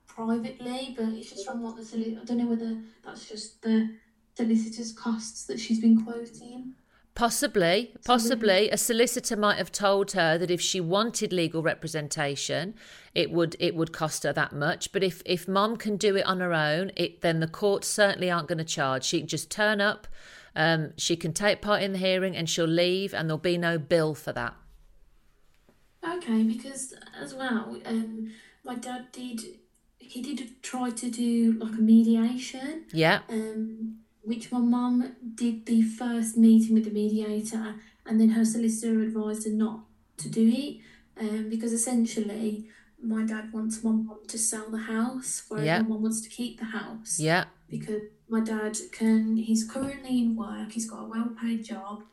privately, 0.08 0.94
but 0.96 1.08
it's 1.10 1.30
just 1.30 1.46
from 1.46 1.62
what 1.62 1.76
the 1.76 1.84
solicitor. 1.84 2.18
I 2.20 2.24
don't 2.24 2.38
know 2.38 2.46
whether 2.46 2.78
that's 3.04 3.28
just 3.28 3.62
the 3.62 3.94
solicitor's 4.34 4.92
costs 4.92 5.44
that 5.44 5.60
she's 5.60 5.80
been 5.80 6.02
quoting. 6.04 6.74
Possibly, 7.14 7.94
possibly, 8.04 8.68
a 8.70 8.76
solicitor 8.76 9.36
might 9.36 9.58
have 9.58 9.70
told 9.70 10.10
her 10.12 10.36
that 10.36 10.50
if 10.50 10.60
she 10.60 10.80
wanted 10.80 11.32
legal 11.32 11.62
representation, 11.62 12.74
it 13.14 13.30
would 13.30 13.54
it 13.60 13.76
would 13.76 13.92
cost 13.92 14.24
her 14.24 14.32
that 14.32 14.52
much. 14.52 14.90
But 14.90 15.04
if 15.04 15.22
if 15.24 15.46
mom 15.46 15.76
can 15.76 15.96
do 15.96 16.16
it 16.16 16.26
on 16.26 16.40
her 16.40 16.52
own, 16.52 16.90
it 16.96 17.20
then 17.20 17.38
the 17.38 17.46
courts 17.46 17.86
certainly 17.86 18.28
aren't 18.28 18.48
going 18.48 18.58
to 18.58 18.64
charge. 18.64 19.04
She 19.04 19.20
can 19.20 19.28
just 19.28 19.48
turn 19.48 19.80
up, 19.80 20.08
um, 20.56 20.92
she 20.96 21.14
can 21.14 21.32
take 21.32 21.62
part 21.62 21.80
in 21.80 21.92
the 21.92 21.98
hearing, 21.98 22.34
and 22.36 22.50
she'll 22.50 22.66
leave, 22.66 23.14
and 23.14 23.30
there'll 23.30 23.38
be 23.38 23.58
no 23.58 23.78
bill 23.78 24.14
for 24.14 24.32
that. 24.32 24.56
Okay, 26.06 26.42
because 26.42 26.94
as 27.20 27.34
well, 27.34 27.76
um, 27.86 28.30
my 28.64 28.74
dad 28.74 29.06
did. 29.12 29.40
He 29.98 30.20
did 30.20 30.62
try 30.62 30.90
to 30.90 31.10
do 31.10 31.52
like 31.58 31.72
a 31.78 31.80
mediation. 31.82 32.84
Yeah, 32.92 33.20
um, 33.28 33.98
which 34.22 34.52
my 34.52 34.58
mum 34.58 35.16
did 35.34 35.66
the 35.66 35.82
first 35.82 36.36
meeting 36.36 36.74
with 36.74 36.84
the 36.84 36.90
mediator, 36.90 37.76
and 38.06 38.20
then 38.20 38.30
her 38.30 38.44
solicitor 38.44 39.00
advised 39.00 39.44
her 39.46 39.52
not 39.52 39.80
to 40.18 40.28
do 40.28 40.46
it, 40.54 40.78
um, 41.20 41.48
because 41.48 41.72
essentially 41.72 42.68
my 43.02 43.22
dad 43.24 43.52
wants 43.52 43.82
my 43.84 43.90
mum 43.90 44.18
to 44.28 44.38
sell 44.38 44.70
the 44.70 44.78
house, 44.78 45.42
whereas 45.48 45.66
Yeah. 45.66 45.82
my 45.82 45.88
mum 45.88 46.02
wants 46.02 46.20
to 46.22 46.28
keep 46.28 46.58
the 46.58 46.64
house. 46.66 47.18
yeah, 47.20 47.44
Because 47.68 48.02
my 48.28 48.40
dad 48.40 48.78
can, 48.92 49.36
he's 49.36 49.64
currently 49.68 50.20
in 50.22 50.36
work, 50.36 50.72
he's 50.72 50.88
got 50.88 51.02
a 51.04 51.08
well-paid 51.08 51.64
job, 51.64 52.04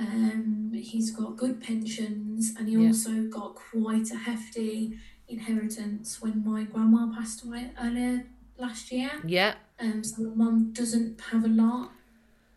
um, 0.00 0.72
he's 0.74 1.10
got 1.10 1.36
good 1.36 1.60
pensions, 1.60 2.54
and 2.58 2.68
he 2.68 2.76
Yeah. 2.76 2.88
also 2.88 3.22
got 3.28 3.54
quite 3.56 4.10
a 4.10 4.16
hefty 4.16 4.98
inheritance 5.28 6.20
when 6.22 6.44
my 6.44 6.64
grandma 6.64 7.12
passed 7.14 7.44
away 7.44 7.72
earlier 7.80 8.24
last 8.58 8.90
year. 8.92 9.10
yeah. 9.24 9.54
Um, 9.78 10.04
so 10.04 10.22
my 10.22 10.34
mum 10.44 10.72
doesn't 10.72 11.20
have 11.32 11.44
a 11.44 11.48
lot. 11.48 11.92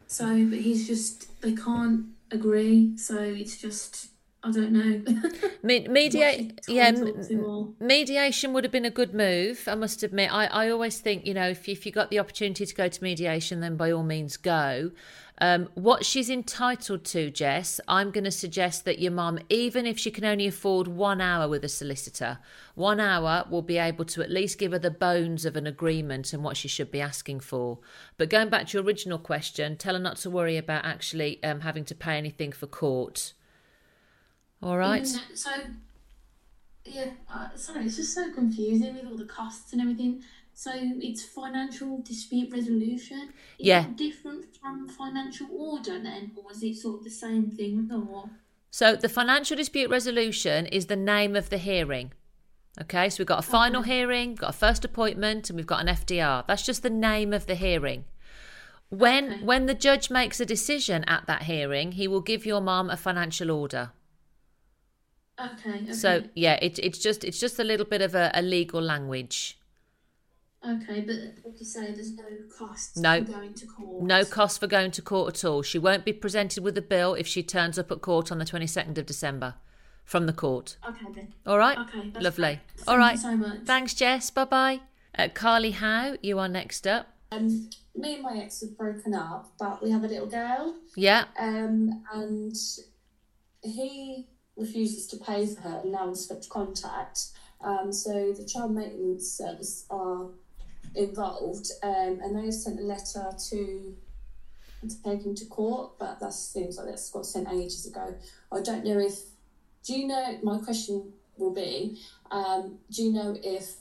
So, 0.08 0.26
but 0.50 0.60
he's 0.60 0.88
just 0.88 1.41
they 1.41 1.54
can't 1.54 2.06
agree. 2.32 2.98
So 2.98 3.18
it's 3.20 3.58
just 3.58 4.10
I 4.44 4.52
don't 4.52 4.72
know. 4.72 5.04
Me- 5.64 5.88
mediate, 5.88 6.60
yeah, 6.68 6.88
m- 6.88 7.76
mediation 7.80 8.54
would 8.54 8.64
have 8.64 8.72
been 8.72 8.86
a 8.86 8.89
good 8.91 9.14
move. 9.14 9.64
I 9.68 9.76
must 9.76 10.04
admit. 10.04 10.32
I, 10.34 10.46
I 10.48 10.70
always 10.70 11.00
think 11.00 11.26
you 11.26 11.34
know 11.34 11.50
if 11.50 11.68
if 11.70 11.86
you 11.86 11.91
got 11.91 12.10
the 12.10 12.20
opportunity 12.20 12.66
to 12.66 12.76
go 12.76 12.88
to 12.88 13.04
mediation, 13.04 13.60
then 13.62 13.78
by 13.78 13.91
all 13.91 14.04
means 14.04 14.38
go. 14.38 14.91
Um, 15.40 15.70
what 15.74 16.06
she's 16.06 16.30
entitled 16.30 17.04
to, 17.06 17.32
Jess, 17.32 17.82
I'm 17.88 18.12
going 18.12 18.24
to 18.24 18.32
suggest 18.32 18.86
that 18.86 19.00
your 19.00 19.12
mum, 19.12 19.40
even 19.50 19.86
if 19.86 19.98
she 19.98 20.12
can 20.12 20.24
only 20.24 20.48
afford 20.48 20.88
one 20.88 21.22
hour 21.22 21.50
with 21.50 21.64
a 21.64 21.70
solicitor, 21.70 22.38
one 22.76 23.00
hour 23.00 23.46
will 23.50 23.64
be 23.64 23.78
able 23.78 24.06
to 24.06 24.22
at 24.22 24.30
least 24.30 24.60
give 24.60 24.72
her 24.72 24.80
the 24.80 24.92
bones 24.92 25.44
of 25.44 25.56
an 25.56 25.66
agreement 25.66 26.34
and 26.34 26.44
what 26.44 26.56
she 26.56 26.68
should 26.68 26.92
be 26.92 27.02
asking 27.02 27.40
for. 27.40 27.80
But 28.18 28.30
going 28.30 28.50
back 28.50 28.68
to 28.68 28.78
your 28.78 28.86
original 28.86 29.18
question, 29.18 29.76
tell 29.76 29.96
her 29.96 30.00
not 30.00 30.18
to 30.18 30.30
worry 30.30 30.56
about 30.56 30.86
actually 30.86 31.44
um, 31.44 31.62
having 31.62 31.86
to 31.86 31.96
pay 31.96 32.18
anything 32.18 32.52
for 32.52 32.68
court. 32.68 33.34
All 34.62 34.78
right. 34.78 35.06
Even 35.06 35.36
So 35.36 35.52
yeah, 36.86 37.12
uh, 37.34 37.48
sorry, 37.56 37.86
it's 37.86 37.96
just 37.96 38.14
so 38.14 38.32
confusing 38.32 38.96
with 38.96 39.06
all 39.06 39.18
the 39.18 39.26
costs 39.26 39.74
and 39.74 39.82
everything. 39.82 40.22
So 40.64 40.72
it's 41.09 41.24
financial 41.26 42.01
dispute 42.11 42.49
resolution. 42.53 43.34
Is 43.59 43.68
Yeah. 43.68 43.86
different 44.05 44.55
from 44.55 44.88
financial 44.88 45.47
order 45.51 45.99
then, 45.99 46.32
or 46.38 46.51
is 46.53 46.64
it 46.64 46.76
sort 46.78 46.99
of 46.99 47.03
the 47.03 47.09
same 47.26 47.45
thing? 47.51 47.91
Or 47.91 48.30
So 48.72 48.95
the 48.95 49.09
financial 49.09 49.57
dispute 49.57 49.89
resolution 49.89 50.66
is 50.68 50.86
the 50.86 50.95
name 50.95 51.36
of 51.36 51.49
the 51.49 51.57
hearing. 51.57 52.14
Okay, 52.84 53.09
so 53.09 53.16
we've 53.20 53.28
got 53.34 53.39
a 53.39 53.49
final 53.57 53.82
hearing, 53.84 54.36
got 54.36 54.51
a 54.51 54.59
first 54.66 54.86
appointment, 54.86 55.49
and 55.49 55.57
we've 55.57 55.74
got 55.74 55.82
an 55.82 55.89
FDR. 55.89 56.43
That's 56.47 56.66
just 56.66 56.82
the 56.82 56.89
name 57.09 57.34
of 57.34 57.45
the 57.45 57.55
hearing. 57.55 58.05
When 58.89 59.26
Okay. 59.34 59.45
when 59.49 59.66
the 59.66 59.76
judge 59.88 60.09
makes 60.09 60.39
a 60.39 60.45
decision 60.45 61.03
at 61.16 61.28
that 61.28 61.43
hearing, 61.43 61.91
he 61.99 62.07
will 62.07 62.22
give 62.32 62.45
your 62.45 62.61
mum 62.61 62.89
a 62.89 62.97
financial 62.97 63.51
order. 63.51 63.91
okay, 65.39 65.82
okay. 65.84 65.91
So 65.91 66.24
yeah, 66.36 66.57
it, 66.61 66.80
it's 66.80 66.99
just 66.99 67.24
it's 67.24 67.39
just 67.39 67.59
a 67.59 67.64
little 67.64 67.86
bit 67.86 68.01
of 68.01 68.16
a, 68.16 68.32
a 68.34 68.41
legal 68.41 68.82
language. 68.82 69.59
Okay, 70.68 71.01
but 71.01 71.16
like 71.45 71.59
you 71.59 71.66
say, 71.66 71.91
there's 71.93 72.14
no 72.16 72.24
cost 72.57 72.97
No. 72.97 73.24
for 73.24 73.32
going 73.32 73.53
to 73.53 73.66
court. 73.68 74.03
No 74.03 74.26
cost 74.26 74.59
for 74.59 74.68
going 74.68 74.91
to 74.91 75.01
court 75.01 75.36
at 75.36 75.45
all. 75.45 75.61
She 75.61 75.80
won't 75.80 76.05
be 76.05 76.14
presented 76.14 76.64
with 76.64 76.78
a 76.78 76.82
bill 76.82 77.14
if 77.16 77.28
she 77.28 77.43
turns 77.43 77.78
up 77.80 77.91
at 77.91 78.01
court 78.01 78.32
on 78.32 78.39
the 78.39 78.45
twenty 78.45 78.68
second 78.68 78.97
of 78.97 79.05
December 79.05 79.55
from 80.05 80.26
the 80.26 80.34
court. 80.34 80.78
Okay 80.88 81.05
then. 81.16 81.34
All 81.45 81.57
right. 81.57 81.78
Okay, 81.78 82.11
Lovely. 82.20 82.59
All 82.88 82.95
Thank 82.95 82.99
right. 82.99 83.14
you 83.14 83.20
so 83.20 83.36
much. 83.38 83.59
Thanks, 83.66 83.93
Jess. 83.93 84.30
Bye 84.30 84.45
bye. 84.45 84.80
Uh, 85.18 85.28
Carly 85.34 85.72
Howe, 85.72 86.18
you 86.22 86.39
are 86.39 86.49
next 86.49 86.88
up. 86.88 87.07
Um, 87.32 87.70
me 87.95 88.16
and 88.16 88.24
my 88.24 88.38
ex 88.38 88.61
have 88.61 88.78
broken 88.78 89.14
up, 89.14 89.53
but 89.59 89.84
we 89.84 89.91
have 89.91 90.03
a 90.03 90.07
little 90.07 90.28
girl. 90.28 90.76
Yeah. 90.95 91.26
Um, 91.39 92.03
and 92.14 92.55
he 93.64 94.28
refuses 94.55 95.07
to 95.07 95.18
pay 95.18 95.45
for 95.47 95.61
her, 95.61 95.80
and 95.84 95.91
now 95.91 96.07
in 96.09 96.16
strict 96.16 96.49
contact. 96.49 97.28
Um, 97.61 97.91
so 97.93 98.34
the 98.34 98.43
child 98.45 98.76
maintenance 98.76 99.32
service 99.32 99.86
are 99.89 100.28
involved, 100.96 101.72
um, 101.82 102.20
and 102.22 102.36
they 102.36 102.52
sent 102.52 102.80
a 102.80 102.84
letter 102.84 103.32
to 103.50 103.96
to 104.89 105.02
take 105.04 105.24
him 105.24 105.34
to 105.34 105.46
court, 105.46 105.98
but 105.98 106.20
that 106.20 106.34
seems 106.34 106.78
like 106.78 106.88
that's 106.88 107.10
got 107.10 107.26
sent 107.26 107.48
ages 107.50 107.86
ago. 107.86 108.16
I 108.52 108.62
don't 108.62 108.84
know 108.86 109.00
if. 109.00 109.20
Do 109.86 109.94
you 109.94 110.08
know? 110.08 110.39
My 110.44 110.60
question 110.60 111.14
will 111.38 111.54
be: 111.54 112.02
um, 112.32 112.80
Do 112.91 113.04
you 113.04 113.14
know 113.14 113.36
if 113.41 113.76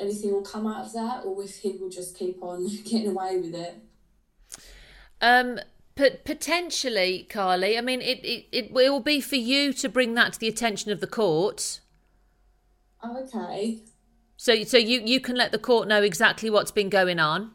anything 0.00 0.32
will 0.32 0.42
come 0.42 0.66
out 0.66 0.86
of 0.86 0.92
that, 0.92 1.24
or 1.24 1.42
if 1.42 1.56
he 1.58 1.72
will 1.72 1.90
just 1.90 2.16
keep 2.16 2.42
on 2.42 2.66
getting 2.84 3.08
away 3.08 3.38
with 3.38 3.54
it? 3.54 3.74
Um, 5.20 5.58
pot- 5.96 6.24
potentially, 6.24 7.26
Carly. 7.28 7.76
I 7.76 7.80
mean, 7.80 8.00
it, 8.00 8.24
it, 8.24 8.46
it 8.52 8.72
will 8.72 9.00
be 9.00 9.20
for 9.20 9.36
you 9.36 9.72
to 9.74 9.88
bring 9.88 10.14
that 10.14 10.34
to 10.34 10.38
the 10.38 10.48
attention 10.48 10.92
of 10.92 11.00
the 11.00 11.06
court. 11.06 11.80
Oh, 13.02 13.22
okay. 13.24 13.80
So, 14.38 14.62
so 14.62 14.78
you, 14.78 15.02
you 15.04 15.20
can 15.20 15.34
let 15.34 15.50
the 15.50 15.58
court 15.58 15.88
know 15.88 16.00
exactly 16.00 16.48
what's 16.48 16.70
been 16.70 16.88
going 16.88 17.18
on. 17.18 17.50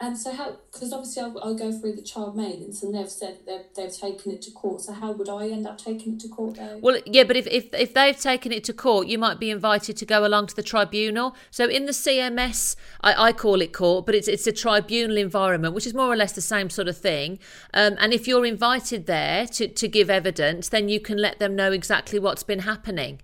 And 0.00 0.18
so 0.18 0.32
how? 0.32 0.56
Because 0.72 0.92
obviously 0.92 1.22
I'll, 1.22 1.38
I'll 1.38 1.54
go 1.54 1.72
through 1.72 1.94
the 1.94 2.02
child 2.02 2.36
maintenance, 2.36 2.82
and 2.82 2.92
they've 2.92 3.08
said 3.08 3.38
they've 3.46 3.66
they've 3.76 3.96
taken 3.96 4.32
it 4.32 4.42
to 4.42 4.50
court. 4.50 4.80
So 4.80 4.92
how 4.92 5.12
would 5.12 5.28
I 5.28 5.48
end 5.48 5.64
up 5.64 5.78
taking 5.78 6.14
it 6.14 6.20
to 6.20 6.28
court 6.28 6.56
though? 6.56 6.80
Well, 6.82 6.98
yeah, 7.06 7.22
but 7.22 7.36
if, 7.36 7.46
if 7.46 7.72
if 7.72 7.94
they've 7.94 8.18
taken 8.18 8.50
it 8.50 8.64
to 8.64 8.72
court, 8.72 9.06
you 9.06 9.16
might 9.16 9.38
be 9.38 9.48
invited 9.48 9.96
to 9.98 10.04
go 10.04 10.26
along 10.26 10.48
to 10.48 10.56
the 10.56 10.62
tribunal. 10.62 11.36
So 11.52 11.66
in 11.66 11.86
the 11.86 11.92
CMS, 11.92 12.74
I, 13.00 13.28
I 13.28 13.32
call 13.32 13.62
it 13.62 13.72
court, 13.72 14.04
but 14.04 14.16
it's 14.16 14.26
it's 14.26 14.46
a 14.48 14.52
tribunal 14.52 15.16
environment, 15.16 15.72
which 15.72 15.86
is 15.86 15.94
more 15.94 16.12
or 16.12 16.16
less 16.16 16.32
the 16.32 16.40
same 16.40 16.68
sort 16.68 16.88
of 16.88 16.96
thing. 16.96 17.38
Um, 17.72 17.94
and 18.00 18.12
if 18.12 18.26
you're 18.26 18.44
invited 18.44 19.06
there 19.06 19.46
to 19.46 19.68
to 19.68 19.86
give 19.86 20.10
evidence, 20.10 20.68
then 20.68 20.88
you 20.88 20.98
can 20.98 21.16
let 21.16 21.38
them 21.38 21.54
know 21.54 21.70
exactly 21.70 22.18
what's 22.18 22.42
been 22.42 22.60
happening. 22.60 23.20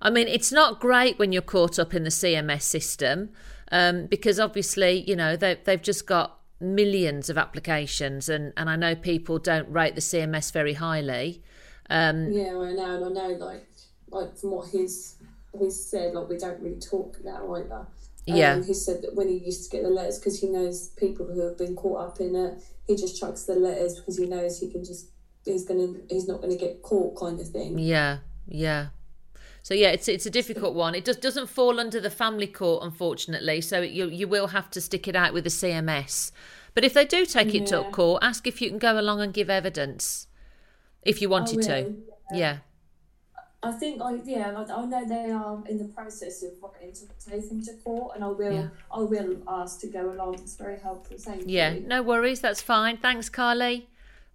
I 0.00 0.10
mean, 0.10 0.28
it's 0.28 0.52
not 0.52 0.80
great 0.80 1.18
when 1.18 1.32
you're 1.32 1.42
caught 1.42 1.78
up 1.78 1.94
in 1.94 2.04
the 2.04 2.10
CMS 2.10 2.62
system 2.62 3.30
um, 3.72 4.06
because 4.06 4.38
obviously, 4.38 5.00
you 5.08 5.16
know, 5.16 5.36
they, 5.36 5.58
they've 5.64 5.82
just 5.82 6.06
got 6.06 6.38
millions 6.60 7.28
of 7.28 7.36
applications, 7.36 8.28
and, 8.28 8.52
and 8.56 8.70
I 8.70 8.76
know 8.76 8.94
people 8.94 9.38
don't 9.38 9.68
rate 9.68 9.94
the 9.94 10.00
CMS 10.00 10.52
very 10.52 10.74
highly. 10.74 11.42
Um, 11.90 12.32
yeah, 12.32 12.50
I 12.50 12.72
know, 12.72 13.04
and 13.04 13.18
I 13.18 13.28
know, 13.28 13.34
like, 13.34 13.66
like 14.08 14.36
from 14.36 14.52
what 14.52 14.68
he's 14.68 15.16
he's 15.58 15.84
said, 15.84 16.14
like 16.14 16.28
we 16.28 16.36
don't 16.36 16.60
really 16.60 16.80
talk 16.80 17.18
now 17.24 17.54
either. 17.54 17.86
Yeah. 18.26 18.54
Um, 18.54 18.64
he 18.64 18.74
said 18.74 19.02
that 19.02 19.14
when 19.14 19.28
he 19.28 19.38
used 19.38 19.70
to 19.70 19.76
get 19.76 19.84
the 19.84 19.90
letters, 19.90 20.18
because 20.18 20.40
he 20.40 20.48
knows 20.48 20.88
people 20.96 21.26
who 21.26 21.40
have 21.40 21.56
been 21.56 21.76
caught 21.76 22.08
up 22.08 22.20
in 22.20 22.34
it, 22.34 22.58
he 22.86 22.96
just 22.96 23.18
chucks 23.18 23.44
the 23.44 23.54
letters 23.54 23.96
because 23.96 24.18
he 24.18 24.26
knows 24.26 24.58
he 24.58 24.70
can 24.70 24.84
just 24.84 25.10
he's 25.44 25.64
gonna 25.64 25.94
he's 26.08 26.26
not 26.26 26.40
gonna 26.40 26.56
get 26.56 26.82
caught, 26.82 27.16
kind 27.18 27.40
of 27.40 27.48
thing. 27.48 27.78
Yeah, 27.78 28.18
yeah. 28.46 28.88
So 29.66 29.74
yeah, 29.74 29.88
it's 29.88 30.06
it's 30.06 30.26
a 30.26 30.30
difficult 30.30 30.74
one. 30.76 30.94
It 30.94 31.04
just 31.04 31.20
doesn't 31.20 31.48
fall 31.48 31.80
under 31.80 32.00
the 32.00 32.08
family 32.08 32.46
court, 32.46 32.84
unfortunately. 32.84 33.60
So 33.60 33.80
you 33.80 34.06
you 34.06 34.28
will 34.28 34.46
have 34.58 34.70
to 34.70 34.80
stick 34.80 35.08
it 35.08 35.16
out 35.16 35.32
with 35.34 35.42
the 35.42 35.50
CMS. 35.50 36.30
But 36.72 36.84
if 36.84 36.94
they 36.94 37.04
do 37.04 37.26
take 37.26 37.52
it 37.52 37.66
to 37.66 37.82
court, 37.90 38.22
ask 38.22 38.46
if 38.46 38.62
you 38.62 38.68
can 38.68 38.78
go 38.78 38.96
along 38.96 39.22
and 39.22 39.34
give 39.34 39.50
evidence, 39.50 40.28
if 41.02 41.20
you 41.20 41.28
wanted 41.28 41.62
to. 41.62 41.82
will, 41.82 41.96
Yeah. 42.32 42.58
I 43.60 43.72
think 43.72 44.00
I 44.00 44.20
yeah, 44.24 44.52
like 44.52 44.70
I 44.70 44.84
know 44.84 45.04
they 45.04 45.32
are 45.32 45.58
in 45.68 45.78
the 45.78 45.88
process 45.96 46.44
of 46.44 46.52
wanting 46.62 46.92
to 46.92 47.04
take 47.28 47.50
him 47.50 47.60
to 47.62 47.72
court, 47.82 48.14
and 48.14 48.22
I 48.22 48.28
will 48.28 48.52
Yeah. 48.52 48.68
I 48.98 49.00
will 49.00 49.32
ask 49.48 49.80
to 49.80 49.88
go 49.88 50.12
along. 50.12 50.34
It's 50.34 50.54
very 50.54 50.78
helpful. 50.78 51.16
Thank 51.18 51.42
Yeah, 51.46 51.72
you. 51.72 51.80
no 51.80 52.04
worries. 52.04 52.40
That's 52.40 52.62
fine. 52.62 52.98
Thanks, 52.98 53.28
Carly. 53.28 53.88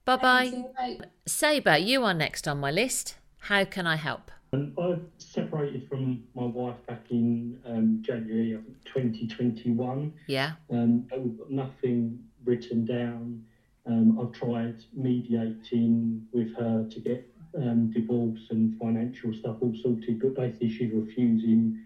Bye 0.03 0.17
bye. 0.17 0.49
Thank 0.49 0.65
you. 0.65 0.99
Bye. 0.99 1.09
Saber, 1.25 1.77
you 1.77 2.03
are 2.03 2.17
next 2.25 2.49
on 2.49 2.59
my 2.59 2.71
list. 2.81 3.15
How 3.49 3.63
can 3.63 3.87
I 3.87 3.95
help? 3.95 4.29
Um, 4.53 4.73
I 4.77 4.97
separated 5.17 5.87
from 5.87 6.23
my 6.33 6.43
wife 6.43 6.75
back 6.85 7.05
in 7.09 7.57
um, 7.65 8.01
January 8.01 8.51
of 8.51 8.65
2021. 8.83 10.13
Yeah. 10.27 10.53
Um, 10.69 11.07
we've 11.17 11.37
got 11.37 11.49
nothing 11.49 12.19
written 12.43 12.83
down. 12.83 13.45
Um, 13.85 14.19
I've 14.19 14.33
tried 14.33 14.75
mediating 14.93 16.25
with 16.33 16.53
her 16.55 16.85
to 16.89 16.99
get 16.99 17.25
um, 17.55 17.91
divorce 17.91 18.47
and 18.49 18.77
financial 18.77 19.33
stuff 19.33 19.55
all 19.61 19.73
sorted, 19.73 20.19
but 20.19 20.35
basically 20.35 20.69
she's 20.69 20.91
refusing 20.91 21.77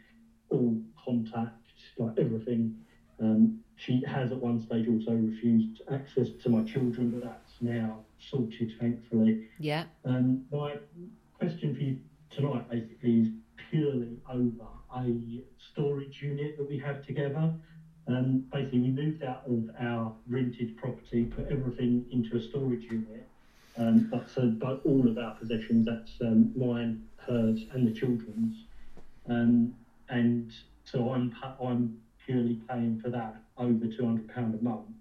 all 0.50 0.76
contact, 1.04 1.72
like 1.98 2.18
everything. 2.18 2.74
Um, 3.20 3.60
she 3.76 4.02
has 4.08 4.32
at 4.32 4.42
one 4.42 4.60
stage 4.60 4.88
also 4.88 5.12
refused 5.12 5.84
access 5.92 6.30
to 6.42 6.50
my 6.50 6.64
children, 6.64 7.12
but 7.12 7.22
that's 7.22 7.62
now 7.62 8.00
sorted, 8.18 8.72
thankfully. 8.80 9.44
Yeah. 9.60 9.86
Um, 10.04 10.46
my 10.52 10.78
question 11.38 11.76
for 11.76 11.82
you 11.82 12.00
tonight 12.36 12.68
basically 12.70 13.20
is 13.20 13.32
purely 13.70 14.20
over 14.30 14.68
a 14.96 15.42
storage 15.58 16.22
unit 16.22 16.56
that 16.58 16.68
we 16.68 16.78
have 16.78 17.02
together. 17.02 17.52
Um, 18.08 18.44
basically, 18.52 18.80
we 18.82 18.92
moved 18.92 19.24
out 19.24 19.42
of 19.46 19.70
our 19.80 20.14
rented 20.28 20.76
property, 20.78 21.26
put 21.26 21.48
everything 21.52 22.06
into 22.12 22.36
a 22.36 22.40
storage 22.40 22.88
unit. 22.90 23.28
Um, 23.78 24.08
but 24.12 24.30
so, 24.30 24.50
but 24.60 24.80
all 24.86 25.08
of 25.10 25.18
our 25.18 25.34
possessions, 25.34 25.86
that's 25.86 26.22
um, 26.22 26.52
mine, 26.56 27.00
hers, 27.20 27.66
and 27.72 27.88
the 27.88 27.92
children's. 27.92 28.66
Um, 29.30 29.74
and 30.10 30.52
so 30.84 31.10
I'm 31.12 31.32
I'm 31.60 31.94
purely 32.26 32.60
paying 32.70 32.98
for 32.98 33.10
that 33.12 33.36
over 33.58 33.88
two 33.88 34.06
hundred 34.06 34.28
pound 34.28 34.56
a 34.56 34.60
month. 34.64 34.96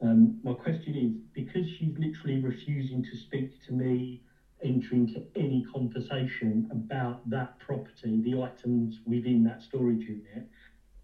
Um, 0.00 0.34
my 0.42 0.52
question 0.54 0.94
is 0.96 1.12
because 1.34 1.68
she's 1.68 1.96
literally 1.98 2.38
refusing 2.38 3.02
to 3.02 3.16
speak 3.16 3.50
to 3.66 3.72
me, 3.72 4.20
enter 4.62 4.94
into 4.94 5.20
any 5.34 5.62
conversation 5.62 6.64
about 6.70 7.18
that 7.24 7.48
property, 7.58 8.20
the 8.20 8.38
items 8.40 9.00
within 9.04 9.42
that 9.44 9.60
storage 9.60 10.06
unit. 10.06 10.44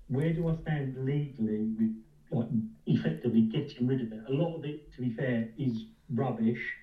Where 0.09 0.33
do 0.33 0.49
I 0.49 0.53
stand 0.53 0.93
legally 0.95 1.71
with 1.77 1.91
like 2.31 2.47
effectively 2.87 3.43
getting 3.43 3.87
rid 3.87 4.01
of 4.01 4.11
it? 4.13 4.21
A 4.27 4.33
lot 4.33 4.55
of 4.55 4.65
it, 4.65 4.79
to 4.95 5.01
be 5.01 5.11
fair, 5.11 5.47
is 5.57 5.85
rubbish, 6.09 6.77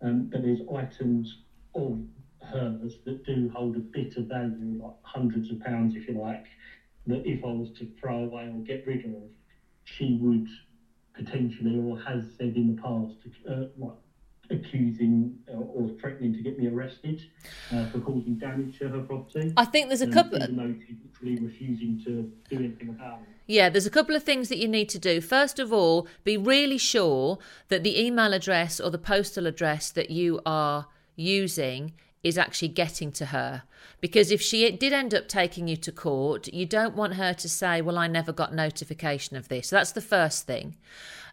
um, 0.00 0.26
but 0.30 0.42
there's 0.42 0.60
items 0.72 1.36
of 1.74 1.98
hers 2.42 2.98
that 3.04 3.22
do 3.24 3.48
hold 3.52 3.76
a 3.76 3.82
bit 3.92 4.16
of 4.16 4.26
value, 4.28 4.76
like 4.80 4.92
hundreds 5.02 5.50
of 5.50 5.58
pounds, 5.58 5.94
if 5.94 6.06
you 6.06 6.14
like, 6.14 6.44
that 7.06 7.20
if 7.24 7.44
I 7.44 7.48
was 7.50 7.70
to 7.76 7.86
throw 7.98 8.22
away 8.22 8.48
or 8.48 8.60
get 8.60 8.80
rid 8.84 9.04
of, 9.04 9.28
she 9.84 10.12
would 10.12 10.46
potentially 11.14 11.76
or 11.76 11.96
has 11.96 12.26
said 12.36 12.56
in 12.56 12.66
the 12.66 12.72
past, 12.74 13.16
uh, 13.48 13.62
like 13.76 13.92
accusing 14.50 15.38
uh, 15.48 15.56
or 15.56 15.88
threatening 16.00 16.32
to 16.34 16.40
get 16.42 16.58
me 16.58 16.68
arrested 16.68 17.22
uh, 17.72 17.86
for 17.90 18.00
causing 18.00 18.34
damage 18.38 18.78
to 18.78 18.88
her 18.88 19.00
property. 19.00 19.52
I 19.56 19.64
think 19.64 19.88
there's 19.88 20.02
a 20.02 20.06
Um, 20.06 20.12
couple- 20.12 20.42
Even 20.42 20.56
though 20.56 20.74
she's 20.86 20.96
literally 21.04 21.38
refusing 21.46 22.02
to 22.04 22.32
do 22.50 22.56
anything 22.64 22.88
about 22.90 23.20
it. 23.22 23.28
Yeah, 23.48 23.68
there's 23.68 23.86
a 23.86 23.90
couple 23.90 24.16
of 24.16 24.22
things 24.24 24.48
that 24.48 24.58
you 24.58 24.66
need 24.68 24.88
to 24.90 24.98
do. 24.98 25.20
First 25.20 25.58
of 25.58 25.72
all, 25.72 26.08
be 26.24 26.36
really 26.36 26.78
sure 26.78 27.38
that 27.68 27.84
the 27.84 28.00
email 28.04 28.32
address 28.32 28.80
or 28.80 28.90
the 28.90 28.98
postal 28.98 29.46
address 29.46 29.90
that 29.92 30.10
you 30.10 30.40
are 30.44 30.86
using 31.14 31.92
is 32.22 32.36
actually 32.36 32.68
getting 32.68 33.12
to 33.12 33.26
her. 33.26 33.62
Because 34.00 34.30
if 34.32 34.42
she 34.42 34.68
did 34.72 34.92
end 34.92 35.14
up 35.14 35.28
taking 35.28 35.68
you 35.68 35.76
to 35.76 35.92
court, 35.92 36.48
you 36.48 36.66
don't 36.66 36.96
want 36.96 37.14
her 37.14 37.32
to 37.34 37.48
say, 37.48 37.80
Well, 37.80 37.96
I 37.98 38.08
never 38.08 38.32
got 38.32 38.52
notification 38.52 39.36
of 39.36 39.48
this. 39.48 39.68
So 39.68 39.76
that's 39.76 39.92
the 39.92 40.00
first 40.00 40.46
thing. 40.46 40.76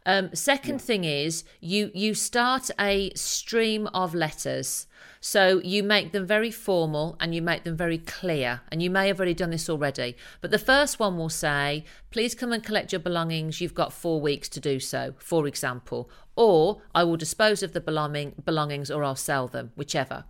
Um, 0.06 0.34
second 0.34 0.82
thing 0.82 1.04
is 1.04 1.44
you 1.60 1.92
you 1.94 2.14
start 2.14 2.70
a 2.80 3.12
stream 3.16 3.88
of 3.94 4.14
letters. 4.14 4.88
So 5.26 5.62
you 5.64 5.84
make 5.84 6.12
them 6.12 6.28
very 6.28 6.52
formal 6.52 7.16
and 7.18 7.34
you 7.34 7.42
make 7.42 7.64
them 7.64 7.78
very 7.78 7.98
clear. 7.98 8.60
And 8.70 8.84
you 8.84 8.90
may 8.90 9.08
have 9.08 9.20
already 9.20 9.34
done 9.34 9.52
this 9.52 9.70
already. 9.70 10.18
But 10.42 10.52
the 10.52 10.60
first 10.60 11.00
one 11.00 11.18
will 11.18 11.30
say, 11.30 11.86
please 12.12 12.36
come 12.36 12.52
and 12.52 12.62
collect 12.62 12.92
your 12.92 13.00
belongings. 13.00 13.62
You've 13.62 13.74
got 13.74 13.94
four 13.94 14.20
weeks 14.20 14.50
to 14.50 14.60
do 14.60 14.82
so, 14.82 15.14
for 15.20 15.48
example. 15.48 16.10
Or 16.36 16.82
I 16.94 17.06
will 17.06 17.16
dispose 17.16 17.64
of 17.64 17.72
the 17.72 17.80
belonging, 17.80 18.34
belongings 18.44 18.92
or 18.92 19.02
I'll 19.02 19.16
sell 19.16 19.48
them, 19.48 19.72
whichever. 19.76 20.26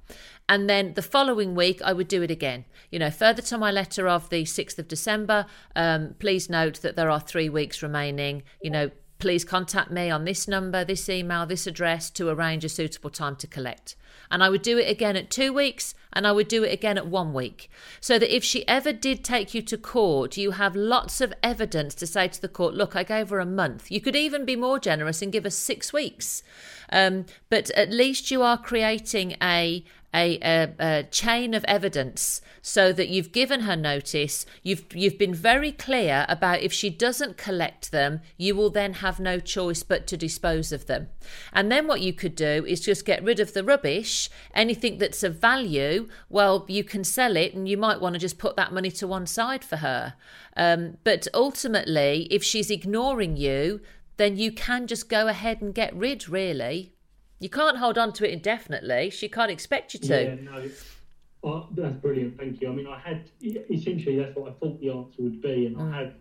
And 0.47 0.69
then 0.69 0.93
the 0.93 1.01
following 1.01 1.55
week, 1.55 1.81
I 1.81 1.93
would 1.93 2.07
do 2.07 2.21
it 2.21 2.29
again. 2.29 2.65
You 2.91 2.99
know, 2.99 3.09
further 3.09 3.41
to 3.41 3.57
my 3.57 3.71
letter 3.71 4.07
of 4.07 4.29
the 4.29 4.43
6th 4.43 4.77
of 4.77 4.87
December, 4.87 5.47
um, 5.75 6.13
please 6.19 6.51
note 6.51 6.81
that 6.81 6.95
there 6.95 7.09
are 7.09 7.19
three 7.19 7.49
weeks 7.49 7.81
remaining. 7.81 8.43
You 8.61 8.69
know, 8.69 8.91
please 9.23 9.45
contact 9.45 9.89
me 9.89 10.09
on 10.09 10.25
this 10.25 10.49
number, 10.49 10.83
this 10.83 11.07
email, 11.07 11.45
this 11.45 11.65
address 11.65 12.09
to 12.09 12.27
arrange 12.27 12.65
a 12.65 12.67
suitable 12.67 13.09
time 13.09 13.37
to 13.37 13.47
collect. 13.47 13.95
And 14.29 14.43
I 14.43 14.49
would 14.49 14.61
do 14.61 14.77
it 14.77 14.91
again 14.91 15.15
at 15.15 15.31
two 15.31 15.53
weeks 15.53 15.95
and 16.11 16.27
I 16.27 16.33
would 16.33 16.49
do 16.49 16.65
it 16.65 16.73
again 16.73 16.97
at 16.97 17.07
one 17.07 17.31
week. 17.31 17.71
So 18.01 18.19
that 18.19 18.35
if 18.35 18.43
she 18.43 18.67
ever 18.67 18.91
did 18.91 19.23
take 19.23 19.53
you 19.53 19.61
to 19.61 19.77
court, 19.77 20.35
you 20.35 20.51
have 20.51 20.75
lots 20.75 21.21
of 21.21 21.33
evidence 21.41 21.95
to 21.95 22.05
say 22.05 22.27
to 22.27 22.41
the 22.41 22.49
court, 22.49 22.73
look, 22.73 22.97
I 22.97 23.03
gave 23.03 23.29
her 23.29 23.39
a 23.39 23.45
month. 23.45 23.89
You 23.89 24.01
could 24.01 24.17
even 24.17 24.43
be 24.43 24.57
more 24.57 24.77
generous 24.77 25.21
and 25.21 25.31
give 25.31 25.45
us 25.45 25.55
six 25.55 25.93
weeks. 25.93 26.43
Um, 26.91 27.25
but 27.49 27.69
at 27.71 27.91
least 27.91 28.29
you 28.29 28.41
are 28.41 28.57
creating 28.57 29.37
a, 29.41 29.85
a, 30.13 30.37
a, 30.41 30.73
a 30.79 31.03
chain 31.03 31.53
of 31.53 31.65
evidence 31.65 32.41
so 32.61 32.93
that 32.93 33.09
you've 33.09 33.31
given 33.31 33.61
her 33.61 33.75
notice. 33.75 34.45
You've 34.61 34.85
you've 34.93 35.17
been 35.17 35.33
very 35.33 35.71
clear 35.71 36.25
about 36.29 36.61
if 36.61 36.71
she 36.71 36.89
doesn't 36.89 37.37
collect 37.37 37.91
them 37.91 38.21
you 38.37 38.55
will 38.55 38.69
then 38.69 38.93
have 38.95 39.19
no 39.19 39.39
choice 39.39 39.83
but 39.83 40.07
to 40.07 40.17
dispose 40.17 40.71
of 40.71 40.85
them. 40.85 41.09
And 41.51 41.71
then 41.71 41.87
what 41.87 42.01
you 42.01 42.13
could 42.13 42.35
do 42.35 42.65
is 42.65 42.79
just 42.81 43.05
get 43.05 43.23
rid 43.23 43.39
of 43.39 43.53
the 43.53 43.63
rubbish 43.63 44.29
anything 44.53 44.97
that's 44.97 45.23
of 45.23 45.39
value. 45.39 46.07
Well 46.29 46.65
you 46.67 46.83
can 46.83 47.03
sell 47.03 47.35
it 47.35 47.53
and 47.53 47.67
you 47.67 47.77
might 47.77 48.01
want 48.01 48.13
to 48.13 48.19
just 48.19 48.37
put 48.37 48.55
that 48.55 48.73
money 48.73 48.91
to 48.91 49.07
one 49.07 49.25
side 49.25 49.63
for 49.63 49.77
her. 49.77 50.13
Um, 50.55 50.97
but 51.03 51.27
ultimately 51.33 52.27
if 52.29 52.43
she's 52.43 52.69
ignoring 52.69 53.35
you 53.37 53.81
then 54.17 54.37
you 54.37 54.51
can 54.51 54.85
just 54.85 55.09
go 55.09 55.27
ahead 55.27 55.61
and 55.61 55.73
get 55.73 55.93
rid 55.95 56.29
really 56.29 56.92
you 57.43 57.49
can't 57.49 57.77
hold 57.77 57.97
on 57.97 58.13
to 58.13 58.25
it 58.25 58.31
indefinitely. 58.31 59.09
She 59.09 59.27
can't 59.27 59.51
expect 59.51 59.93
you 59.93 59.99
to. 60.01 60.23
Yeah, 60.23 60.35
no. 60.35 60.69
Oh, 61.43 61.67
that's 61.71 61.97
brilliant, 61.97 62.37
thank 62.37 62.61
you. 62.61 62.71
I 62.71 62.73
mean, 62.73 62.87
I 62.87 62.97
had 62.97 63.29
essentially 63.41 64.17
that's 64.17 64.33
what 64.37 64.49
I 64.49 64.53
thought 64.53 64.79
the 64.79 64.89
answer 64.89 65.21
would 65.21 65.41
be, 65.41 65.65
and 65.65 65.75
Mm. 65.75 65.93
I 65.93 65.97
had 65.97 66.13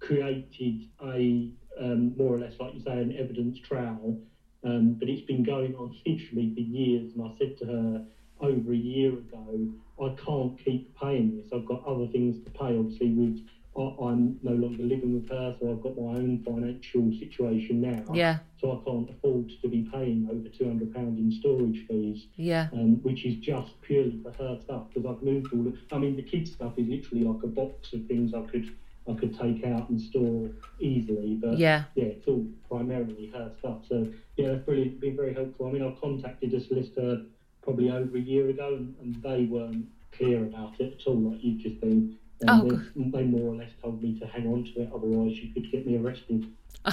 created 0.00 0.88
a 1.04 1.50
um, 1.80 2.16
more 2.16 2.34
or 2.34 2.40
less, 2.40 2.54
like 2.58 2.74
you 2.74 2.80
say, 2.80 2.98
an 3.00 3.14
evidence 3.16 3.60
trail. 3.60 4.18
Um, 4.64 4.94
but 4.94 5.08
it's 5.08 5.24
been 5.24 5.44
going 5.44 5.76
on 5.76 5.94
literally 6.04 6.52
for 6.52 6.60
years, 6.60 7.12
and 7.14 7.22
I 7.22 7.30
said 7.38 7.56
to 7.58 7.66
her 7.66 8.04
over 8.40 8.72
a 8.72 8.76
year 8.76 9.10
ago, 9.12 9.68
I 10.02 10.08
can't 10.26 10.58
keep 10.64 10.98
paying 10.98 11.36
this. 11.36 11.52
I've 11.54 11.66
got 11.66 11.86
other 11.86 12.08
things 12.08 12.42
to 12.44 12.50
pay. 12.50 12.76
Obviously, 12.76 13.10
with 13.10 13.46
I'm 13.76 14.38
no 14.42 14.52
longer 14.52 14.82
living 14.82 15.14
with 15.14 15.28
her, 15.28 15.56
so 15.60 15.70
I've 15.70 15.80
got 15.82 15.96
my 15.96 16.14
own 16.16 16.42
financial 16.44 17.10
situation 17.18 17.80
now. 17.80 18.04
Yeah. 18.14 18.38
So 18.60 18.72
I 18.72 18.88
can't 18.88 19.08
afford 19.10 19.52
to 19.60 19.68
be 19.68 19.82
paying 19.92 20.26
over 20.30 20.48
two 20.48 20.66
hundred 20.66 20.92
pound 20.94 21.18
in 21.18 21.30
storage 21.30 21.84
fees 21.86 22.26
Yeah. 22.36 22.68
um, 22.72 23.02
which 23.02 23.26
is 23.26 23.36
just 23.36 23.78
purely 23.82 24.18
for 24.22 24.32
her 24.32 24.58
stuff 24.62 24.84
because 24.88 25.04
I've 25.08 25.22
moved 25.22 25.52
all. 25.52 25.62
The, 25.62 25.74
I 25.92 25.98
mean, 25.98 26.16
the 26.16 26.22
kids' 26.22 26.52
stuff 26.52 26.72
is 26.78 26.88
literally 26.88 27.24
like 27.24 27.42
a 27.42 27.48
box 27.48 27.92
of 27.92 28.04
things 28.06 28.32
I 28.34 28.40
could 28.42 28.66
I 29.08 29.12
could 29.12 29.38
take 29.38 29.62
out 29.62 29.88
and 29.88 30.00
store 30.00 30.48
easily. 30.80 31.34
But 31.34 31.58
Yeah. 31.58 31.84
yeah, 31.94 32.04
it's 32.06 32.26
all 32.26 32.44
primarily 32.68 33.26
her 33.34 33.52
stuff. 33.58 33.84
So 33.88 34.06
yeah, 34.36 34.48
that's 34.48 34.64
brilliant. 34.64 35.00
Been 35.00 35.16
very 35.16 35.32
helpful. 35.34 35.66
I 35.66 35.70
mean, 35.72 35.82
I 35.82 35.90
contacted 36.00 36.52
a 36.54 36.60
solicitor 36.60 37.22
probably 37.62 37.90
over 37.90 38.16
a 38.16 38.20
year 38.20 38.48
ago, 38.48 38.74
and, 38.74 38.94
and 39.00 39.14
they 39.22 39.44
weren't 39.44 39.86
clear 40.12 40.44
about 40.44 40.80
it 40.80 40.94
at 41.00 41.06
all. 41.06 41.16
Like 41.16 41.42
you've 41.42 41.58
just 41.58 41.78
been. 41.80 42.14
Oh, 42.48 42.82
they, 42.96 43.10
they 43.10 43.22
more 43.24 43.52
or 43.52 43.56
less 43.56 43.70
told 43.82 44.02
me 44.02 44.18
to 44.18 44.26
hang 44.26 44.46
on 44.46 44.64
to 44.64 44.82
it, 44.82 44.90
otherwise 44.94 45.36
you 45.38 45.52
could 45.52 45.70
get 45.70 45.86
me 45.86 45.96
arrested. 45.96 46.46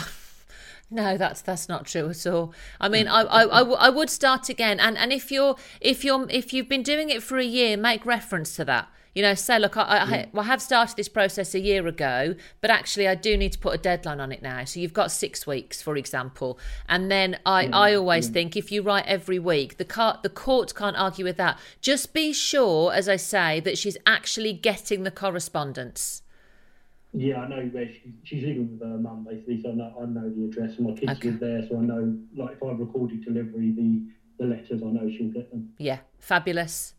No, 0.94 1.18
that's 1.18 1.41
that's 1.41 1.68
not 1.68 1.88
true 1.88 2.10
at 2.10 2.28
all. 2.28 2.54
I 2.80 2.88
mean, 2.88 3.08
mm. 3.08 3.12
I, 3.12 3.22
I, 3.22 3.41
I, 3.41 3.60
w- 3.60 3.78
I 3.80 3.89
would 3.89 4.12
start 4.12 4.48
again, 4.48 4.80
and, 4.80 4.96
and 4.96 5.12
if 5.12 5.32
you're 5.32 5.56
if 5.82 6.06
you're 6.06 6.28
if 6.30 6.54
you've 6.54 6.70
been 6.70 6.84
doing 6.84 7.10
it 7.10 7.24
for 7.24 7.39
a 7.39 7.44
year, 7.44 7.78
make 7.78 8.06
reference 8.06 8.56
to 8.58 8.66
that. 8.66 8.89
You 9.14 9.22
know, 9.22 9.36
say, 9.36 9.59
look, 9.59 9.78
I, 9.78 9.82
I, 9.82 10.28
I 10.34 10.43
have 10.43 10.61
started 10.61 10.95
this 10.97 11.07
process 11.07 11.53
a 11.53 11.59
year 11.59 11.86
ago, 11.86 12.36
but 12.61 12.72
actually, 12.72 13.07
I 13.07 13.16
do 13.16 13.38
need 13.38 13.51
to 13.53 13.59
put 13.59 13.76
a 13.76 13.78
deadline 13.78 14.20
on 14.20 14.32
it 14.32 14.41
now. 14.41 14.64
So 14.66 14.80
you've 14.80 14.93
got 14.93 15.11
six 15.11 15.45
weeks, 15.45 15.82
for 15.82 15.95
example, 15.95 16.57
and 16.89 17.11
then 17.11 17.38
I, 17.45 17.68
I 17.68 17.93
always 17.93 18.30
think 18.30 18.55
if 18.55 18.72
you 18.72 18.82
write 18.82 19.05
every 19.05 19.39
week, 19.39 19.78
the 19.78 19.86
car, 19.86 20.20
the 20.24 20.30
court 20.30 20.74
can't 20.74 20.97
argue 20.97 21.26
with 21.26 21.38
that. 21.38 21.59
Just 21.80 22.14
be 22.14 22.34
sure, 22.34 22.91
as 22.91 23.07
I 23.07 23.18
say, 23.18 23.59
that 23.59 23.78
she's 23.78 23.97
actually 24.07 24.53
getting 24.53 25.03
the 25.03 25.11
correspondence. 25.11 26.24
Yeah, 27.16 27.41
I 27.41 27.47
know 27.47 27.61
where 27.72 27.88
she's, 27.88 28.14
she's 28.24 28.43
living 28.43 28.72
with 28.72 28.82
her 28.82 28.97
mum 28.97 29.28
basically, 29.30 29.61
so 29.61 29.70
I 29.70 29.74
know, 29.74 29.93
I 30.01 30.05
know 30.05 30.30
the 30.36 30.45
address 30.45 30.78
and 30.78 30.88
my 30.88 30.93
kids 30.93 31.24
live 31.24 31.39
there, 31.39 31.68
so 31.70 31.78
I 31.78 31.82
know 31.82 32.18
like 32.36 32.53
if 32.53 32.64
I've 32.64 32.80
recorded 32.80 33.24
delivery, 33.24 33.72
the 33.72 34.01
the 34.39 34.45
letters 34.45 34.82
I 34.82 34.88
know 34.88 35.09
she'll 35.16 35.28
get 35.30 35.51
them. 35.51 35.74
Yeah, 35.78 35.99
fabulous. 36.20 36.95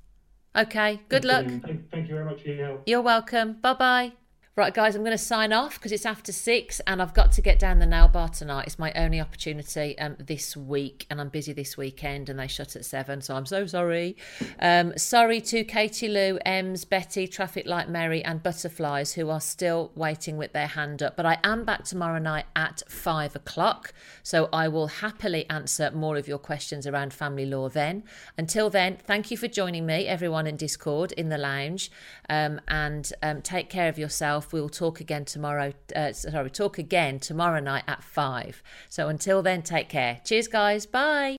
Okay. 0.56 1.00
Good 1.08 1.24
luck. 1.24 1.46
Thank, 1.62 1.90
thank 1.90 2.08
you 2.08 2.14
very 2.14 2.24
much 2.24 2.42
for 2.42 2.48
your 2.48 2.66
help. 2.66 2.82
You're 2.86 3.02
welcome. 3.02 3.54
Bye 3.60 3.74
bye. 3.74 4.12
Right, 4.56 4.72
guys, 4.72 4.94
I'm 4.94 5.02
going 5.02 5.10
to 5.10 5.18
sign 5.18 5.52
off 5.52 5.74
because 5.74 5.90
it's 5.90 6.06
after 6.06 6.30
six 6.30 6.78
and 6.86 7.02
I've 7.02 7.12
got 7.12 7.32
to 7.32 7.42
get 7.42 7.58
down 7.58 7.80
the 7.80 7.86
nail 7.86 8.06
bar 8.06 8.28
tonight. 8.28 8.68
It's 8.68 8.78
my 8.78 8.92
only 8.92 9.20
opportunity 9.20 9.98
um, 9.98 10.14
this 10.20 10.56
week 10.56 11.08
and 11.10 11.20
I'm 11.20 11.28
busy 11.28 11.52
this 11.52 11.76
weekend 11.76 12.28
and 12.28 12.38
they 12.38 12.46
shut 12.46 12.76
at 12.76 12.84
seven, 12.84 13.20
so 13.20 13.34
I'm 13.34 13.46
so 13.46 13.66
sorry. 13.66 14.16
Um, 14.60 14.96
sorry 14.96 15.40
to 15.40 15.64
Katie 15.64 16.06
Lou, 16.06 16.38
Ems, 16.46 16.84
Betty, 16.84 17.26
Traffic 17.26 17.66
Light 17.66 17.88
Mary, 17.88 18.22
and 18.22 18.44
Butterflies 18.44 19.14
who 19.14 19.28
are 19.28 19.40
still 19.40 19.90
waiting 19.96 20.36
with 20.36 20.52
their 20.52 20.68
hand 20.68 21.02
up. 21.02 21.16
But 21.16 21.26
I 21.26 21.38
am 21.42 21.64
back 21.64 21.82
tomorrow 21.82 22.20
night 22.20 22.46
at 22.54 22.84
five 22.88 23.34
o'clock, 23.34 23.92
so 24.22 24.48
I 24.52 24.68
will 24.68 24.86
happily 24.86 25.50
answer 25.50 25.90
more 25.90 26.16
of 26.16 26.28
your 26.28 26.38
questions 26.38 26.86
around 26.86 27.12
family 27.12 27.44
law 27.46 27.68
then. 27.68 28.04
Until 28.38 28.70
then, 28.70 28.98
thank 29.04 29.32
you 29.32 29.36
for 29.36 29.48
joining 29.48 29.84
me, 29.84 30.06
everyone 30.06 30.46
in 30.46 30.56
Discord, 30.56 31.10
in 31.10 31.28
the 31.28 31.38
lounge, 31.38 31.90
um, 32.30 32.60
and 32.68 33.12
um, 33.20 33.42
take 33.42 33.68
care 33.68 33.88
of 33.88 33.98
yourself. 33.98 34.43
We 34.52 34.60
will 34.60 34.68
talk 34.68 35.00
again 35.00 35.24
tomorrow. 35.24 35.72
Uh, 35.94 36.12
sorry, 36.12 36.50
talk 36.50 36.78
again 36.78 37.18
tomorrow 37.18 37.60
night 37.60 37.84
at 37.86 38.02
five. 38.02 38.62
So 38.88 39.08
until 39.08 39.42
then, 39.42 39.62
take 39.62 39.88
care. 39.88 40.20
Cheers, 40.24 40.48
guys. 40.48 40.86
Bye. 40.86 41.32